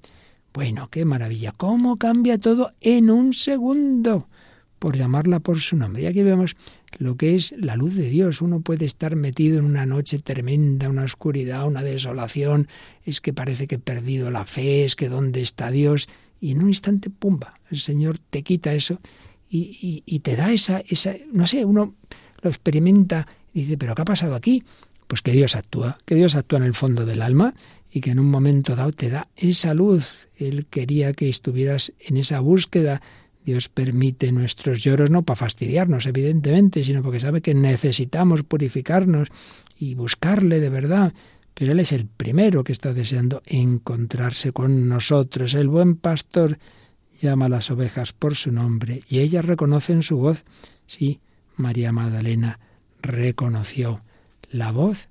Bueno, 0.53 0.89
qué 0.91 1.05
maravilla, 1.05 1.53
cómo 1.57 1.97
cambia 1.97 2.39
todo 2.39 2.73
en 2.81 3.11
un 3.11 3.33
segundo, 3.33 4.29
por 4.81 4.97
llamarla 4.97 5.39
por 5.39 5.61
su 5.61 5.77
nombre. 5.77 6.03
Y 6.03 6.07
aquí 6.07 6.23
vemos 6.23 6.57
lo 6.99 7.17
que 7.17 7.37
es 7.37 7.55
la 7.57 7.77
luz 7.77 7.95
de 7.95 8.09
Dios. 8.09 8.43
Uno 8.43 8.61
puede 8.61 8.85
estar 8.85 9.15
metido 9.15 9.59
en 9.59 9.65
una 9.65 9.87
noche 9.87 10.19
tremenda, 10.19 10.89
una 10.89 11.05
oscuridad, 11.05 11.69
una 11.69 11.83
desolación, 11.83 12.67
es 13.05 13.21
que 13.21 13.33
parece 13.33 13.69
que 13.69 13.77
he 13.77 13.79
perdido 13.79 14.31
la 14.31 14.45
fe, 14.45 14.85
es 14.85 14.97
que 14.97 15.09
dónde 15.09 15.43
está 15.43 15.71
Dios, 15.71 16.09
y 16.41 16.51
en 16.53 16.63
un 16.63 16.69
instante, 16.69 17.11
pumba, 17.11 17.61
el 17.71 17.79
Señor 17.79 18.19
te 18.19 18.43
quita 18.43 18.73
eso 18.73 18.99
y, 19.51 19.79
y, 19.81 20.03
y 20.07 20.21
te 20.21 20.37
da 20.37 20.53
esa, 20.53 20.83
esa, 20.89 21.15
no 21.33 21.47
sé, 21.47 21.65
uno 21.65 21.95
lo 22.41 22.51
experimenta 22.51 23.29
dice, 23.53 23.79
pero 23.79 23.95
¿qué 23.95 24.03
ha 24.03 24.05
pasado 24.05 24.35
aquí? 24.35 24.65
Pues 25.07 25.23
que 25.23 25.33
Dios 25.33 25.57
actúa, 25.57 25.99
que 26.05 26.15
Dios 26.15 26.35
actúa 26.35 26.59
en 26.59 26.65
el 26.65 26.75
fondo 26.75 27.05
del 27.05 27.23
alma 27.23 27.55
y 27.93 28.01
que 28.01 28.11
en 28.11 28.21
un 28.21 28.31
momento 28.31 28.77
dado 28.77 28.93
te 28.93 29.11
da 29.11 29.29
esa 29.37 29.75
luz. 29.75 30.29
Él 30.37 30.67
quería 30.71 31.13
que 31.13 31.29
estuvieras 31.29 31.93
en 31.99 32.17
esa 32.17 32.41
búsqueda. 32.41 33.03
Dios 33.45 33.69
permite 33.69 34.31
nuestros 34.33 34.83
lloros 34.85 35.11
no 35.11 35.23
para 35.23 35.37
fastidiarnos, 35.37 36.07
evidentemente, 36.07 36.85
sino 36.85 37.03
porque 37.03 37.21
sabe 37.21 37.41
que 37.41 37.55
necesitamos 37.55 38.43
purificarnos 38.45 39.29
y 39.77 39.95
buscarle 39.95 40.61
de 40.61 40.69
verdad. 40.69 41.15
Pero 41.55 41.73
Él 41.73 41.81
es 41.81 41.93
el 41.93 42.07
primero 42.07 42.63
que 42.63 42.73
está 42.73 42.93
deseando 42.93 43.43
encontrarse 43.47 44.53
con 44.53 44.89
nosotros. 44.89 45.55
El 45.55 45.69
buen 45.69 45.97
pastor 45.97 46.59
llama 47.21 47.47
a 47.47 47.51
las 47.51 47.71
ovejas 47.71 48.13
por 48.13 48.37
su 48.37 48.53
nombre 48.53 49.03
y 49.09 49.19
ellas 49.19 49.45
reconocen 49.45 50.03
su 50.03 50.19
voz. 50.19 50.45
Sí, 50.87 51.21
María 51.57 51.93
Magdalena 51.93 52.61
reconoció 53.03 54.03
la 54.51 54.73
voz 54.73 55.09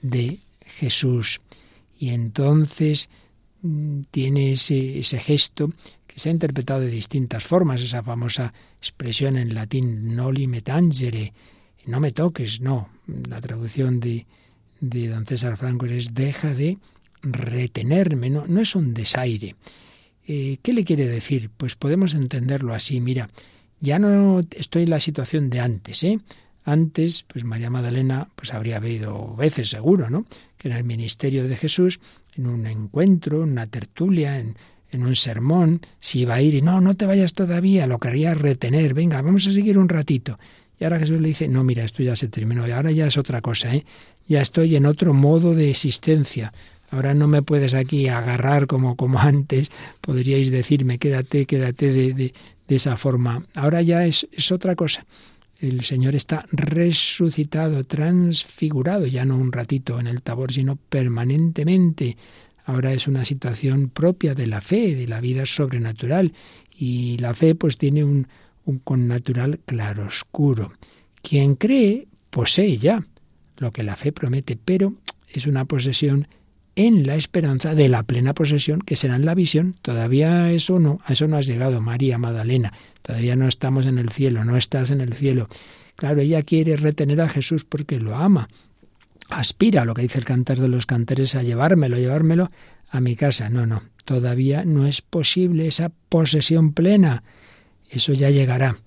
de 0.00 0.40
Jesús. 0.60 1.40
Y 1.98 2.10
entonces 2.10 3.08
tiene 4.10 4.52
ese, 4.52 4.98
ese, 4.98 5.18
gesto 5.18 5.72
que 6.06 6.18
se 6.18 6.28
ha 6.28 6.32
interpretado 6.32 6.80
de 6.80 6.90
distintas 6.90 7.44
formas, 7.44 7.80
esa 7.80 8.02
famosa 8.02 8.52
expresión 8.78 9.36
en 9.36 9.54
latín 9.54 10.16
noli 10.16 10.46
me 10.46 10.62
tangere, 10.62 11.32
no 11.86 12.00
me 12.00 12.12
toques, 12.12 12.60
no. 12.60 12.88
La 13.28 13.40
traducción 13.40 14.00
de, 14.00 14.26
de 14.80 15.08
don 15.08 15.26
César 15.26 15.56
Franco 15.56 15.86
es 15.86 16.12
deja 16.12 16.54
de 16.54 16.78
retenerme, 17.22 18.30
no, 18.30 18.46
no 18.46 18.60
es 18.60 18.74
un 18.74 18.94
desaire. 18.94 19.54
Eh, 20.26 20.58
¿Qué 20.62 20.72
le 20.72 20.84
quiere 20.84 21.06
decir? 21.06 21.50
Pues 21.56 21.76
podemos 21.76 22.14
entenderlo 22.14 22.74
así, 22.74 23.00
mira, 23.00 23.28
ya 23.80 23.98
no 23.98 24.40
estoy 24.50 24.84
en 24.84 24.90
la 24.90 25.00
situación 25.00 25.50
de 25.50 25.60
antes, 25.60 26.04
¿eh? 26.04 26.20
Antes, 26.64 27.24
pues 27.26 27.44
María 27.44 27.70
Magdalena 27.70 28.28
pues 28.36 28.54
habría 28.54 28.76
habido 28.76 29.34
veces 29.34 29.70
seguro, 29.70 30.10
¿no? 30.10 30.26
Que 30.56 30.68
en 30.68 30.74
el 30.74 30.84
ministerio 30.84 31.48
de 31.48 31.56
Jesús, 31.56 32.00
en 32.36 32.46
un 32.46 32.66
encuentro, 32.66 33.42
en 33.42 33.52
una 33.52 33.66
tertulia, 33.66 34.38
en, 34.38 34.56
en 34.90 35.04
un 35.04 35.16
sermón, 35.16 35.80
si 35.98 36.20
iba 36.20 36.34
a 36.34 36.42
ir 36.42 36.54
y 36.54 36.62
no, 36.62 36.80
no 36.80 36.94
te 36.94 37.06
vayas 37.06 37.32
todavía, 37.32 37.86
lo 37.86 37.98
quería 37.98 38.34
retener, 38.34 38.94
venga, 38.94 39.20
vamos 39.22 39.46
a 39.46 39.52
seguir 39.52 39.78
un 39.78 39.88
ratito. 39.88 40.38
Y 40.78 40.84
ahora 40.84 40.98
Jesús 40.98 41.20
le 41.20 41.28
dice, 41.28 41.48
no, 41.48 41.64
mira, 41.64 41.84
esto 41.84 42.02
ya 42.02 42.14
se 42.14 42.28
terminó, 42.28 42.66
y 42.66 42.70
ahora 42.70 42.92
ya 42.92 43.06
es 43.06 43.16
otra 43.16 43.40
cosa, 43.40 43.74
¿eh? 43.74 43.84
Ya 44.28 44.40
estoy 44.40 44.76
en 44.76 44.86
otro 44.86 45.14
modo 45.14 45.54
de 45.54 45.70
existencia. 45.70 46.52
Ahora 46.90 47.14
no 47.14 47.26
me 47.26 47.42
puedes 47.42 47.74
aquí 47.74 48.08
agarrar 48.08 48.66
como, 48.66 48.96
como 48.96 49.18
antes, 49.18 49.70
podríais 50.00 50.50
decirme, 50.50 50.98
quédate, 50.98 51.46
quédate 51.46 51.92
de, 51.92 52.12
de, 52.12 52.34
de 52.68 52.76
esa 52.76 52.96
forma. 52.96 53.44
Ahora 53.54 53.82
ya 53.82 54.06
es, 54.06 54.28
es 54.32 54.52
otra 54.52 54.76
cosa 54.76 55.06
el 55.62 55.84
Señor 55.84 56.16
está 56.16 56.44
resucitado, 56.50 57.84
transfigurado, 57.84 59.06
ya 59.06 59.24
no 59.24 59.36
un 59.36 59.52
ratito 59.52 60.00
en 60.00 60.08
el 60.08 60.20
tabor, 60.20 60.52
sino 60.52 60.74
permanentemente. 60.74 62.16
Ahora 62.64 62.92
es 62.92 63.06
una 63.06 63.24
situación 63.24 63.88
propia 63.88 64.34
de 64.34 64.48
la 64.48 64.60
fe, 64.60 64.96
de 64.96 65.06
la 65.06 65.20
vida 65.20 65.46
sobrenatural. 65.46 66.32
Y 66.76 67.16
la 67.18 67.32
fe 67.34 67.54
pues 67.54 67.78
tiene 67.78 68.02
un, 68.02 68.26
un 68.64 68.80
connatural 68.80 69.60
claroscuro. 69.64 70.72
Quien 71.22 71.54
cree 71.54 72.08
posee 72.30 72.76
ya 72.76 73.06
lo 73.58 73.70
que 73.70 73.84
la 73.84 73.94
fe 73.94 74.10
promete, 74.10 74.58
pero 74.62 74.94
es 75.28 75.46
una 75.46 75.64
posesión 75.64 76.26
en 76.76 77.06
la 77.06 77.16
esperanza 77.16 77.74
de 77.74 77.88
la 77.88 78.02
plena 78.02 78.34
posesión 78.34 78.80
que 78.80 78.96
será 78.96 79.16
en 79.16 79.24
la 79.24 79.34
visión. 79.34 79.76
Todavía 79.82 80.50
eso 80.50 80.78
no, 80.78 81.00
a 81.04 81.12
eso 81.12 81.28
no 81.28 81.36
has 81.36 81.46
llegado, 81.46 81.80
María 81.80 82.18
Magdalena. 82.18 82.72
Todavía 83.02 83.36
no 83.36 83.48
estamos 83.48 83.86
en 83.86 83.98
el 83.98 84.10
cielo, 84.10 84.44
no 84.44 84.56
estás 84.56 84.90
en 84.90 85.00
el 85.00 85.14
cielo. 85.14 85.48
Claro, 85.96 86.20
ella 86.20 86.42
quiere 86.42 86.76
retener 86.76 87.20
a 87.20 87.28
Jesús 87.28 87.64
porque 87.64 87.98
lo 87.98 88.16
ama. 88.16 88.48
Aspira, 89.28 89.84
lo 89.84 89.94
que 89.94 90.02
dice 90.02 90.18
el 90.18 90.24
cantar 90.24 90.58
de 90.58 90.68
los 90.68 90.86
cantares, 90.86 91.34
a 91.34 91.42
llevármelo, 91.42 91.96
llevármelo 91.96 92.50
a 92.90 93.00
mi 93.00 93.16
casa. 93.16 93.48
No, 93.48 93.66
no, 93.66 93.82
todavía 94.04 94.64
no 94.64 94.86
es 94.86 95.02
posible 95.02 95.66
esa 95.66 95.90
posesión 96.08 96.72
plena. 96.72 97.22
Eso 97.90 98.12
ya 98.12 98.30
llegará. 98.30 98.78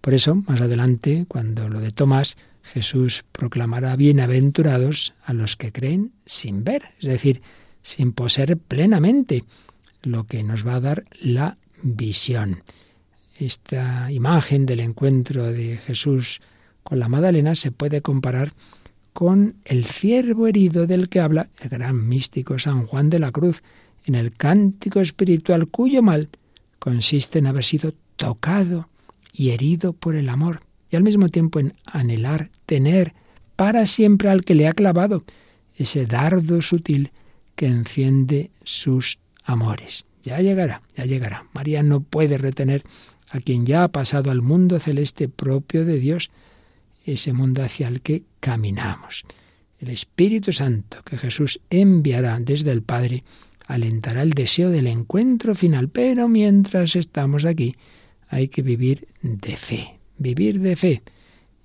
Por 0.00 0.14
eso, 0.14 0.34
más 0.34 0.60
adelante, 0.60 1.24
cuando 1.28 1.68
lo 1.68 1.80
de 1.80 1.90
Tomás, 1.90 2.36
Jesús 2.66 3.24
proclamará 3.30 3.94
bienaventurados 3.94 5.14
a 5.24 5.32
los 5.32 5.56
que 5.56 5.70
creen 5.70 6.12
sin 6.26 6.64
ver, 6.64 6.94
es 6.98 7.06
decir, 7.06 7.40
sin 7.82 8.12
poseer 8.12 8.56
plenamente 8.56 9.44
lo 10.02 10.24
que 10.24 10.42
nos 10.42 10.66
va 10.66 10.74
a 10.74 10.80
dar 10.80 11.04
la 11.20 11.58
visión. 11.82 12.64
Esta 13.38 14.10
imagen 14.10 14.66
del 14.66 14.80
encuentro 14.80 15.44
de 15.52 15.76
Jesús 15.76 16.40
con 16.82 16.98
la 16.98 17.08
Madalena 17.08 17.54
se 17.54 17.70
puede 17.70 18.02
comparar 18.02 18.52
con 19.12 19.56
el 19.64 19.84
ciervo 19.84 20.48
herido 20.48 20.88
del 20.88 21.08
que 21.08 21.20
habla 21.20 21.48
el 21.60 21.68
gran 21.68 22.08
místico 22.08 22.58
San 22.58 22.86
Juan 22.86 23.10
de 23.10 23.20
la 23.20 23.30
Cruz 23.30 23.62
en 24.06 24.16
el 24.16 24.32
cántico 24.32 25.00
espiritual 25.00 25.68
cuyo 25.68 26.02
mal 26.02 26.30
consiste 26.80 27.38
en 27.38 27.46
haber 27.46 27.64
sido 27.64 27.94
tocado 28.16 28.88
y 29.32 29.50
herido 29.50 29.92
por 29.92 30.16
el 30.16 30.28
amor 30.28 30.65
y 30.90 30.96
al 30.96 31.02
mismo 31.02 31.28
tiempo 31.28 31.60
en 31.60 31.74
anhelar 31.84 32.50
tener 32.66 33.14
para 33.56 33.86
siempre 33.86 34.28
al 34.28 34.44
que 34.44 34.54
le 34.54 34.68
ha 34.68 34.72
clavado 34.72 35.24
ese 35.76 36.06
dardo 36.06 36.62
sutil 36.62 37.10
que 37.54 37.66
enciende 37.66 38.50
sus 38.64 39.18
amores. 39.44 40.04
Ya 40.22 40.40
llegará, 40.40 40.82
ya 40.96 41.04
llegará. 41.04 41.46
María 41.54 41.82
no 41.82 42.00
puede 42.00 42.38
retener 42.38 42.84
a 43.30 43.40
quien 43.40 43.66
ya 43.66 43.84
ha 43.84 43.88
pasado 43.88 44.30
al 44.30 44.42
mundo 44.42 44.78
celeste 44.78 45.28
propio 45.28 45.84
de 45.84 45.98
Dios, 45.98 46.30
ese 47.04 47.32
mundo 47.32 47.62
hacia 47.62 47.88
el 47.88 48.00
que 48.00 48.24
caminamos. 48.40 49.24
El 49.78 49.90
Espíritu 49.90 50.52
Santo 50.52 51.02
que 51.04 51.18
Jesús 51.18 51.60
enviará 51.70 52.38
desde 52.40 52.72
el 52.72 52.82
Padre 52.82 53.24
alentará 53.66 54.22
el 54.22 54.30
deseo 54.30 54.70
del 54.70 54.86
encuentro 54.86 55.54
final, 55.54 55.88
pero 55.88 56.28
mientras 56.28 56.96
estamos 56.96 57.44
aquí 57.44 57.76
hay 58.28 58.48
que 58.48 58.62
vivir 58.62 59.08
de 59.22 59.56
fe, 59.56 59.95
vivir 60.18 60.60
de 60.60 60.76
fe. 60.76 61.02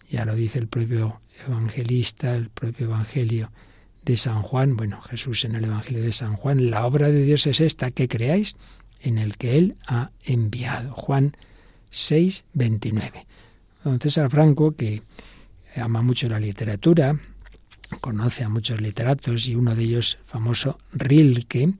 Ya 0.09 0.25
lo 0.25 0.35
dice 0.35 0.59
el 0.59 0.67
propio 0.67 1.21
evangelista, 1.47 2.35
el 2.35 2.49
propio 2.49 2.87
Evangelio 2.87 3.51
de 4.03 4.17
San 4.17 4.41
Juan, 4.41 4.75
bueno, 4.75 5.01
Jesús 5.01 5.45
en 5.45 5.55
el 5.55 5.65
Evangelio 5.65 6.03
de 6.03 6.11
San 6.11 6.35
Juan, 6.35 6.69
la 6.69 6.85
obra 6.85 7.09
de 7.09 7.23
Dios 7.23 7.45
es 7.47 7.59
esta, 7.59 7.91
que 7.91 8.07
creáis 8.07 8.55
en 8.99 9.17
el 9.17 9.37
que 9.37 9.57
Él 9.57 9.75
ha 9.87 10.11
enviado. 10.23 10.93
Juan 10.93 11.35
6, 11.91 12.45
29. 12.53 13.25
Don 13.83 13.99
César 13.99 14.29
Franco, 14.29 14.75
que 14.75 15.01
ama 15.75 16.01
mucho 16.01 16.27
la 16.29 16.39
literatura, 16.39 17.19
conoce 17.99 18.43
a 18.43 18.49
muchos 18.49 18.79
literatos 18.81 19.47
y 19.47 19.55
uno 19.55 19.75
de 19.75 19.83
ellos, 19.83 20.17
famoso 20.25 20.79
Rilke, 20.93 21.73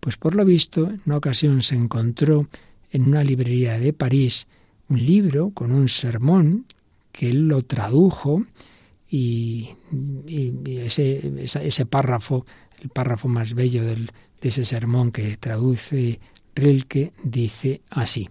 pues 0.00 0.16
por 0.16 0.34
lo 0.34 0.44
visto 0.44 0.88
en 0.88 1.02
una 1.06 1.16
ocasión 1.16 1.62
se 1.62 1.74
encontró 1.74 2.48
en 2.92 3.08
una 3.08 3.24
librería 3.24 3.78
de 3.78 3.92
París 3.92 4.46
un 4.88 5.04
libro 5.04 5.50
con 5.50 5.72
un 5.72 5.88
sermón 5.88 6.66
que 7.12 7.30
él 7.30 7.48
lo 7.48 7.62
tradujo 7.64 8.44
y, 9.10 9.70
ese, 10.66 11.32
ese, 11.42 11.86
párrafo, 11.86 12.46
el 12.80 12.90
párrafo 12.90 13.28
más 13.28 13.54
bello 13.54 13.84
del, 13.84 14.12
de 14.40 14.48
ese 14.48 14.64
sermón 14.64 15.12
que 15.12 15.36
traduce 15.36 16.20
Rilke, 16.54 17.12
dice 17.22 17.82
así, 17.90 18.28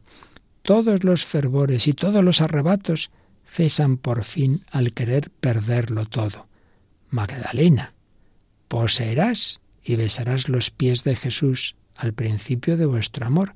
todos 0.62 1.04
los 1.04 1.26
fervores 1.26 1.88
y 1.88 1.94
todos 1.94 2.24
los 2.24 2.42
arrebatos 2.42 3.10
cesan 3.46 3.98
por 3.98 4.24
fin 4.24 4.64
al 4.70 4.94
querer 4.94 5.30
perderlo 5.30 6.06
todo. 6.06 6.48
Magdalena, 7.10 7.94
poseerás 8.68 9.62
y 9.84 9.96
besarás 9.96 10.50
los 10.50 10.70
pies 10.70 11.04
de 11.04 11.16
Jesús 11.16 11.76
al 11.96 12.14
principio 12.14 12.78
de 12.78 12.86
vuestro 12.86 13.26
amor. 13.26 13.54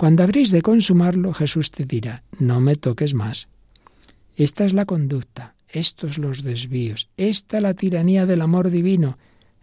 Cuando 0.00 0.22
habréis 0.22 0.50
de 0.50 0.62
consumarlo, 0.62 1.34
Jesús 1.34 1.70
te 1.70 1.84
dirá, 1.84 2.22
no 2.38 2.62
me 2.62 2.74
toques 2.74 3.12
más. 3.12 3.48
Esta 4.34 4.64
es 4.64 4.72
la 4.72 4.86
conducta, 4.86 5.56
estos 5.68 6.16
los 6.16 6.42
desvíos, 6.42 7.10
esta 7.18 7.60
la 7.60 7.74
tiranía 7.74 8.24
del 8.24 8.40
amor 8.40 8.70
divino 8.70 9.18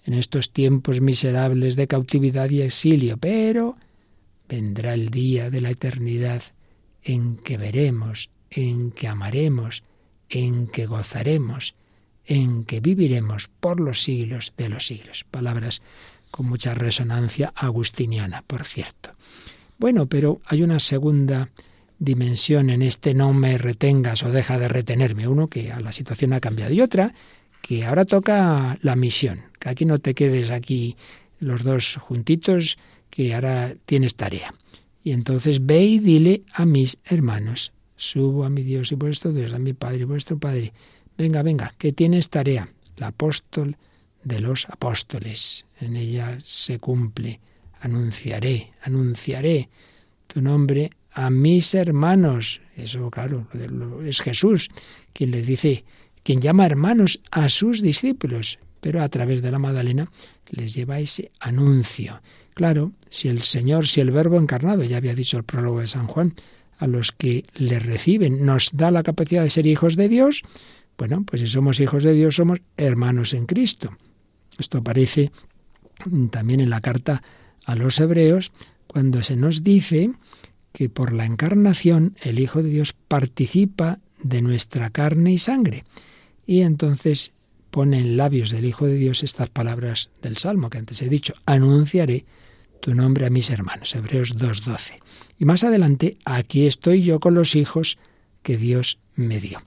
en 0.06 0.14
estos 0.14 0.54
tiempos 0.54 1.02
miserables 1.02 1.76
de 1.76 1.88
cautividad 1.88 2.52
y 2.52 2.62
exilio, 2.62 3.18
pero 3.18 3.78
vendrá 4.48 4.94
el 4.94 5.10
día 5.10 5.50
de 5.50 5.60
la 5.60 5.72
eternidad 5.72 6.44
en 7.02 7.38
que 7.38 7.58
veremos, 7.58 8.30
en 8.52 8.92
que 8.92 9.08
amaremos, 9.08 9.84
en 10.30 10.68
que 10.68 10.86
gozaremos, 10.86 11.74
en 12.26 12.64
que 12.64 12.80
viviremos 12.80 13.48
por 13.60 13.80
los 13.80 14.04
siglos 14.04 14.54
de 14.56 14.70
los 14.70 14.86
siglos. 14.86 15.26
Palabras 15.32 15.82
con 16.30 16.46
mucha 16.46 16.76
resonancia 16.76 17.52
agustiniana, 17.56 18.44
por 18.46 18.66
cierto. 18.66 19.16
Bueno, 19.78 20.08
pero 20.08 20.42
hay 20.46 20.64
una 20.64 20.80
segunda 20.80 21.50
dimensión 22.00 22.70
en 22.70 22.82
este 22.82 23.14
no 23.14 23.34
me 23.34 23.58
retengas 23.58 24.24
o 24.24 24.32
deja 24.32 24.58
de 24.60 24.68
retenerme. 24.68 25.28
Uno 25.28 25.48
que 25.48 25.72
a 25.72 25.80
la 25.80 25.92
situación 25.92 26.34
ha 26.34 26.40
cambiado 26.40 26.74
y 26.74 26.82
otra 26.82 27.14
que 27.62 27.86
ahora 27.86 28.06
toca 28.06 28.78
la 28.82 28.96
misión, 28.96 29.42
que 29.60 29.70
aquí 29.70 29.86
no 29.86 30.00
te 30.00 30.14
quedes 30.14 30.52
aquí 30.52 30.96
los 31.40 31.64
dos 31.64 31.98
juntitos, 31.98 32.78
que 33.10 33.36
ahora 33.36 33.74
tienes 33.86 34.16
tarea. 34.16 34.54
Y 35.04 35.12
entonces 35.12 35.66
ve 35.66 35.84
y 35.84 36.00
dile 36.00 36.44
a 36.54 36.66
mis 36.66 36.98
hermanos, 37.06 37.72
subo 37.96 38.46
a 38.46 38.50
mi 38.50 38.64
Dios 38.64 38.92
y 38.92 38.96
vuestro 38.96 39.34
Dios, 39.34 39.54
a 39.54 39.60
mi 39.60 39.74
Padre 39.74 40.00
y 40.00 40.04
vuestro 40.06 40.38
Padre. 40.38 40.74
Venga, 41.18 41.42
venga, 41.42 41.74
que 41.78 41.92
tienes 41.92 42.30
tarea. 42.30 42.70
El 42.96 43.04
apóstol 43.04 43.76
de 44.24 44.40
los 44.40 44.68
apóstoles. 44.70 45.66
En 45.80 45.96
ella 45.96 46.38
se 46.42 46.80
cumple. 46.80 47.40
Anunciaré, 47.82 48.74
anunciaré 48.82 49.70
tu 50.28 50.42
nombre 50.42 50.92
a 51.12 51.30
mis 51.30 51.74
hermanos. 51.74 52.62
Eso, 52.76 53.10
claro, 53.10 53.48
es 54.06 54.22
Jesús 54.22 54.70
quien 55.14 55.32
le 55.32 55.42
dice, 55.42 55.84
quien 56.24 56.42
llama 56.42 56.66
hermanos 56.66 57.20
a 57.32 57.50
sus 57.50 57.82
discípulos, 57.82 58.60
pero 58.82 59.02
a 59.02 59.10
través 59.10 59.42
de 59.42 59.52
la 59.52 59.60
Magdalena 59.60 60.12
les 60.50 60.74
lleva 60.74 61.00
ese 61.00 61.32
anuncio. 61.40 62.22
Claro, 62.54 62.92
si 63.10 63.28
el 63.28 63.42
Señor, 63.42 63.88
si 63.88 64.02
el 64.02 64.12
Verbo 64.12 64.38
encarnado, 64.38 64.84
ya 64.84 64.98
había 64.98 65.16
dicho 65.16 65.38
el 65.38 65.44
prólogo 65.44 65.80
de 65.80 65.88
San 65.88 66.08
Juan, 66.08 66.36
a 66.78 66.88
los 66.88 67.12
que 67.12 67.46
le 67.56 67.80
reciben 67.80 68.46
nos 68.46 68.70
da 68.74 68.92
la 68.92 69.04
capacidad 69.04 69.44
de 69.44 69.50
ser 69.50 69.66
hijos 69.66 69.96
de 69.96 70.10
Dios, 70.10 70.44
bueno, 70.98 71.24
pues 71.24 71.42
si 71.42 71.48
somos 71.48 71.80
hijos 71.80 72.04
de 72.04 72.14
Dios 72.14 72.36
somos 72.36 72.60
hermanos 72.76 73.34
en 73.34 73.46
Cristo. 73.46 73.96
Esto 74.58 74.80
aparece 74.80 75.32
también 76.32 76.60
en 76.60 76.70
la 76.70 76.82
carta 76.82 77.22
a 77.68 77.76
los 77.76 78.00
hebreos, 78.00 78.52
cuando 78.88 79.22
se 79.22 79.36
nos 79.36 79.64
dice 79.64 80.12
que 80.72 80.90
por 80.90 81.14
la 81.14 81.26
encarnación 81.26 82.16
el 82.24 82.40
Hijo 82.40 82.64
de 82.64 82.70
Dios 82.70 82.94
participa 82.94 84.00
de 84.24 84.42
nuestra 84.42 84.90
carne 84.90 85.34
y 85.34 85.38
sangre. 85.38 85.84
Y 86.46 86.62
entonces 86.62 87.34
pone 87.70 88.00
en 88.00 88.16
labios 88.16 88.50
del 88.50 88.66
Hijo 88.66 88.88
de 88.88 88.96
Dios 88.96 89.22
estas 89.22 89.50
palabras 89.50 90.10
del 90.22 90.38
Salmo 90.38 90.70
que 90.70 90.78
antes 90.78 91.02
he 91.02 91.10
dicho, 91.10 91.34
anunciaré 91.46 92.26
tu 92.80 92.96
nombre 92.96 93.26
a 93.26 93.30
mis 93.30 93.50
hermanos, 93.50 93.94
Hebreos 93.96 94.38
2.12. 94.38 95.00
Y 95.38 95.46
más 95.46 95.66
adelante, 95.66 96.18
aquí 96.24 96.68
estoy 96.68 97.04
yo 97.04 97.20
con 97.20 97.34
los 97.34 97.56
hijos 97.56 97.98
que 98.44 98.58
Dios 98.58 98.98
me 99.16 99.42
dio. 99.42 99.62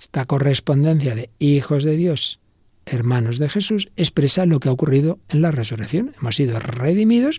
Esta 0.00 0.24
correspondencia 0.24 1.14
de 1.14 1.30
hijos 1.38 1.84
de 1.84 1.96
Dios, 1.96 2.40
hermanos 2.86 3.38
de 3.38 3.48
Jesús, 3.48 3.90
expresa 3.96 4.46
lo 4.46 4.60
que 4.60 4.68
ha 4.68 4.72
ocurrido 4.72 5.18
en 5.28 5.42
la 5.42 5.50
resurrección. 5.50 6.14
Hemos 6.18 6.36
sido 6.36 6.58
redimidos 6.60 7.38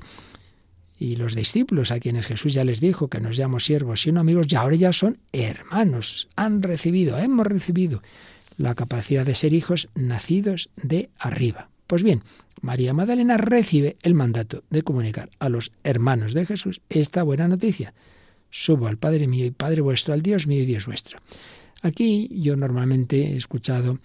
y 0.99 1.15
los 1.15 1.35
discípulos 1.35 1.91
a 1.91 1.99
quienes 1.99 2.27
Jesús 2.27 2.53
ya 2.53 2.63
les 2.63 2.79
dijo 2.79 3.07
que 3.07 3.21
nos 3.21 3.37
llamamos 3.37 3.65
siervos 3.65 4.05
y 4.05 4.11
no 4.11 4.19
amigos, 4.19 4.47
ya 4.47 4.61
ahora 4.61 4.75
ya 4.75 4.93
son 4.93 5.19
hermanos, 5.31 6.27
han 6.35 6.63
recibido, 6.63 7.17
hemos 7.17 7.47
recibido 7.47 8.01
la 8.57 8.75
capacidad 8.75 9.25
de 9.25 9.35
ser 9.35 9.53
hijos 9.53 9.89
nacidos 9.95 10.69
de 10.75 11.09
arriba. 11.19 11.69
Pues 11.85 12.03
bien, 12.03 12.23
María 12.61 12.93
Magdalena 12.93 13.37
recibe 13.37 13.97
el 14.01 14.15
mandato 14.15 14.63
de 14.69 14.81
comunicar 14.81 15.29
a 15.39 15.49
los 15.49 15.71
hermanos 15.83 16.33
de 16.33 16.45
Jesús 16.45 16.81
esta 16.89 17.23
buena 17.23 17.47
noticia. 17.47 17.93
Subo 18.49 18.87
al 18.87 18.97
Padre 18.97 19.27
mío 19.27 19.45
y 19.45 19.51
Padre 19.51 19.81
vuestro, 19.81 20.13
al 20.13 20.21
Dios 20.21 20.47
mío 20.47 20.63
y 20.63 20.65
Dios 20.65 20.87
vuestro. 20.87 21.19
Aquí 21.83 22.27
yo 22.31 22.55
normalmente 22.55 23.33
he 23.33 23.37
escuchado 23.37 23.99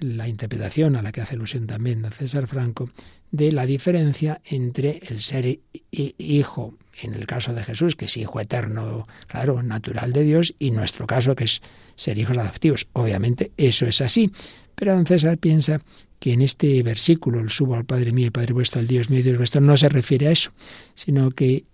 la 0.00 0.28
interpretación 0.28 0.96
a 0.96 1.02
la 1.02 1.12
que 1.12 1.20
hace 1.20 1.34
alusión 1.34 1.66
también 1.66 2.02
don 2.02 2.12
César 2.12 2.46
Franco 2.46 2.90
de 3.30 3.52
la 3.52 3.64
diferencia 3.64 4.40
entre 4.44 5.00
el 5.08 5.20
ser 5.20 5.60
hijo, 5.92 6.74
en 7.00 7.14
el 7.14 7.26
caso 7.26 7.54
de 7.54 7.62
Jesús, 7.62 7.94
que 7.94 8.06
es 8.06 8.16
hijo 8.16 8.40
eterno, 8.40 9.06
claro, 9.28 9.62
natural 9.62 10.12
de 10.12 10.24
Dios, 10.24 10.54
y 10.58 10.72
nuestro 10.72 11.06
caso, 11.06 11.36
que 11.36 11.44
es 11.44 11.62
ser 11.94 12.18
hijos 12.18 12.36
adoptivos. 12.36 12.88
Obviamente 12.92 13.52
eso 13.56 13.86
es 13.86 14.00
así, 14.00 14.32
pero 14.74 14.94
don 14.94 15.06
César 15.06 15.38
piensa 15.38 15.80
que 16.18 16.32
en 16.32 16.42
este 16.42 16.82
versículo, 16.82 17.40
el 17.40 17.50
subo 17.50 17.76
al 17.76 17.84
Padre 17.84 18.12
mío 18.12 18.26
y 18.26 18.30
Padre 18.30 18.52
vuestro, 18.52 18.80
al 18.80 18.88
Dios 18.88 19.10
mío 19.10 19.20
y 19.20 19.22
Dios 19.22 19.38
vuestro, 19.38 19.60
no 19.60 19.76
se 19.76 19.88
refiere 19.88 20.26
a 20.26 20.32
eso, 20.32 20.50
sino 20.94 21.30
que 21.30 21.64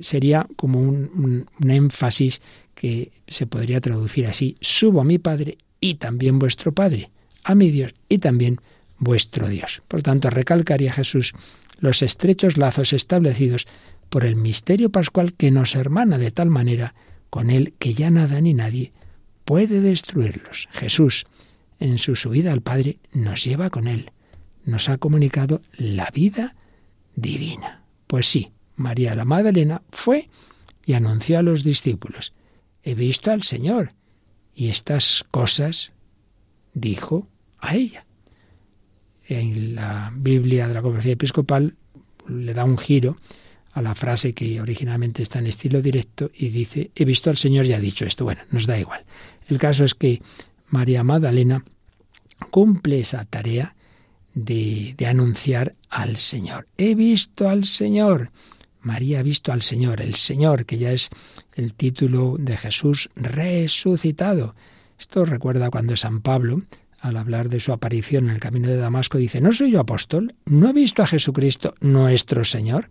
sería 0.00 0.46
como 0.56 0.80
un 0.80 1.46
énfasis 1.62 2.40
que 2.74 3.12
se 3.28 3.46
podría 3.46 3.80
traducir 3.80 4.26
así, 4.26 4.56
subo 4.60 5.00
a 5.00 5.04
mi 5.04 5.18
Padre 5.18 5.58
y 5.78 5.96
también 5.96 6.38
vuestro 6.38 6.72
Padre, 6.72 7.10
a 7.44 7.54
mi 7.54 7.70
Dios 7.70 7.94
y 8.08 8.18
también 8.18 8.60
vuestro 8.98 9.48
Dios. 9.48 9.82
Por 9.88 10.02
tanto, 10.02 10.30
recalcaría 10.30 10.92
Jesús 10.92 11.32
los 11.78 12.02
estrechos 12.02 12.56
lazos 12.56 12.92
establecidos 12.92 13.66
por 14.08 14.24
el 14.24 14.36
misterio 14.36 14.90
pascual 14.90 15.34
que 15.34 15.50
nos 15.50 15.74
hermana 15.74 16.18
de 16.18 16.30
tal 16.30 16.50
manera 16.50 16.94
con 17.30 17.50
él 17.50 17.74
que 17.78 17.94
ya 17.94 18.10
nada 18.10 18.40
ni 18.40 18.54
nadie 18.54 18.92
puede 19.44 19.80
destruirlos. 19.80 20.68
Jesús, 20.72 21.26
en 21.80 21.98
su 21.98 22.16
subida 22.16 22.52
al 22.52 22.62
Padre, 22.62 22.98
nos 23.12 23.44
lleva 23.44 23.70
con 23.70 23.88
Él, 23.88 24.10
nos 24.64 24.88
ha 24.88 24.98
comunicado 24.98 25.62
la 25.76 26.10
vida 26.12 26.54
divina. 27.16 27.82
Pues 28.06 28.26
sí, 28.26 28.52
María 28.76 29.14
la 29.14 29.24
Magdalena 29.24 29.82
fue 29.90 30.28
y 30.84 30.94
anunció 30.94 31.38
a 31.38 31.42
los 31.42 31.64
discípulos, 31.64 32.32
he 32.82 32.94
visto 32.94 33.30
al 33.30 33.42
Señor, 33.42 33.92
y 34.54 34.68
estas 34.68 35.24
cosas 35.30 35.92
dijo 36.74 37.28
a 37.62 37.74
ella. 37.74 38.04
En 39.26 39.74
la 39.74 40.12
Biblia 40.14 40.68
de 40.68 40.74
la 40.74 40.82
Conferencia 40.82 41.12
Episcopal 41.12 41.74
le 42.28 42.52
da 42.52 42.64
un 42.64 42.76
giro 42.76 43.16
a 43.72 43.80
la 43.80 43.94
frase 43.94 44.34
que 44.34 44.60
originalmente 44.60 45.22
está 45.22 45.38
en 45.38 45.46
estilo 45.46 45.80
directo 45.80 46.30
y 46.34 46.50
dice, 46.50 46.90
he 46.94 47.06
visto 47.06 47.30
al 47.30 47.38
Señor 47.38 47.64
y 47.64 47.72
ha 47.72 47.80
dicho 47.80 48.04
esto. 48.04 48.24
Bueno, 48.24 48.42
nos 48.50 48.66
da 48.66 48.78
igual. 48.78 49.04
El 49.48 49.58
caso 49.58 49.84
es 49.84 49.94
que 49.94 50.20
María 50.68 51.02
Magdalena 51.02 51.64
cumple 52.50 53.00
esa 53.00 53.24
tarea 53.24 53.74
de, 54.34 54.94
de 54.98 55.06
anunciar 55.06 55.74
al 55.88 56.16
Señor. 56.16 56.66
He 56.76 56.94
visto 56.94 57.48
al 57.48 57.64
Señor. 57.64 58.30
María 58.82 59.20
ha 59.20 59.22
visto 59.22 59.52
al 59.52 59.62
Señor, 59.62 60.00
el 60.00 60.16
Señor, 60.16 60.66
que 60.66 60.76
ya 60.76 60.92
es 60.92 61.08
el 61.54 61.72
título 61.72 62.36
de 62.38 62.56
Jesús 62.56 63.08
resucitado. 63.14 64.54
Esto 64.98 65.24
recuerda 65.24 65.70
cuando 65.70 65.96
San 65.96 66.20
Pablo, 66.20 66.62
al 67.02 67.16
hablar 67.16 67.48
de 67.48 67.58
su 67.58 67.72
aparición 67.72 68.24
en 68.24 68.30
el 68.30 68.40
camino 68.40 68.68
de 68.68 68.76
Damasco, 68.76 69.18
dice, 69.18 69.40
¿no 69.40 69.52
soy 69.52 69.72
yo 69.72 69.80
apóstol? 69.80 70.36
¿No 70.46 70.68
he 70.68 70.72
visto 70.72 71.02
a 71.02 71.06
Jesucristo 71.06 71.74
nuestro 71.80 72.44
Señor? 72.44 72.90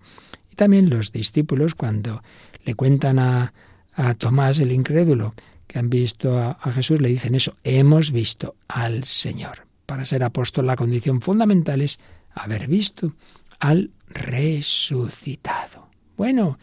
Y 0.52 0.56
también 0.56 0.90
los 0.90 1.14
discípulos, 1.14 1.76
cuando 1.76 2.22
le 2.66 2.76
cuentan 2.76 3.20
a, 3.20 3.54
a 3.94 4.14
Tomás 4.16 4.60
el 4.60 4.74
incrédulo 4.74 5.34
que 5.66 5.80
han 5.80 5.90
visto 5.90 6.38
a, 6.38 6.52
a 6.52 6.74
Jesús, 6.74 7.00
le 7.00 7.08
dicen 7.08 7.36
eso, 7.36 7.56
hemos 7.64 8.12
visto 8.12 8.56
al 8.68 9.06
Señor. 9.06 9.66
Para 9.86 10.04
ser 10.04 10.24
apóstol 10.24 10.68
la 10.68 10.76
condición 10.76 11.22
fundamental 11.22 11.80
es 11.80 11.98
haber 12.34 12.68
visto 12.68 13.14
al 13.60 13.92
resucitado. 14.10 15.88
Bueno, 16.18 16.60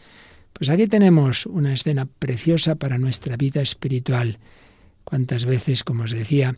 pues 0.53 0.69
aquí 0.69 0.87
tenemos 0.87 1.47
una 1.47 1.73
escena 1.73 2.05
preciosa 2.05 2.75
para 2.75 2.99
nuestra 2.99 3.39
vida 3.39 3.63
espiritual. 3.63 4.39
Cuántas 5.05 5.47
veces, 5.47 5.83
como 5.83 6.03
os 6.03 6.11
decía, 6.11 6.55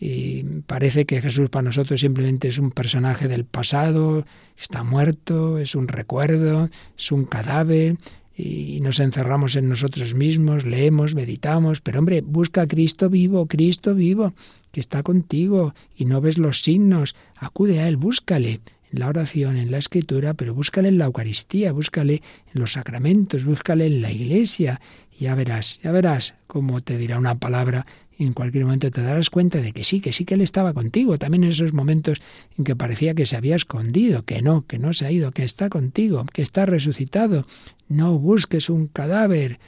y 0.00 0.42
parece 0.66 1.04
que 1.04 1.20
Jesús 1.20 1.50
para 1.50 1.64
nosotros 1.64 2.00
simplemente 2.00 2.48
es 2.48 2.58
un 2.58 2.70
personaje 2.70 3.28
del 3.28 3.44
pasado, 3.44 4.24
está 4.56 4.82
muerto, 4.82 5.58
es 5.58 5.74
un 5.74 5.88
recuerdo, 5.88 6.70
es 6.96 7.12
un 7.12 7.26
cadáver, 7.26 7.98
y 8.34 8.80
nos 8.80 8.98
encerramos 9.00 9.56
en 9.56 9.68
nosotros 9.68 10.14
mismos, 10.14 10.64
leemos, 10.64 11.14
meditamos, 11.14 11.82
pero 11.82 11.98
hombre, 11.98 12.22
busca 12.22 12.62
a 12.62 12.66
Cristo 12.66 13.10
vivo, 13.10 13.46
Cristo 13.46 13.94
vivo, 13.94 14.32
que 14.72 14.80
está 14.80 15.02
contigo 15.02 15.74
y 15.94 16.06
no 16.06 16.22
ves 16.22 16.38
los 16.38 16.62
signos, 16.62 17.14
acude 17.36 17.80
a 17.80 17.88
Él, 17.88 17.98
búscale 17.98 18.60
en 18.92 19.00
la 19.00 19.08
oración, 19.08 19.58
en 19.58 19.70
la 19.70 19.78
escritura, 19.78 20.32
pero 20.32 20.54
búscale 20.54 20.88
en 20.88 20.96
la 20.96 21.04
Eucaristía, 21.04 21.72
búscale 21.72 22.22
en 22.54 22.60
los 22.60 22.72
sacramentos, 22.72 23.44
búscale 23.44 23.86
en 23.86 24.00
la 24.00 24.10
iglesia, 24.10 24.80
y 25.12 25.24
ya 25.24 25.34
verás, 25.34 25.80
ya 25.82 25.92
verás 25.92 26.34
cómo 26.46 26.80
te 26.80 26.96
dirá 26.96 27.18
una 27.18 27.38
palabra 27.38 27.84
en 28.24 28.34
cualquier 28.34 28.64
momento 28.64 28.90
te 28.90 29.02
darás 29.02 29.30
cuenta 29.30 29.58
de 29.58 29.72
que 29.72 29.82
sí, 29.82 30.00
que 30.00 30.12
sí 30.12 30.24
que 30.24 30.34
Él 30.34 30.42
estaba 30.42 30.74
contigo, 30.74 31.18
también 31.18 31.44
en 31.44 31.50
esos 31.50 31.72
momentos 31.72 32.20
en 32.58 32.64
que 32.64 32.76
parecía 32.76 33.14
que 33.14 33.26
se 33.26 33.36
había 33.36 33.56
escondido, 33.56 34.24
que 34.24 34.42
no, 34.42 34.66
que 34.66 34.78
no 34.78 34.92
se 34.92 35.06
ha 35.06 35.10
ido, 35.10 35.32
que 35.32 35.44
está 35.44 35.68
contigo, 35.70 36.26
que 36.32 36.42
está 36.42 36.66
resucitado. 36.66 37.46
No 37.88 38.18
busques 38.18 38.68
un 38.68 38.88
cadáver. 38.88 39.58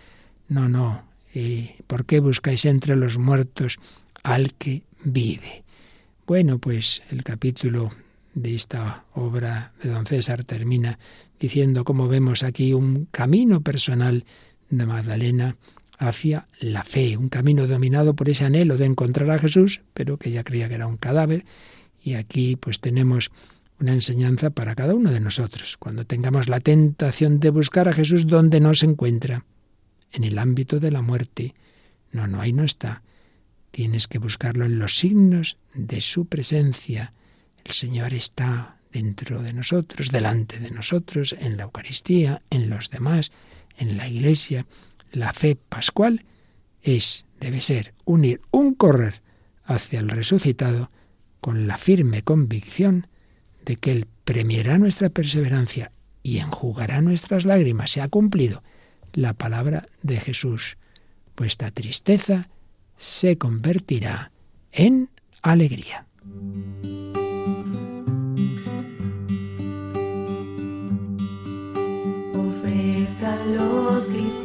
No, 0.48 0.68
no. 0.68 1.02
¿Y 1.34 1.70
por 1.86 2.04
qué 2.04 2.20
buscáis 2.20 2.66
entre 2.66 2.94
los 2.94 3.16
muertos 3.16 3.78
al 4.22 4.52
que 4.54 4.82
vive? 5.02 5.64
Bueno, 6.26 6.58
pues 6.58 7.02
el 7.10 7.22
capítulo 7.22 7.90
de 8.34 8.54
esta 8.54 9.04
obra 9.14 9.72
de 9.82 9.90
don 9.90 10.06
César 10.06 10.44
termina 10.44 10.98
diciendo 11.40 11.84
cómo 11.84 12.06
vemos 12.06 12.42
aquí 12.42 12.74
un 12.74 13.06
camino 13.10 13.62
personal 13.62 14.24
de 14.68 14.86
Magdalena 14.86 15.56
hacia 16.08 16.48
la 16.58 16.84
fe, 16.84 17.16
un 17.16 17.28
camino 17.28 17.66
dominado 17.66 18.14
por 18.14 18.28
ese 18.28 18.44
anhelo 18.44 18.76
de 18.76 18.86
encontrar 18.86 19.30
a 19.30 19.38
Jesús, 19.38 19.80
pero 19.94 20.18
que 20.18 20.30
ella 20.30 20.44
creía 20.44 20.68
que 20.68 20.74
era 20.74 20.86
un 20.86 20.96
cadáver. 20.96 21.44
Y 22.02 22.14
aquí 22.14 22.56
pues 22.56 22.80
tenemos 22.80 23.30
una 23.78 23.92
enseñanza 23.92 24.50
para 24.50 24.74
cada 24.74 24.94
uno 24.94 25.10
de 25.10 25.20
nosotros. 25.20 25.76
Cuando 25.76 26.04
tengamos 26.04 26.48
la 26.48 26.60
tentación 26.60 27.40
de 27.40 27.50
buscar 27.50 27.88
a 27.88 27.92
Jesús 27.92 28.26
donde 28.26 28.60
no 28.60 28.74
se 28.74 28.86
encuentra, 28.86 29.44
en 30.12 30.24
el 30.24 30.38
ámbito 30.38 30.78
de 30.78 30.90
la 30.90 31.02
muerte, 31.02 31.54
no, 32.10 32.26
no, 32.26 32.40
ahí 32.40 32.52
no 32.52 32.64
está. 32.64 33.02
Tienes 33.70 34.08
que 34.08 34.18
buscarlo 34.18 34.66
en 34.66 34.78
los 34.78 34.98
signos 34.98 35.56
de 35.74 36.00
su 36.00 36.26
presencia, 36.26 37.12
el 37.64 37.72
Señor 37.72 38.12
está 38.12 38.76
dentro 38.92 39.40
de 39.40 39.52
nosotros, 39.52 40.10
delante 40.10 40.58
de 40.58 40.70
nosotros, 40.70 41.34
en 41.38 41.56
la 41.56 41.62
Eucaristía, 41.62 42.42
en 42.50 42.68
los 42.68 42.90
demás, 42.90 43.32
en 43.78 43.96
la 43.96 44.08
Iglesia. 44.08 44.66
La 45.12 45.32
fe 45.32 45.56
pascual 45.56 46.24
es, 46.80 47.26
debe 47.38 47.60
ser, 47.60 47.94
unir 48.04 48.40
un 48.50 48.74
correr 48.74 49.22
hacia 49.64 50.00
el 50.00 50.08
resucitado 50.08 50.90
con 51.40 51.66
la 51.66 51.78
firme 51.78 52.22
convicción 52.22 53.06
de 53.64 53.76
que 53.76 53.92
Él 53.92 54.06
premiará 54.24 54.78
nuestra 54.78 55.10
perseverancia 55.10 55.92
y 56.22 56.38
enjugará 56.38 57.00
nuestras 57.00 57.44
lágrimas. 57.44 57.90
Se 57.90 58.00
ha 58.00 58.08
cumplido 58.08 58.62
la 59.12 59.34
palabra 59.34 59.86
de 60.02 60.18
Jesús. 60.18 60.78
Vuestra 61.36 61.70
tristeza 61.70 62.48
se 62.96 63.36
convertirá 63.36 64.32
en 64.72 65.10
alegría. 65.42 66.06
ofrezcan 72.34 73.56
los 73.56 74.06
cristianos 74.06 74.41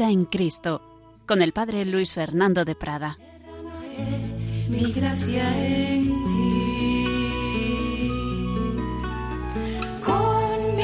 En 0.00 0.24
Cristo, 0.24 0.82
con 1.24 1.40
el 1.40 1.52
Padre 1.52 1.84
Luis 1.84 2.12
Fernando 2.12 2.64
de 2.64 2.74
Prada. 2.74 3.16
Mi 4.68 4.92
gracia 4.92 5.66
en 5.66 6.24
ti. 6.26 8.08
Con 10.04 10.76